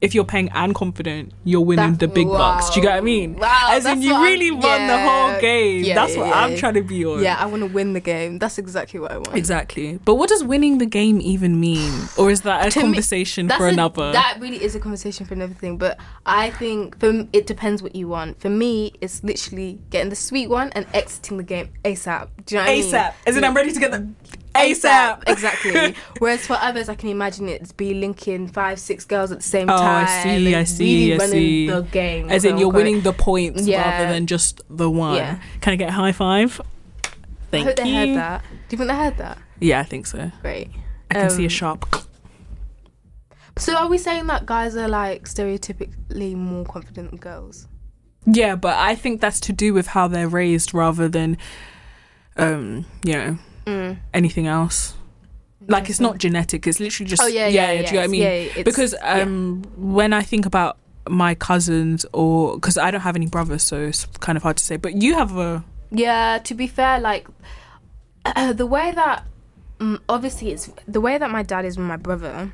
if 0.00 0.14
you're 0.14 0.24
paying 0.24 0.48
and 0.50 0.74
confident, 0.74 1.32
you're 1.44 1.60
winning 1.60 1.96
the 1.96 2.06
big 2.06 2.28
bucks. 2.28 2.70
Do 2.70 2.76
you 2.80 2.82
get 2.86 2.92
what 2.92 2.98
I 2.98 3.00
mean? 3.00 3.34
Wow, 3.36 3.68
As 3.72 3.84
in, 3.84 4.00
you 4.00 4.12
what 4.12 4.16
I'm- 4.20 4.24
really 4.24 4.50
run 4.52 4.86
the 4.86 4.98
whole 4.98 5.40
game. 5.40 5.82
Yeah, 5.84 5.94
that's 5.96 6.14
yeah, 6.14 6.20
what 6.20 6.28
yeah. 6.28 6.40
I'm 6.44 6.56
trying 6.56 6.74
to 6.74 6.82
be 6.82 7.04
on. 7.04 7.20
yeah 7.22 7.36
i 7.40 7.46
want 7.46 7.62
to 7.62 7.66
win 7.66 7.92
the 7.94 8.00
game 8.00 8.38
that's 8.38 8.58
exactly 8.58 9.00
what 9.00 9.10
i 9.10 9.16
want 9.16 9.34
Exactly. 9.34 9.98
But 10.04 10.14
what 10.14 10.28
does 10.28 10.44
winning 10.44 10.78
the 10.78 10.86
game 10.86 11.20
even 11.20 11.58
mean? 11.58 11.92
Or 12.16 12.30
is 12.30 12.42
that 12.42 12.66
a 12.66 12.70
To 12.70 12.78
me, 12.78 12.82
conversation 12.84 13.48
for 13.48 13.66
a- 13.66 13.70
another? 13.72 14.12
That 14.12 14.38
really 14.40 14.62
is 14.62 14.74
a 14.74 14.80
conversation 14.80 15.26
for 15.26 15.34
another 15.34 15.54
thing. 15.54 15.78
But 15.78 15.98
I 16.26 16.50
think 16.50 16.98
for 17.00 17.26
it 17.32 17.46
depends 17.46 17.82
what 17.82 17.94
you 17.96 18.08
want. 18.08 18.40
For 18.40 18.48
me, 18.50 18.92
it's 19.00 19.22
literally 19.24 19.78
getting 19.90 20.10
the 20.10 20.16
sweet 20.16 20.48
one 20.48 20.70
and 20.74 20.86
exiting 20.94 21.36
the 21.38 21.42
game 21.42 21.70
ASAP. 21.84 22.28
Do 22.46 22.54
you 22.54 22.60
know 22.60 22.66
what 22.66 22.70
I 22.72 22.80
mean? 22.80 22.92
ASAP. 22.92 23.12
As 23.26 23.36
in, 23.36 23.44
I'm 23.44 23.54
ready 23.54 23.72
to 23.72 23.80
get 23.80 23.90
the 23.90 24.06
ASAP. 24.58 25.22
exactly. 25.26 25.94
Whereas 26.18 26.46
for 26.46 26.54
others, 26.54 26.88
I 26.88 26.94
can 26.94 27.08
imagine 27.08 27.48
it's 27.48 27.72
be 27.72 27.94
linking 27.94 28.48
five, 28.48 28.78
six 28.78 29.04
girls 29.04 29.30
at 29.32 29.38
the 29.38 29.44
same 29.44 29.68
Oh, 29.70 29.76
time. 29.78 30.06
I 30.06 30.22
see, 30.22 30.54
I 30.54 30.64
see, 30.64 31.10
really 31.10 31.14
I 31.14 31.16
running 31.18 31.30
see. 31.32 31.66
The 31.68 31.80
game, 31.82 32.30
As 32.30 32.44
in, 32.44 32.58
you're 32.58 32.66
unquote. 32.68 32.74
winning 32.84 33.00
the 33.02 33.12
points 33.12 33.66
Yeah. 33.66 33.82
rather 33.88 34.12
than 34.12 34.26
just 34.26 34.60
the 34.70 34.90
one. 34.90 35.16
Yeah. 35.16 35.38
Can 35.60 35.72
I 35.72 35.76
get 35.76 35.88
a 35.90 35.92
high 35.92 36.12
five? 36.12 36.60
I 36.60 37.08
Thank 37.50 37.66
hope 37.68 37.78
you. 37.78 37.84
they 37.84 37.94
heard 37.94 38.16
that. 38.18 38.42
Do 38.42 38.56
you 38.76 38.78
think 38.78 38.90
they 38.90 38.96
heard 38.96 39.16
that? 39.18 39.38
Yeah, 39.60 39.80
I 39.80 39.84
think 39.84 40.06
so. 40.06 40.30
Great. 40.42 40.70
I 41.10 41.14
can 41.14 41.30
see 41.30 41.42
a 41.44 41.46
Um, 41.46 41.48
sharp. 41.50 41.86
So 43.56 43.74
are 43.74 43.88
we 43.88 43.98
saying 43.98 44.26
that 44.28 44.46
guys 44.46 44.76
are 44.76 44.86
like 44.88 45.24
stereotypically 45.24 46.34
more 46.36 46.64
confident 46.64 47.10
than 47.10 47.18
girls? 47.18 47.66
Yeah, 48.26 48.54
but 48.56 48.76
I 48.76 48.94
think 48.94 49.20
that's 49.20 49.40
to 49.40 49.52
do 49.52 49.72
with 49.72 49.88
how 49.88 50.06
they're 50.06 50.28
raised 50.28 50.74
rather 50.74 51.08
than, 51.08 51.38
um, 52.36 52.84
you 53.04 53.14
know, 53.14 53.38
Mm. 53.68 53.98
anything 54.14 54.46
else. 54.46 54.94
Like 55.66 55.90
it's 55.90 56.00
not 56.00 56.16
genetic. 56.18 56.66
It's 56.66 56.80
literally 56.80 57.10
just 57.10 57.22
Oh, 57.22 57.26
yeah, 57.26 57.46
yeah. 57.46 57.72
yeah, 57.72 57.82
do 57.82 57.86
you 57.88 57.92
know 57.92 57.98
what 57.98 58.04
I 58.04 58.06
mean? 58.08 58.22
yeah, 58.22 58.62
because 58.62 58.94
yeah. 58.94 59.22
um, 59.22 59.62
when 59.76 60.12
I 60.12 60.22
think 60.22 60.46
about 60.46 60.78
my 61.08 61.34
cousins 61.34 62.06
or 62.12 62.54
because 62.54 62.78
I 62.78 62.90
don't 62.90 63.02
have 63.02 63.16
any 63.16 63.26
brothers, 63.26 63.62
so 63.62 63.76
it's 63.82 64.06
kind 64.20 64.36
of 64.36 64.42
hard 64.42 64.56
to 64.56 64.64
say. 64.64 64.76
But 64.76 64.94
you 65.02 65.14
have 65.14 65.36
a 65.36 65.62
Yeah, 65.90 66.38
to 66.44 66.54
be 66.54 66.66
fair, 66.66 67.00
like 67.00 67.26
the 68.54 68.66
way 68.66 68.92
that 68.92 69.24
mm, 69.78 69.98
obviously 70.08 70.52
it's 70.52 70.70
the 70.86 71.00
way 71.00 71.18
that 71.18 71.30
my 71.30 71.42
dad 71.42 71.64
is 71.64 71.76
with 71.76 71.86
my 71.86 71.96
brother. 71.96 72.52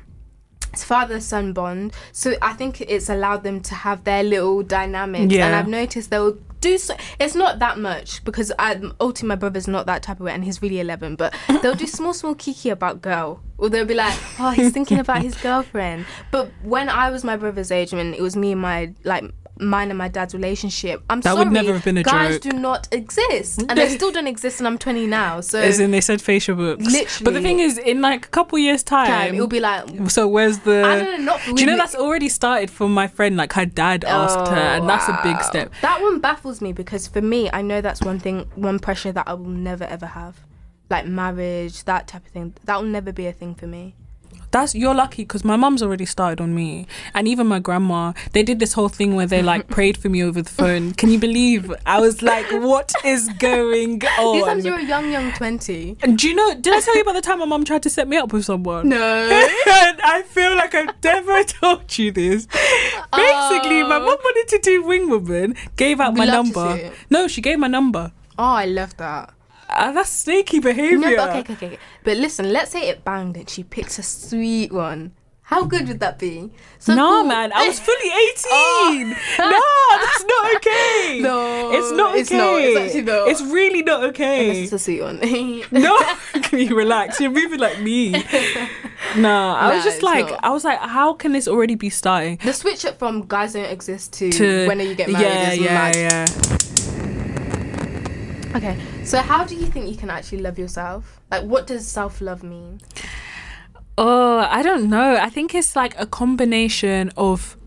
It's 0.75 0.83
father 0.83 1.21
son 1.21 1.53
bond. 1.53 1.93
So 2.11 2.35
I 2.41 2.51
think 2.51 2.81
it's 2.81 3.09
allowed 3.09 3.43
them 3.43 3.61
to 3.61 3.75
have 3.75 4.03
their 4.03 4.23
little 4.23 4.61
dynamics. 4.61 5.33
And 5.47 5.55
I've 5.55 5.69
noticed 5.69 6.09
they'll 6.09 6.37
do 6.59 6.77
so. 6.77 6.97
It's 7.17 7.33
not 7.33 7.59
that 7.59 7.79
much 7.79 8.23
because 8.25 8.51
I, 8.59 8.75
ultimately 8.99 9.29
my 9.29 9.35
brother's 9.35 9.69
not 9.69 9.85
that 9.85 10.03
type 10.03 10.19
of 10.19 10.25
way, 10.25 10.33
and 10.33 10.43
he's 10.43 10.61
really 10.61 10.81
eleven. 10.81 11.15
But 11.15 11.33
they'll 11.61 11.75
do 11.75 11.87
small, 11.87 12.13
small 12.13 12.35
kiki 12.35 12.69
about 12.69 13.01
girl, 13.01 13.39
or 13.57 13.69
they'll 13.69 13.85
be 13.85 13.93
like, 13.93 14.17
"Oh, 14.37 14.49
he's 14.49 14.73
thinking 14.73 14.99
about 14.99 15.21
his 15.21 15.35
girlfriend." 15.41 16.05
But 16.31 16.51
when 16.61 16.89
I 16.89 17.09
was 17.09 17.23
my 17.23 17.37
brother's 17.37 17.71
age, 17.71 17.93
when 17.93 18.13
it 18.13 18.21
was 18.21 18.35
me 18.35 18.51
and 18.51 18.61
my 18.61 18.93
like. 19.03 19.23
Mine 19.57 19.89
and 19.89 19.97
my 19.97 20.09
dad's 20.09 20.33
relationship. 20.33 21.01
I'm 21.09 21.21
That 21.21 21.33
sorry, 21.33 21.45
would 21.45 21.53
never 21.53 21.73
have 21.73 21.85
been 21.85 21.97
a 21.97 22.03
guys 22.03 22.33
joke. 22.39 22.51
do 22.51 22.59
not 22.59 22.89
exist, 22.91 23.61
and 23.69 23.77
they 23.77 23.87
still 23.95 24.11
don't 24.11 24.27
exist. 24.27 24.59
And 24.59 24.67
I'm 24.67 24.77
20 24.77 25.07
now, 25.07 25.39
so 25.39 25.59
As 25.61 25.79
in, 25.79 25.91
they 25.91 26.01
said 26.01 26.21
facial 26.21 26.55
books. 26.55 26.83
But 27.21 27.33
the 27.33 27.41
thing 27.41 27.59
is, 27.59 27.77
in 27.77 28.01
like 28.01 28.25
a 28.25 28.29
couple 28.29 28.57
years' 28.59 28.83
time, 28.83 29.07
time 29.07 29.33
it'll 29.35 29.47
be 29.47 29.61
like 29.61 30.09
so 30.11 30.27
where's 30.27 30.59
the? 30.59 30.83
I 30.83 30.99
don't 30.99 31.19
know. 31.25 31.37
Not 31.37 31.41
Do 31.55 31.61
you 31.61 31.65
know 31.67 31.73
with- 31.73 31.79
that's 31.79 31.95
already 31.95 32.27
started 32.27 32.69
from 32.69 32.93
my 32.93 33.07
friend? 33.07 33.37
Like 33.37 33.53
her 33.53 33.65
dad 33.65 34.03
asked 34.03 34.49
her, 34.49 34.55
and 34.55 34.83
oh, 34.83 34.87
that's 34.87 35.07
a 35.07 35.17
big 35.23 35.41
step. 35.41 35.71
That 35.81 36.01
one 36.01 36.19
baffles 36.19 36.59
me 36.61 36.73
because 36.73 37.07
for 37.07 37.21
me, 37.21 37.49
I 37.53 37.61
know 37.61 37.79
that's 37.79 38.01
one 38.01 38.19
thing, 38.19 38.49
one 38.55 38.79
pressure 38.79 39.11
that 39.13 39.27
I 39.27 39.33
will 39.35 39.45
never 39.45 39.85
ever 39.85 40.05
have, 40.07 40.35
like 40.89 41.05
marriage, 41.05 41.85
that 41.85 42.07
type 42.07 42.25
of 42.25 42.31
thing. 42.31 42.53
That 42.65 42.75
will 42.81 42.89
never 42.89 43.11
be 43.13 43.25
a 43.27 43.31
thing 43.33 43.55
for 43.55 43.67
me. 43.67 43.95
That's 44.55 44.73
you're 44.73 44.95
lucky 44.95 45.23
because 45.23 45.43
my 45.43 45.57
mum's 45.57 45.83
already 45.83 46.05
started 46.05 46.39
on 46.39 46.55
me, 46.55 46.87
and 47.13 47.27
even 47.27 47.45
my 47.45 47.59
grandma. 47.59 48.13
They 48.31 48.41
did 48.41 48.59
this 48.59 48.71
whole 48.71 48.87
thing 48.87 49.13
where 49.17 49.25
they 49.25 49.41
like 49.41 49.67
prayed 49.75 49.97
for 49.97 50.07
me 50.07 50.23
over 50.23 50.41
the 50.41 50.49
phone. 50.49 50.93
Can 50.93 51.09
you 51.09 51.19
believe? 51.19 51.73
I 51.85 51.99
was 51.99 52.21
like, 52.21 52.49
what 52.51 52.93
is 53.03 53.27
going 53.37 54.01
on? 54.05 54.33
These 54.33 54.45
times 54.45 54.63
you're 54.63 54.79
a 54.79 54.85
young, 54.85 55.11
young 55.11 55.33
twenty. 55.33 55.97
And 56.01 56.17
do 56.17 56.29
you 56.29 56.35
know? 56.35 56.55
Did 56.55 56.73
I 56.73 56.79
tell 56.79 56.95
you 56.95 57.01
about 57.01 57.15
the 57.15 57.21
time 57.21 57.39
my 57.39 57.45
mum 57.45 57.65
tried 57.65 57.83
to 57.83 57.89
set 57.89 58.07
me 58.07 58.15
up 58.15 58.31
with 58.31 58.45
someone? 58.45 58.87
No. 58.87 58.95
and 58.95 59.99
I 60.05 60.23
feel 60.25 60.55
like 60.55 60.73
I've 60.73 61.03
never 61.03 61.43
told 61.59 61.97
you 61.97 62.13
this. 62.13 62.45
Basically, 62.45 63.83
my 63.83 63.99
mum 63.99 64.17
wanted 64.23 64.47
to 64.55 64.59
do 64.63 64.85
Wing 64.85 65.09
Woman, 65.09 65.55
gave 65.75 65.99
out 65.99 66.13
We 66.13 66.19
my 66.19 66.27
number. 66.27 66.91
No, 67.09 67.27
she 67.27 67.41
gave 67.41 67.59
my 67.59 67.67
number. 67.67 68.13
Oh, 68.37 68.43
I 68.43 68.67
love 68.67 68.95
that. 68.95 69.34
Uh, 69.69 69.91
that's 69.91 70.09
sneaky 70.09 70.59
behavior. 70.59 70.97
No, 70.97 71.15
but 71.15 71.29
okay, 71.29 71.39
okay, 71.53 71.53
okay. 71.67 71.77
But 72.03 72.17
listen, 72.17 72.51
let's 72.53 72.71
say 72.71 72.87
it 72.89 73.03
banged 73.03 73.35
and 73.37 73.49
she 73.49 73.63
picks 73.63 73.97
a 73.99 74.03
sweet 74.03 74.71
one. 74.71 75.13
How 75.49 75.63
good 75.63 75.87
would 75.87 75.99
that 75.99 76.17
be? 76.17 76.49
So 76.79 76.95
Nah, 76.95 77.21
cool. 77.21 77.25
man, 77.25 77.51
I 77.53 77.67
was 77.67 77.79
fully 77.79 78.09
18. 78.97 79.09
no, 79.09 79.61
that's 80.01 80.25
not 80.25 80.55
okay. 80.55 81.19
No, 81.21 81.71
it's 81.71 81.91
not 81.91 82.11
okay. 82.11 82.19
it's 82.21 82.31
not. 82.31 82.59
It's 82.61 82.77
actually 82.79 83.01
not. 83.03 83.27
It's 83.27 83.41
really 83.43 83.83
not 83.83 84.03
okay. 84.05 84.63
It's 84.63 84.71
a 84.73 84.79
sweet 84.79 85.01
one. 85.03 85.19
no, 85.71 85.99
can 86.41 86.59
you 86.59 86.75
relax? 86.75 87.19
You're 87.19 87.29
moving 87.29 87.59
like 87.59 87.79
me. 87.79 88.11
Nah, 89.17 89.55
I 89.55 89.75
was 89.75 89.83
just 89.83 90.01
like, 90.01 90.27
not. 90.31 90.39
I 90.43 90.49
was 90.49 90.63
like, 90.63 90.79
how 90.79 91.13
can 91.13 91.31
this 91.33 91.47
already 91.47 91.75
be 91.75 91.91
starting? 91.91 92.37
the 92.43 92.51
switch 92.51 92.83
up 92.85 92.97
from 92.97 93.25
guys 93.27 93.53
don't 93.53 93.65
exist 93.65 94.13
to, 94.13 94.31
To 94.31 94.67
when 94.67 94.79
you 94.79 94.95
get 94.95 95.09
married 95.11 95.23
yeah, 95.27 95.51
is 95.51 95.59
yeah, 95.59 95.73
mad. 95.73 95.95
yeah. 95.95 96.25
Okay, 98.55 98.77
so 99.03 99.19
how 99.19 99.43
do 99.43 99.53
you 99.53 99.65
think 99.65 99.89
you 99.89 99.97
can 99.97 100.09
actually 100.09 100.37
love 100.37 100.57
yourself? 100.57 101.19
Like, 101.29 101.43
what 101.43 101.67
does 101.67 101.85
self 101.85 102.21
love 102.21 102.41
mean? 102.41 102.79
Oh, 103.97 104.47
I 104.49 104.61
don't 104.61 104.89
know. 104.89 105.17
I 105.17 105.29
think 105.29 105.53
it's 105.53 105.75
like 105.75 105.93
a 105.99 106.05
combination 106.05 107.11
of 107.17 107.57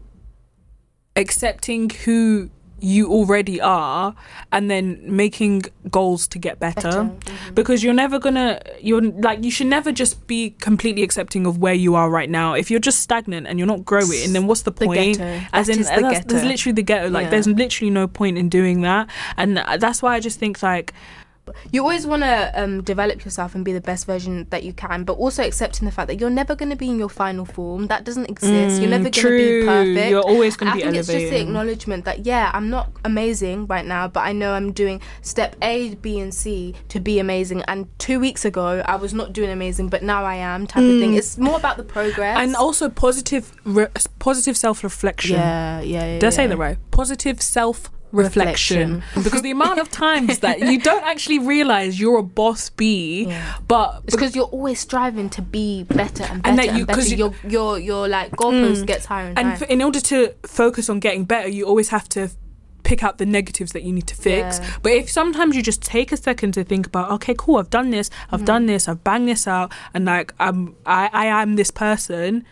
accepting 1.14 1.90
who 1.90 2.48
you 2.80 3.10
already 3.10 3.60
are 3.60 4.14
and 4.52 4.70
then 4.70 5.00
making 5.04 5.62
goals 5.90 6.28
to 6.28 6.38
get 6.38 6.58
better, 6.60 6.78
Better, 6.78 7.02
mhm. 7.04 7.54
because 7.54 7.82
you're 7.82 7.94
never 7.94 8.18
gonna 8.18 8.60
you're 8.80 9.02
like 9.02 9.42
you 9.42 9.50
should 9.50 9.66
never 9.66 9.90
just 9.90 10.26
be 10.26 10.50
completely 10.60 11.02
accepting 11.02 11.46
of 11.46 11.58
where 11.58 11.74
you 11.74 11.94
are 11.94 12.08
right 12.10 12.30
now 12.30 12.54
if 12.54 12.70
you're 12.70 12.78
just 12.80 13.00
stagnant 13.00 13.46
and 13.46 13.58
you're 13.58 13.66
not 13.66 13.84
growing 13.84 14.32
then 14.32 14.46
what's 14.46 14.62
the 14.62 14.70
The 14.70 14.86
point 14.86 15.18
ghetto. 15.18 15.46
as 15.52 15.66
That 15.66 15.76
in 15.76 15.82
the 15.82 15.88
that's, 16.08 16.24
there's 16.26 16.44
literally 16.44 16.74
the 16.74 16.82
ghetto 16.82 17.08
like 17.10 17.24
Yeah. 17.24 17.30
there's 17.30 17.46
literally 17.48 17.90
no 17.90 18.06
point 18.06 18.38
in 18.38 18.48
doing 18.48 18.82
that 18.82 19.08
and 19.36 19.56
that's 19.78 20.00
why 20.02 20.14
i 20.14 20.20
just 20.20 20.38
think 20.38 20.62
like 20.62 20.94
You 21.72 21.82
always 21.82 22.06
want 22.06 22.22
to 22.22 22.52
um, 22.54 22.82
develop 22.82 23.24
yourself 23.24 23.54
and 23.54 23.64
be 23.64 23.72
the 23.72 23.80
best 23.80 24.06
version 24.06 24.46
that 24.50 24.62
you 24.62 24.72
can, 24.72 25.04
but 25.04 25.14
also 25.14 25.42
accepting 25.42 25.86
the 25.86 25.92
fact 25.92 26.08
that 26.08 26.20
you're 26.20 26.30
never 26.30 26.54
going 26.54 26.70
to 26.70 26.76
be 26.76 26.88
in 26.88 26.98
your 26.98 27.08
final 27.08 27.44
form. 27.44 27.86
That 27.88 28.04
doesn't 28.04 28.28
exist. 28.28 28.80
you're 28.80 28.88
Mm, 28.88 29.02
never 29.02 29.10
going 29.10 29.12
to 29.12 29.36
be 29.60 29.66
perfect. 29.66 30.10
You're 30.10 30.22
always 30.22 30.56
gonna 30.56 30.74
be 30.74 30.82
I 30.82 30.86
think 30.86 30.96
it's 30.96 31.08
just 31.08 31.30
the 31.30 31.40
acknowledgement 31.40 32.04
that 32.04 32.26
yeah, 32.26 32.50
I'm 32.54 32.70
not 32.70 32.90
amazing 33.04 33.66
right 33.66 33.84
now, 33.86 34.08
but 34.08 34.20
I 34.20 34.32
know 34.32 34.52
I'm 34.52 34.72
doing 34.72 35.00
step 35.22 35.56
A, 35.62 35.94
B, 35.96 36.18
and 36.20 36.32
C 36.32 36.74
to 36.88 37.00
be 37.00 37.18
amazing. 37.18 37.62
And 37.68 37.86
two 37.98 38.18
weeks 38.20 38.44
ago, 38.44 38.82
I 38.86 38.96
was 38.96 39.12
not 39.14 39.32
doing 39.32 39.50
amazing, 39.50 39.88
but 39.88 40.02
now 40.02 40.24
I 40.24 40.36
am. 40.36 40.66
Type 40.66 40.82
of 40.84 40.98
thing. 41.00 41.14
It's 41.14 41.38
more 41.38 41.56
about 41.56 41.76
the 41.76 41.84
progress. 41.84 42.36
Mm. 42.38 42.42
and 42.42 42.56
also 42.56 42.88
positive 42.88 43.52
re- 43.64 43.86
positive 44.18 44.56
self-reflection 44.56 45.36
yeah, 45.36 45.80
yeah, 45.80 46.04
yeah. 46.06 46.18
Did 46.18 46.24
I 46.24 46.30
say 46.30 46.46
that 46.46 46.56
right? 46.56 46.78
Positive 46.90 47.40
self 47.40 47.90
reflection. 48.12 49.02
because 49.22 49.42
the 49.42 49.50
amount 49.50 49.78
of 49.78 49.90
times 50.06 50.38
that 50.40 50.60
you 50.60 50.78
don't 50.80 51.04
actually 51.04 51.38
realize 51.38 51.98
you're 52.00 52.18
a 52.18 52.22
boss 52.22 52.70
bee, 52.70 53.26
Yeah. 53.28 53.54
but 53.66 54.02
It's 54.04 54.14
because 54.16 54.34
you're 54.36 54.46
always 54.46 54.80
striving 54.80 55.28
to 55.30 55.42
be 55.42 55.84
better 55.84 56.24
and 56.24 56.42
better 56.42 56.42
And 56.44 56.46
and, 56.46 56.58
that 56.58 56.74
you- 56.76 56.86
better. 56.86 56.98
'cause 57.00 57.10
you- 57.10 57.16
your 57.18 57.34
your 57.48 57.78
your 57.78 58.08
like 58.08 58.30
goalpost 58.32 58.86
gets 58.86 59.06
higher 59.06 59.28
and, 59.28 59.38
and 59.38 59.48
higher. 59.48 59.62
f- 59.64 59.70
in 59.70 59.82
order 59.82 60.00
to 60.00 60.34
focus 60.46 60.88
on 60.88 61.00
getting 61.00 61.24
better, 61.24 61.48
you 61.48 61.64
always 61.66 61.88
have 61.90 62.08
to 62.10 62.30
pick 62.84 63.02
out 63.04 63.18
the 63.18 63.26
negatives 63.26 63.72
that 63.72 63.82
you 63.82 63.92
need 63.92 64.06
to 64.06 64.14
fix. 64.14 64.60
Yeah. 64.60 64.70
But 64.82 64.92
if 64.92 65.10
sometimes 65.10 65.54
you 65.54 65.62
just 65.62 65.82
take 65.82 66.10
a 66.10 66.16
second 66.16 66.52
to 66.52 66.64
think 66.64 66.86
about, 66.86 67.10
okay, 67.16 67.34
cool, 67.36 67.56
I've 67.58 67.68
done 67.68 67.90
this, 67.90 68.08
I've 68.32 68.46
done 68.46 68.62
Mm-hmm. 68.62 68.72
this, 68.72 68.88
I've 68.88 69.04
banged 69.04 69.28
this 69.28 69.46
out, 69.46 69.72
and 69.92 70.06
like 70.06 70.32
I'm, 70.40 70.74
I, 70.86 71.10
I 71.12 71.26
am 71.42 71.56
this 71.56 71.70
person. 71.70 72.44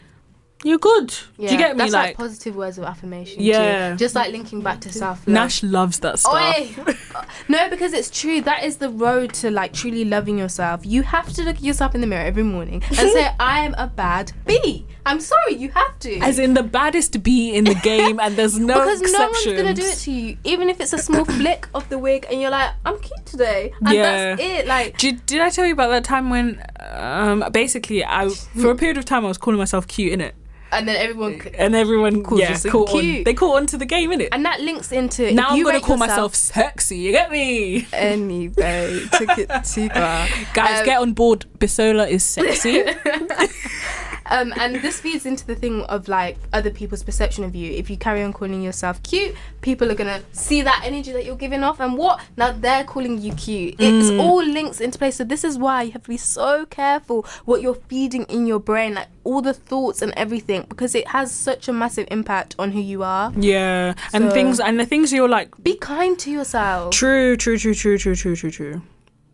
You're 0.66 0.78
good. 0.78 1.08
Do 1.38 1.44
you 1.44 1.56
get 1.56 1.76
me? 1.76 1.78
That's 1.78 1.92
like, 1.92 2.08
like 2.08 2.16
positive 2.16 2.56
words 2.56 2.76
of 2.76 2.84
affirmation. 2.84 3.40
Yeah. 3.40 3.90
too. 3.92 3.96
just 3.98 4.16
like 4.16 4.32
linking 4.32 4.62
back 4.62 4.80
to 4.80 4.92
self 4.92 5.18
love. 5.26 5.32
Nash 5.34 5.62
loves 5.62 6.00
that 6.00 6.18
stuff. 6.18 7.06
No, 7.48 7.70
because 7.70 7.92
it's 7.92 8.10
true. 8.10 8.40
That 8.40 8.64
is 8.64 8.78
the 8.78 8.90
road 8.90 9.32
to 9.34 9.50
like 9.50 9.72
truly 9.72 10.04
loving 10.04 10.36
yourself. 10.38 10.84
You 10.84 11.02
have 11.02 11.32
to 11.34 11.42
look 11.44 11.56
at 11.56 11.62
yourself 11.62 11.94
in 11.94 12.00
the 12.00 12.06
mirror 12.06 12.24
every 12.24 12.42
morning 12.42 12.82
and 12.88 12.96
say, 13.16 13.30
"I 13.38 13.60
am 13.60 13.74
a 13.78 13.86
bad 13.86 14.32
bee." 14.46 14.84
I'm 15.06 15.20
sorry, 15.20 15.54
you 15.54 15.68
have 15.70 15.96
to. 16.00 16.18
As 16.18 16.40
in 16.40 16.54
the 16.54 16.64
baddest 16.64 17.22
bee 17.22 17.54
in 17.54 17.64
the 17.64 17.76
game, 17.76 18.18
and 18.18 18.34
there's 18.36 18.58
no 18.58 18.74
because 18.80 19.00
no 19.12 19.28
one's 19.30 19.46
gonna 19.46 19.72
do 19.74 19.82
it 19.82 19.98
to 19.98 20.10
you, 20.10 20.36
even 20.42 20.68
if 20.68 20.80
it's 20.80 20.92
a 20.92 20.98
small 20.98 21.24
flick 21.24 21.68
of 21.74 21.88
the 21.88 21.98
wig, 21.98 22.26
and 22.28 22.40
you're 22.40 22.50
like, 22.50 22.70
"I'm 22.84 22.98
cute 22.98 23.24
today," 23.24 23.72
and 23.80 23.94
Yeah. 23.94 24.02
that's 24.02 24.42
it. 24.42 24.66
Like, 24.66 24.98
Did, 24.98 25.24
did 25.26 25.40
I 25.40 25.50
tell 25.50 25.64
you 25.64 25.72
about 25.72 25.90
that 25.90 26.02
time 26.02 26.28
when, 26.30 26.60
um, 26.80 27.44
basically, 27.52 28.04
I 28.04 28.28
for 28.30 28.70
a 28.72 28.74
period 28.74 28.98
of 28.98 29.04
time 29.04 29.24
I 29.24 29.28
was 29.28 29.38
calling 29.38 29.58
myself 29.58 29.86
cute 29.86 30.12
in 30.12 30.20
it, 30.20 30.34
and 30.72 30.88
then 30.88 30.96
everyone, 30.96 31.40
and 31.56 31.74
everyone 31.74 32.22
Calls 32.22 32.40
yeah, 32.40 32.56
you 32.62 32.70
caught 32.70 32.90
on. 32.90 33.24
They 33.24 33.34
caught 33.34 33.56
on 33.56 33.66
to 33.66 33.78
the 33.78 33.86
game 33.86 34.12
in 34.12 34.20
it. 34.20 34.28
and 34.32 34.44
that 34.44 34.60
links 34.60 34.92
into 34.92 35.32
Now 35.32 35.48
I'm 35.50 35.62
gonna 35.62 35.80
call 35.80 35.96
myself 35.96 36.34
sexy. 36.34 36.98
You 36.98 37.12
get 37.12 37.30
me, 37.30 37.86
Anyway, 37.92 39.00
took 39.12 39.38
it 39.38 39.50
too 39.64 39.88
far. 39.88 40.28
guys? 40.54 40.80
Um, 40.80 40.84
get 40.84 41.00
on 41.00 41.12
board. 41.12 41.46
Bisola 41.58 42.08
is 42.08 42.24
sexy. 42.24 42.84
um, 44.30 44.52
and 44.56 44.76
this 44.76 45.00
feeds 45.00 45.26
into 45.26 45.46
the 45.46 45.54
thing 45.54 45.82
of 45.84 46.08
like 46.08 46.36
other 46.52 46.70
people's 46.70 47.02
perception 47.02 47.44
of 47.44 47.54
you. 47.54 47.72
If 47.72 47.88
you 47.90 47.96
carry 47.96 48.22
on 48.22 48.32
calling 48.32 48.62
yourself 48.62 49.02
cute, 49.02 49.34
people 49.60 49.90
are 49.90 49.94
gonna 49.94 50.20
see 50.32 50.62
that 50.62 50.82
energy 50.84 51.12
that 51.12 51.24
you're 51.24 51.36
giving 51.36 51.62
off, 51.62 51.80
and 51.80 51.96
what 51.96 52.20
now 52.36 52.52
they're 52.52 52.84
calling 52.84 53.20
you 53.20 53.32
cute. 53.34 53.74
It's 53.78 54.10
Mm. 54.10 54.20
all 54.20 54.44
links 54.44 54.80
into 54.80 54.98
place. 54.98 55.16
So 55.16 55.24
this 55.24 55.44
is 55.44 55.58
why 55.58 55.82
you 55.82 55.92
have 55.92 56.02
to 56.04 56.08
be 56.08 56.16
so 56.16 56.66
careful 56.66 57.26
what 57.44 57.62
you're 57.62 57.74
feeding 57.88 58.24
in 58.24 58.46
your 58.46 58.58
brain, 58.60 58.94
like 58.94 59.08
all 59.24 59.42
the 59.42 59.54
thoughts 59.54 60.02
and 60.02 60.12
everything, 60.16 60.64
because 60.68 60.94
it 60.94 61.08
has 61.08 61.30
such 61.32 61.68
a 61.68 61.72
massive 61.72 62.06
impact 62.10 62.54
on 62.58 62.72
who 62.72 62.80
you 62.80 63.02
are. 63.02 63.32
yeah, 63.36 63.94
and 64.12 64.32
things 64.32 64.60
and 64.60 64.78
the 64.80 64.86
things 64.86 65.12
you're 65.12 65.28
like 65.28 65.50
Be 65.62 65.76
kind 65.76 66.18
to 66.20 66.30
yourself. 66.30 66.92
True, 66.92 67.36
true, 67.36 67.58
true, 67.58 67.74
true, 67.74 67.98
true, 67.98 68.14
true, 68.14 68.36
true, 68.36 68.50
true. 68.50 68.82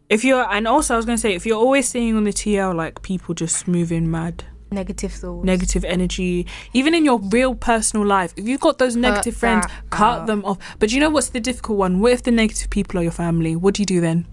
If 0.09 0.25
you're, 0.25 0.45
and 0.53 0.69
also 0.69 0.95
I 0.95 0.97
was 0.99 1.07
gonna 1.07 1.17
say, 1.19 1.35
if 1.35 1.47
you're 1.47 1.59
always 1.59 1.89
seeing 1.89 2.17
on 2.17 2.25
the 2.25 2.33
TL 2.33 2.75
like 2.75 3.01
people 3.03 3.35
just 3.35 3.67
moving 3.67 4.11
mad, 4.11 4.45
Negative 4.73 5.13
thoughts. 5.13 5.45
negative 5.45 5.85
energy, 5.85 6.47
even 6.73 6.95
in 6.95 7.05
your 7.05 7.19
real 7.19 7.55
personal 7.55 8.07
life, 8.07 8.33
if 8.37 8.49
you've 8.49 8.61
got 8.61 8.79
those 8.79 8.97
negative 8.97 9.37
friends, 9.37 9.67
cut 9.91 10.21
out. 10.21 10.27
them 10.27 10.45
off. 10.45 10.59
But 10.79 10.93
you 10.93 11.01
know 11.01 11.11
what's 11.11 11.29
the 11.29 11.41
difficult 11.41 11.79
one? 11.79 12.01
What 12.01 12.13
if 12.13 12.23
the 12.23 12.31
negative 12.31 12.71
people 12.71 12.99
are 13.01 13.03
your 13.03 13.13
family? 13.13 13.55
What 13.55 13.75
do 13.75 13.83
you 13.83 13.87
do 13.87 14.01
then? 14.01 14.27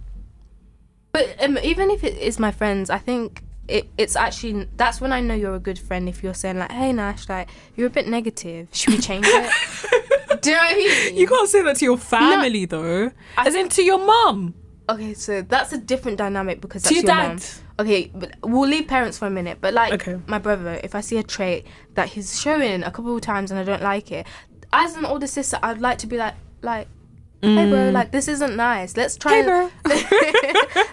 But 1.11 1.35
um, 1.43 1.57
even 1.59 1.89
if 1.89 2.03
it 2.03 2.17
is 2.17 2.39
my 2.39 2.51
friends, 2.51 2.89
I 2.89 2.99
think 2.99 3.43
it, 3.67 3.89
it's 3.97 4.15
actually 4.15 4.67
that's 4.77 4.99
when 5.01 5.11
I 5.11 5.21
know 5.21 5.33
you're 5.33 5.55
a 5.55 5.59
good 5.59 5.79
friend. 5.79 6.09
If 6.09 6.23
you're 6.23 6.33
saying 6.33 6.57
like, 6.59 6.71
"Hey 6.71 6.93
Nash, 6.93 7.29
like 7.29 7.49
you're 7.75 7.87
a 7.87 7.91
bit 7.91 8.07
negative. 8.07 8.67
Should 8.71 8.93
we 8.93 8.99
change 8.99 9.25
it?" 9.27 9.51
Do 10.41 10.51
you 10.51 10.55
know 10.55 10.61
what 10.61 10.71
I 10.71 10.75
mean? 10.75 11.17
You 11.17 11.27
can't 11.27 11.49
say 11.49 11.61
that 11.63 11.75
to 11.77 11.85
your 11.85 11.97
family 11.97 12.65
though, 12.65 13.11
I 13.37 13.47
as 13.47 13.55
in 13.55 13.67
to 13.69 13.83
your 13.83 13.97
mum, 13.97 14.53
Okay, 14.89 15.13
so 15.13 15.41
that's 15.43 15.71
a 15.71 15.77
different 15.77 16.17
dynamic 16.17 16.61
because 16.61 16.83
to 16.83 16.89
that's 16.89 16.95
your 17.03 17.05
your 17.05 17.15
dad. 17.15 17.27
mom. 17.29 17.85
Okay, 17.85 18.11
but 18.13 18.31
we'll 18.43 18.69
leave 18.69 18.87
parents 18.87 19.17
for 19.17 19.27
a 19.27 19.29
minute. 19.29 19.59
But 19.61 19.73
like 19.73 19.93
Okay. 19.93 20.19
my 20.27 20.39
brother, 20.39 20.79
if 20.83 20.95
I 20.95 21.01
see 21.01 21.17
a 21.17 21.23
trait 21.23 21.65
that 21.93 22.09
he's 22.09 22.39
showing 22.41 22.83
a 22.83 22.91
couple 22.91 23.15
of 23.15 23.21
times 23.21 23.51
and 23.51 23.59
I 23.59 23.63
don't 23.63 23.81
like 23.83 24.11
it, 24.11 24.25
as 24.73 24.95
an 24.97 25.05
older 25.05 25.27
sister, 25.27 25.59
I'd 25.63 25.79
like 25.79 25.97
to 25.99 26.07
be 26.07 26.17
like, 26.17 26.33
like, 26.61 26.87
hey 27.41 27.69
bro, 27.69 27.77
mm. 27.77 27.93
like 27.93 28.11
this 28.11 28.27
isn't 28.27 28.55
nice. 28.57 28.97
Let's 28.97 29.15
try. 29.15 29.35
Hey, 29.35 29.43
bro. 29.43 29.69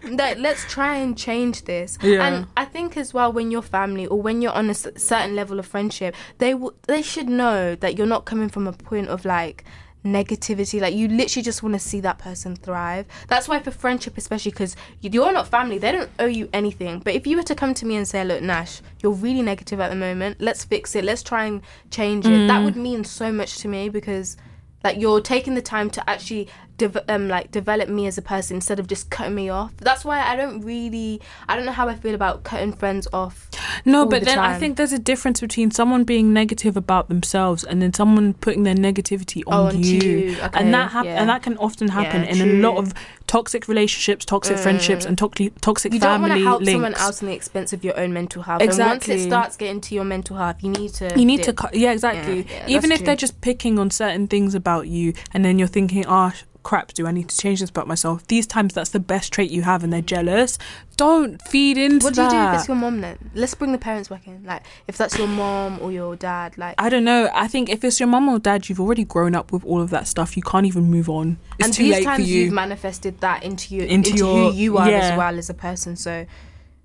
and, 0.05 0.17
like, 0.19 0.39
let's 0.39 0.65
try 0.71 0.97
and 0.97 1.17
change 1.19 1.65
this. 1.65 1.99
Yeah. 2.03 2.25
And 2.25 2.47
I 2.57 2.65
think 2.67 2.97
as 2.97 3.13
well, 3.13 3.33
when 3.33 3.51
you're 3.51 3.63
family 3.63 4.07
or 4.07 4.21
when 4.23 4.43
you're 4.43 4.53
on 4.53 4.71
a 4.71 4.75
certain 4.75 5.35
level 5.35 5.59
of 5.59 5.67
friendship, 5.67 6.15
they 6.39 6.53
w- 6.53 6.75
they 6.87 7.03
should 7.03 7.29
know 7.29 7.75
that 7.77 7.97
you're 7.99 8.07
not 8.07 8.27
coming 8.27 8.49
from 8.49 8.67
a 8.69 8.73
point 8.73 9.09
of 9.09 9.25
like 9.25 9.65
negativity 10.07 10.81
like 10.81 10.95
you 10.95 11.09
literally 11.09 11.43
just 11.43 11.63
want 11.63 11.75
to 11.75 11.79
see 11.79 12.01
that 12.01 12.19
person 12.19 12.57
thrive. 12.57 13.07
That's 13.29 13.49
why 13.49 13.61
for 13.61 13.71
friendship 13.71 14.17
especially 14.17 14.53
because 14.53 14.77
you're 15.01 15.33
not 15.33 15.49
family 15.49 15.79
they 15.79 15.93
don't 15.93 16.11
owe 16.19 16.27
you 16.27 16.49
anything. 16.53 17.01
But 17.01 17.15
if 17.15 17.27
you 17.27 17.37
were 17.37 17.43
to 17.45 17.55
come 17.55 17.75
to 17.75 17.87
me 17.87 17.97
and 17.97 18.07
say 18.07 18.25
look 18.25 18.43
nash 18.43 18.81
you're 19.03 19.13
really 19.13 19.43
negative 19.43 19.81
at 19.81 19.89
the 19.89 19.97
moment. 19.97 20.41
Let's 20.41 20.65
fix 20.65 20.97
it. 20.97 21.05
Let's 21.05 21.23
try 21.23 21.45
and 21.45 21.63
change 21.91 22.27
it. 22.27 22.47
That 22.49 22.61
mm. 22.61 22.65
would 22.65 22.77
mean 22.77 23.05
so 23.05 23.31
much 23.31 23.59
to 23.59 23.69
me 23.69 23.89
because 23.89 24.37
like 24.83 24.99
you're 24.99 25.21
taking 25.21 25.55
the 25.55 25.63
time 25.63 25.91
to 25.91 26.11
actually 26.11 26.49
dev- 26.79 27.05
um 27.09 27.29
like 27.29 27.51
develop 27.51 27.89
me 27.89 28.07
as 28.07 28.19
a 28.19 28.23
person 28.23 28.57
instead 28.57 28.79
of 28.79 28.87
just 28.87 29.09
cutting 29.11 29.35
me 29.35 29.49
off 29.49 29.73
that's 29.79 30.05
why 30.05 30.21
i 30.21 30.37
don't 30.37 30.61
really 30.63 31.21
i 31.49 31.57
don't 31.57 31.65
know 31.67 31.73
how 31.73 31.89
i 31.89 31.95
feel 31.95 32.15
about 32.15 32.43
cutting 32.45 32.73
friends 32.73 33.07
off 33.13 33.49
No, 33.85 34.07
but 34.07 34.21
the 34.21 34.25
then 34.27 34.39
I 34.39 34.59
think 34.59 34.77
there's 34.79 34.93
a 34.93 34.99
difference 34.99 35.41
between 35.41 35.71
someone 35.71 36.05
being 36.05 36.33
negative 36.33 36.77
about 36.77 37.09
themselves 37.09 37.63
and 37.63 37.81
then 37.83 37.93
someone 37.93 38.35
putting 38.35 38.63
their 38.65 38.75
negativity 38.75 39.43
on 39.47 39.77
Oh, 39.77 39.79
you. 39.79 40.01
you. 40.01 40.37
Okay, 40.43 40.59
and 40.61 40.73
that 40.75 40.91
hap- 40.93 41.05
yeah. 41.05 41.21
and 41.21 41.29
that 41.29 41.43
can 41.43 41.57
often 41.59 41.89
happen 41.89 42.23
Yeah, 42.25 42.31
in 42.33 42.41
a 42.41 42.53
lot 42.69 42.77
of 42.79 42.95
toxic 43.27 43.69
relationships, 43.69 44.25
toxic 44.25 44.57
friendships, 44.59 45.05
and 45.05 45.17
toxic 45.19 45.53
toxic 45.61 45.93
you 45.93 46.01
don't 46.01 46.21
want 46.21 46.33
family 46.33 46.41
to 46.43 46.49
help 46.49 46.61
links. 46.63 46.73
someone 46.73 46.95
else 46.95 47.23
on 47.23 47.29
the 47.29 47.35
expense 47.35 47.73
of 47.73 47.85
your 47.85 47.97
own 47.99 48.13
mental 48.13 48.43
health 48.43 48.63
and 48.63 48.71
once 48.79 49.09
it 49.09 49.21
starts 49.21 49.57
getting 49.57 49.81
to 49.81 49.95
your 49.95 50.05
mental 50.05 50.37
health 50.37 50.57
you 50.63 50.71
need 50.71 50.93
to 50.95 51.07
You 51.17 51.25
need 51.27 51.43
to, 51.45 51.53
dip. 51.53 51.57
cut 51.57 51.75
yeah, 51.75 51.93
exactly. 51.93 52.47
Yeah, 52.51 52.67
Even 52.77 52.91
if 52.93 53.05
they're 53.05 53.23
just 53.27 53.41
picking 53.41 53.79
on 53.79 53.91
certain 53.91 54.27
things 54.27 54.55
about 54.55 54.89
you, 54.89 55.13
and 55.33 55.45
then 55.45 55.59
you're 55.59 55.69
thinking, 55.79 56.05
"Ah, 56.09 56.33
crap, 56.69 56.93
do 56.95 57.07
I 57.07 57.13
need 57.13 57.29
to 57.29 57.37
change 57.37 57.61
this 57.61 57.71
about 57.71 57.87
myself?" 57.87 58.27
These 58.27 58.47
times, 58.47 58.75
that's 58.75 58.91
the 58.91 59.01
best 59.01 59.33
trait 59.33 59.51
you 59.51 59.63
have, 59.63 59.85
and 59.85 59.93
they're 59.93 60.03
jealous. 60.17 60.59
Don't 60.97 61.41
feed 61.43 61.77
into 61.79 61.99
that. 61.99 62.05
what 62.05 62.15
do 62.15 62.23
you 62.23 62.31
do 62.31 62.49
if 62.49 62.55
it's 62.59 62.69
your 62.69 62.77
mom 62.77 63.01
then 63.03 63.19
let's 63.35 63.55
bring 63.55 63.73
the 63.73 63.79
parents 63.79 64.09
back 64.09 64.27
in 64.27 64.43
like 64.45 64.63
if 64.89 64.97
that's 64.97 65.19
your 65.19 65.29
mom 65.29 65.79
or 65.83 65.93
your 65.93 66.17
dad 66.17 66.57
like 66.57 66.75
I 66.79 66.89
don't 66.89 67.05
know. 67.05 67.29
I 67.35 67.49
think 67.49 67.69
if 67.69 67.85
it's 67.85 68.01
your 68.01 68.09
mum 68.09 68.29
or 68.31 68.39
dad, 68.39 68.69
you've 68.69 68.81
already 68.81 69.05
grown 69.05 69.35
up 69.35 69.53
with 69.53 69.63
all 69.65 69.81
of 69.83 69.91
that 69.91 70.07
stuff. 70.09 70.37
You 70.39 70.43
can't 70.43 70.67
even 70.67 70.85
move 70.91 71.09
on. 71.11 71.37
It's 71.59 71.67
and 71.67 71.75
too 71.75 71.83
these 71.85 71.93
late 71.97 72.05
times 72.05 72.25
for 72.25 72.29
you. 72.31 72.45
you've 72.45 72.53
manifested 72.55 73.21
that 73.21 73.43
into 73.43 73.75
you 73.75 73.83
Into 73.83 74.11
into, 74.11 74.17
your- 74.17 74.51
who 74.53 74.57
you 74.57 74.79
are 74.79 74.89
yeah. 74.91 74.99
as 75.11 75.19
well 75.19 75.39
as 75.39 75.51
a 75.51 75.55
person 75.55 75.97
so 75.97 76.25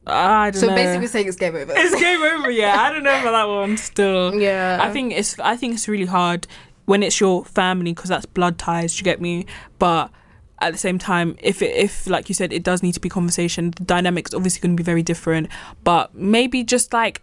I 0.07 0.49
don't 0.49 0.59
so 0.59 0.67
know. 0.67 0.75
basically 0.75 0.99
we're 0.99 1.07
saying 1.07 1.27
it's 1.27 1.37
game 1.37 1.55
over 1.55 1.73
it's 1.75 1.95
game 2.01 2.21
over. 2.21 2.49
Yeah, 2.49 2.75
I 2.81 2.91
don't 2.91 3.03
know 3.03 3.19
about 3.21 3.31
that 3.31 3.47
one. 3.47 3.77
Still, 3.77 4.33
yeah 4.47 4.79
I 4.81 4.91
think 4.91 5.13
it's. 5.13 5.37
I 5.39 5.55
think 5.55 5.75
it's 5.75 5.87
really 5.87 6.05
hard 6.05 6.47
when 6.91 7.03
it's 7.03 7.21
your 7.21 7.45
family 7.45 7.93
because 7.93 8.09
that's 8.09 8.25
blood 8.25 8.57
ties. 8.57 8.99
You 8.99 9.05
get 9.05 9.21
me? 9.21 9.45
But 9.79 10.11
at 10.59 10.73
the 10.73 10.77
same 10.77 10.99
time, 10.99 11.37
if 11.41 11.61
it, 11.61 11.73
if 11.73 12.05
like 12.05 12.27
you 12.27 12.35
said, 12.35 12.51
it 12.51 12.63
does 12.63 12.83
need 12.83 12.91
to 12.91 12.99
be 12.99 13.07
conversation. 13.07 13.71
The 13.71 13.85
dynamics 13.85 14.33
obviously 14.33 14.59
going 14.59 14.75
to 14.75 14.83
be 14.83 14.83
very 14.83 15.01
different. 15.01 15.47
But 15.85 16.13
maybe 16.13 16.65
just 16.65 16.91
like 16.91 17.21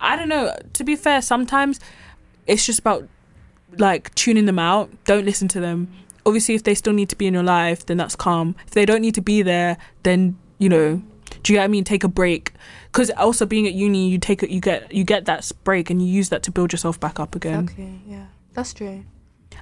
I 0.00 0.14
don't 0.14 0.28
know. 0.28 0.56
To 0.72 0.84
be 0.84 0.94
fair, 0.94 1.20
sometimes 1.20 1.80
it's 2.46 2.64
just 2.64 2.78
about 2.78 3.08
like 3.76 4.14
tuning 4.14 4.46
them 4.46 4.60
out. 4.60 4.88
Don't 5.04 5.24
listen 5.24 5.48
to 5.48 5.60
them. 5.60 5.92
Obviously, 6.24 6.54
if 6.54 6.62
they 6.62 6.76
still 6.76 6.92
need 6.92 7.08
to 7.08 7.16
be 7.16 7.26
in 7.26 7.34
your 7.34 7.42
life, 7.42 7.86
then 7.86 7.96
that's 7.96 8.14
calm. 8.14 8.54
If 8.68 8.74
they 8.74 8.86
don't 8.86 9.00
need 9.00 9.16
to 9.16 9.20
be 9.20 9.42
there, 9.42 9.78
then 10.04 10.38
you 10.58 10.68
know, 10.68 11.02
do 11.42 11.52
you 11.52 11.56
get 11.56 11.62
what 11.62 11.64
I 11.64 11.68
mean? 11.68 11.82
Take 11.82 12.04
a 12.04 12.08
break. 12.08 12.52
Because 12.92 13.10
also 13.10 13.46
being 13.46 13.66
at 13.66 13.74
uni, 13.74 14.08
you 14.08 14.18
take 14.18 14.44
it, 14.44 14.50
you 14.50 14.60
get 14.60 14.94
you 14.94 15.02
get 15.02 15.24
that 15.24 15.50
break, 15.64 15.90
and 15.90 16.00
you 16.00 16.06
use 16.06 16.28
that 16.28 16.44
to 16.44 16.52
build 16.52 16.70
yourself 16.70 17.00
back 17.00 17.18
up 17.18 17.34
again. 17.34 17.68
okay 17.72 17.98
yeah 18.06 18.26
that's 18.58 18.74
true 18.74 19.04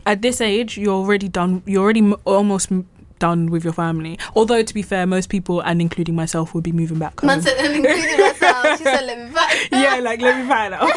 At 0.07 0.23
this 0.23 0.41
age, 0.41 0.79
you're 0.79 0.95
already 1.03 1.29
done. 1.29 1.63
You're 1.67 1.83
already 1.83 2.01
m- 2.01 2.15
almost 2.25 2.71
m- 2.71 2.87
done 3.19 3.51
with 3.51 3.65
your 3.65 3.73
family. 3.73 4.15
Although 4.39 4.63
to 4.63 4.75
be 4.75 4.83
fair, 4.83 5.05
most 5.07 5.29
people, 5.35 5.57
and 5.69 5.81
including 5.81 6.15
myself, 6.15 6.55
would 6.55 6.63
be 6.63 6.71
moving 6.81 6.99
back 7.05 7.19
home. 7.21 7.27
Man 7.31 7.43
said 7.43 7.57
including 7.67 8.21
myself 8.21 8.79
she 8.79 8.85
said 8.85 9.05
let 9.11 9.19
me 9.19 9.29
back 9.35 9.51
yeah, 9.73 9.97
like 10.09 10.21
let 10.27 10.35
me 10.41 10.45
find 10.55 10.75
out. 10.75 10.93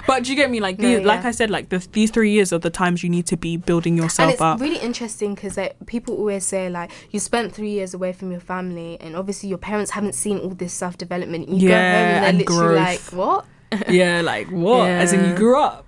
but 0.06 0.24
do 0.24 0.30
you 0.30 0.36
get 0.40 0.48
me? 0.50 0.58
Like, 0.60 0.78
No, 0.78 0.88
these, 0.88 1.04
like. 1.10 1.24
I 1.26 1.32
said, 1.32 1.50
like 1.50 1.68
the, 1.68 1.78
these 1.98 2.10
three 2.16 2.30
years 2.36 2.50
are 2.54 2.62
the 2.68 2.70
times 2.82 3.02
you 3.04 3.10
need 3.10 3.26
to 3.26 3.36
be 3.36 3.52
building 3.70 3.94
yourself 4.02 4.26
and 4.28 4.32
it's 4.34 4.40
up. 4.48 4.60
really 4.60 4.78
interesting 4.90 5.34
because 5.34 5.56
like, 5.58 5.74
people 5.94 6.12
always 6.16 6.44
say 6.46 6.70
like 6.78 6.90
you 7.12 7.20
spent 7.20 7.52
three 7.52 7.72
years 7.78 7.92
away 7.98 8.12
from 8.18 8.30
your 8.30 8.44
family 8.54 8.96
and 9.02 9.16
obviously 9.20 9.48
your 9.50 9.58
parents 9.70 9.90
haven't 9.90 10.14
seen 10.14 10.38
all 10.38 10.54
this 10.64 10.72
self 10.72 10.96
development 10.96 11.42
you 11.50 11.68
go 11.68 11.74
home 11.74 11.82
Yeah, 11.84 11.98
and 11.98 12.08
they're 12.22 12.28
and 12.30 12.38
literally 12.38 12.74
growth. 12.80 13.12
like 13.12 13.18
what 13.20 13.44
yeah, 13.90 14.22
like 14.32 14.48
what? 14.50 14.88
As 14.88 15.12
in, 15.12 15.20
you 15.28 15.34
grew 15.36 15.58
up. 15.60 15.84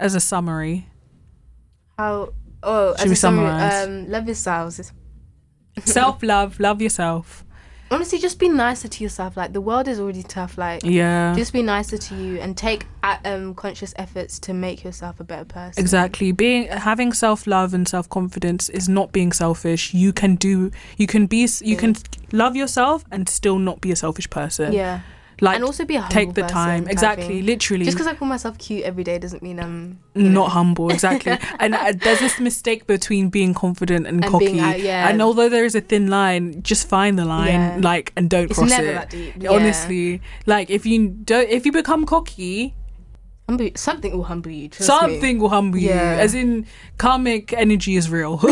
As 0.00 0.14
a 0.14 0.20
summary, 0.20 0.88
how 1.98 2.32
oh 2.62 2.92
Should 2.96 3.00
as 3.02 3.06
we 3.06 3.12
a 3.12 3.16
summary, 3.16 3.46
summarise? 3.46 3.86
um 3.86 4.10
love 4.10 4.26
yourselves 4.26 4.92
self 5.84 6.22
love, 6.22 6.58
love 6.58 6.80
yourself. 6.82 7.44
honestly 7.90 8.18
just 8.18 8.38
be 8.38 8.48
nicer 8.48 8.88
to 8.88 9.02
yourself 9.04 9.36
like 9.36 9.52
the 9.52 9.60
world 9.60 9.86
is 9.88 9.98
already 10.00 10.22
tough 10.22 10.56
like 10.56 10.80
Yeah. 10.84 11.34
just 11.36 11.52
be 11.52 11.60
nicer 11.62 11.98
to 11.98 12.14
you 12.14 12.38
and 12.40 12.56
take 12.56 12.86
uh, 13.02 13.18
um 13.24 13.54
conscious 13.54 13.92
efforts 13.96 14.38
to 14.40 14.54
make 14.54 14.84
yourself 14.84 15.20
a 15.20 15.24
better 15.24 15.44
person 15.44 15.80
Exactly. 15.84 16.32
Being 16.32 16.68
having 16.68 17.12
self 17.12 17.46
love 17.46 17.74
and 17.74 17.86
self 17.86 18.08
confidence 18.08 18.68
is 18.70 18.88
not 18.88 19.12
being 19.12 19.32
selfish. 19.32 19.92
You 19.92 20.12
can 20.12 20.36
do. 20.36 20.70
You 20.96 21.06
can 21.06 21.26
be. 21.26 21.46
You 21.70 21.76
can 21.76 21.94
love 22.32 22.54
yourself 22.56 23.04
and 23.10 23.28
still 23.28 23.58
not 23.58 23.80
be 23.80 23.90
a 23.92 23.96
selfish 23.96 24.28
person. 24.30 24.72
yeah 24.72 25.00
Like 25.40 25.56
and 25.56 25.64
also 25.64 25.84
be 25.84 25.96
a 25.96 26.00
humble 26.00 26.14
take 26.14 26.34
the 26.34 26.42
time. 26.42 26.86
Exactly. 26.88 27.42
Literally. 27.42 27.84
just 27.84 27.96
because 27.96 28.06
i 28.06 28.14
call 28.14 28.28
myself 28.28 28.58
cute 28.58 28.84
every 28.84 29.04
day 29.04 29.18
doesn't 29.18 29.42
mean 29.42 29.58
i'm 29.58 29.98
you 30.14 30.24
know, 30.24 30.42
not 30.42 30.50
humble. 30.50 30.90
Exactly. 30.90 31.38
and 31.60 31.74
uh, 31.74 31.92
there's 31.96 32.20
this 32.20 32.38
mistake 32.38 32.86
between 32.86 33.30
being 33.30 33.54
confident 33.54 34.06
and, 34.06 34.22
And 34.22 34.32
cocky. 34.32 34.46
being, 34.46 34.60
uh, 34.60 34.74
yeah. 34.74 35.08
And 35.08 35.22
although 35.22 35.48
there 35.48 35.64
is 35.64 35.74
a 35.74 35.80
thin 35.80 36.08
line, 36.08 36.62
just 36.62 36.88
find 36.88 37.18
the 37.18 37.24
line. 37.24 37.54
Yeah. 37.54 37.78
Like 37.80 38.12
and 38.16 38.28
don't 38.28 38.50
it's 38.50 38.58
cross 38.58 38.70
never 38.70 38.88
it. 38.88 38.94
that 38.94 39.10
deep 39.10 39.34
yeah. 39.38 39.50
Honestly, 39.50 40.20
like 40.46 40.70
if 40.70 40.84
you 40.84 41.08
don't, 41.08 41.48
if 41.48 41.64
you 41.64 41.72
become 41.72 42.04
cocky, 42.06 42.74
something 43.74 44.12
will 44.16 44.24
humble 44.24 44.50
you 44.50 44.68
trust 44.68 44.80
me. 44.80 44.86
something 44.86 45.38
will 45.38 45.48
humble 45.48 45.78
you. 45.78 45.88
Yeah. 45.88 46.18
As 46.20 46.34
in, 46.34 46.66
karmic 46.98 47.52
energy 47.52 47.96
is 47.96 48.10
real. 48.10 48.40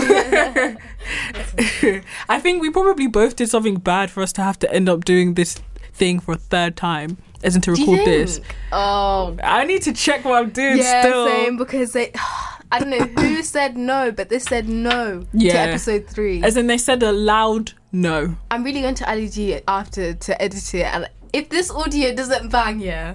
I 2.28 2.40
think 2.40 2.62
we 2.62 2.70
probably 2.70 3.06
both 3.06 3.36
did 3.36 3.48
something 3.48 3.76
bad 3.76 4.10
for 4.10 4.22
us 4.22 4.32
to 4.34 4.42
have 4.42 4.58
to 4.60 4.72
end 4.72 4.88
up 4.88 5.04
doing 5.04 5.34
this 5.34 5.60
thing 5.98 6.20
for 6.20 6.32
a 6.32 6.38
third 6.38 6.76
time, 6.76 7.18
as 7.42 7.54
in 7.56 7.62
to 7.62 7.72
record 7.72 8.00
this. 8.06 8.40
Oh, 8.72 9.36
I 9.42 9.64
need 9.64 9.82
to 9.82 9.92
check 9.92 10.24
what 10.24 10.42
I'm 10.42 10.50
doing 10.50 10.78
yeah, 10.78 11.02
still. 11.02 11.26
same. 11.28 11.56
Because 11.56 11.92
they, 11.92 12.12
I 12.72 12.78
don't 12.78 12.90
know 12.90 12.98
who 13.22 13.42
said 13.54 13.76
no, 13.76 14.12
but 14.12 14.28
they 14.28 14.38
said 14.38 14.68
no 14.68 15.26
Yeah. 15.32 15.52
to 15.52 15.58
episode 15.58 16.06
three. 16.06 16.42
As 16.42 16.56
in, 16.56 16.66
they 16.66 16.78
said 16.78 17.02
a 17.02 17.12
loud 17.12 17.72
no. 17.92 18.36
I'm 18.50 18.64
really 18.64 18.80
going 18.82 18.94
to 18.96 19.08
Ali 19.10 19.28
G 19.28 19.60
after 19.66 20.14
to 20.14 20.42
edit 20.42 20.74
it, 20.74 20.84
and 20.84 21.08
if 21.32 21.48
this 21.48 21.70
audio 21.70 22.14
doesn't 22.14 22.50
bang, 22.50 22.80
yeah, 22.80 23.14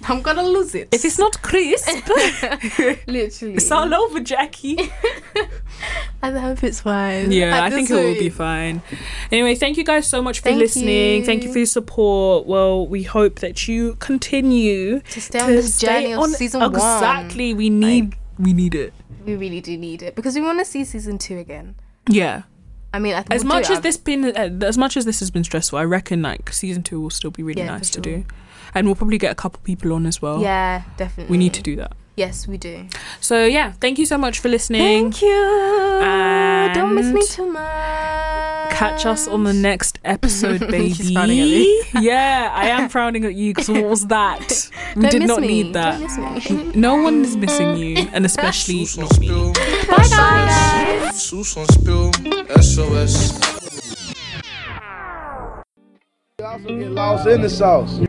I'm 0.08 0.22
gonna 0.22 0.42
lose 0.42 0.74
it. 0.74 0.88
If 0.92 1.04
it's 1.04 1.18
not 1.18 1.40
crisp, 1.42 1.88
literally, 3.06 3.54
it's 3.54 3.70
all 3.70 3.92
over, 3.92 4.20
Jackie. 4.20 4.76
I 6.22 6.30
hope 6.30 6.62
it's 6.64 6.80
fine. 6.80 7.30
Yeah, 7.32 7.56
At 7.56 7.64
I 7.64 7.70
think 7.70 7.90
it 7.90 7.94
will 7.94 8.14
be 8.14 8.28
fine. 8.28 8.82
Anyway, 9.30 9.54
thank 9.54 9.76
you 9.76 9.84
guys 9.84 10.06
so 10.06 10.20
much 10.22 10.38
for 10.40 10.44
Thank 10.44 10.58
listening. 10.60 11.24
Thank 11.24 11.42
you 11.42 11.48
you. 11.48 11.52
for 11.52 11.58
your 11.60 11.66
support. 11.66 12.46
Well, 12.46 12.86
we 12.86 13.02
hope 13.02 13.40
that 13.40 13.68
you 13.68 13.96
continue 13.96 15.00
To 15.00 15.20
stay 15.20 15.40
on 15.40 15.50
this 15.50 15.78
journey 15.78 16.14
of 16.14 16.26
season 16.30 16.60
one. 16.60 16.70
Exactly, 16.74 17.54
we 17.54 17.70
need 17.70 18.14
we 18.38 18.52
need 18.52 18.74
it. 18.74 18.92
We 19.24 19.36
really 19.36 19.60
do 19.60 19.76
need 19.76 20.02
it 20.02 20.14
because 20.14 20.34
we 20.34 20.40
want 20.40 20.58
to 20.58 20.64
see 20.64 20.84
season 20.84 21.18
two 21.18 21.38
again. 21.38 21.74
Yeah. 22.08 22.42
I 22.94 22.98
mean, 22.98 23.12
I 23.14 23.18
think 23.18 23.32
As 23.34 23.44
we'll 23.44 23.48
much 23.48 23.64
it 23.64 23.72
as 23.72 23.76
af- 23.78 23.82
this 23.82 23.96
been 23.98 24.24
uh, 24.24 24.64
as 24.64 24.78
much 24.78 24.96
as 24.96 25.04
this 25.04 25.20
has 25.20 25.30
been 25.30 25.44
stressful, 25.44 25.78
I 25.78 25.84
reckon 25.84 26.22
like 26.22 26.50
season 26.52 26.82
two 26.82 27.00
will 27.00 27.10
still 27.10 27.30
be 27.30 27.42
really 27.42 27.60
Yeah, 27.60 27.66
nice 27.76 27.90
to 27.90 28.00
do, 28.00 28.24
and 28.74 28.86
we'll 28.86 28.94
probably 28.96 29.18
get 29.18 29.32
a 29.32 29.34
couple 29.34 29.60
people 29.64 29.92
on 29.92 30.06
as 30.06 30.20
well. 30.22 30.40
yeah, 30.40 30.82
definitely. 30.96 31.30
we 31.30 31.38
need 31.38 31.54
to 31.54 31.62
do 31.62 31.76
that. 31.76 31.92
Yes, 32.16 32.48
we 32.48 32.56
do. 32.58 32.88
So 33.20 33.44
yeah, 33.44 33.72
thank 33.80 33.96
you 33.98 34.04
so 34.04 34.18
much 34.18 34.40
for 34.40 34.48
listening. 34.48 34.80
Thank 34.82 35.22
you. 35.22 36.70
Don't 36.74 36.94
miss 36.96 37.06
me 37.12 37.24
too 37.24 37.48
much. 37.50 38.72
Catch 38.72 39.06
us 39.06 39.26
on 39.28 39.44
the 39.44 39.52
next 39.52 39.98
episode, 40.04 40.60
baby. 40.70 40.92
She's 40.94 41.12
frowning 41.12 41.38
at 41.40 41.44
me. 41.46 41.82
yeah, 42.00 42.50
I 42.52 42.68
am 42.68 42.88
frowning 42.88 43.24
at 43.24 43.34
you 43.34 43.52
because 43.54 43.68
what 43.68 43.84
was 43.84 44.06
that? 44.08 44.68
We 44.96 45.02
Don't 45.02 45.10
did 45.12 45.18
miss 45.22 45.28
not 45.28 45.40
me. 45.42 45.46
need 45.48 45.74
that. 45.74 46.00
Don't 46.00 46.34
miss 46.34 46.50
me. 46.50 46.72
No 46.74 46.96
one 46.96 47.22
is 47.24 47.36
missing 47.36 47.76
you, 47.76 48.08
and 48.12 48.24
especially 48.24 48.84
Sus 48.84 48.98
not 48.98 49.20
me. 49.20 49.26
spill, 49.28 49.52
Bye, 49.52 50.08
guys. 50.10 51.22
spill, 51.22 52.12
SOS. 52.60 53.38
You 56.38 56.46
also 56.46 56.68
get 56.78 56.90
lost 56.92 57.26
in 57.28 57.42
the 57.42 57.50
sauce. 57.50 58.00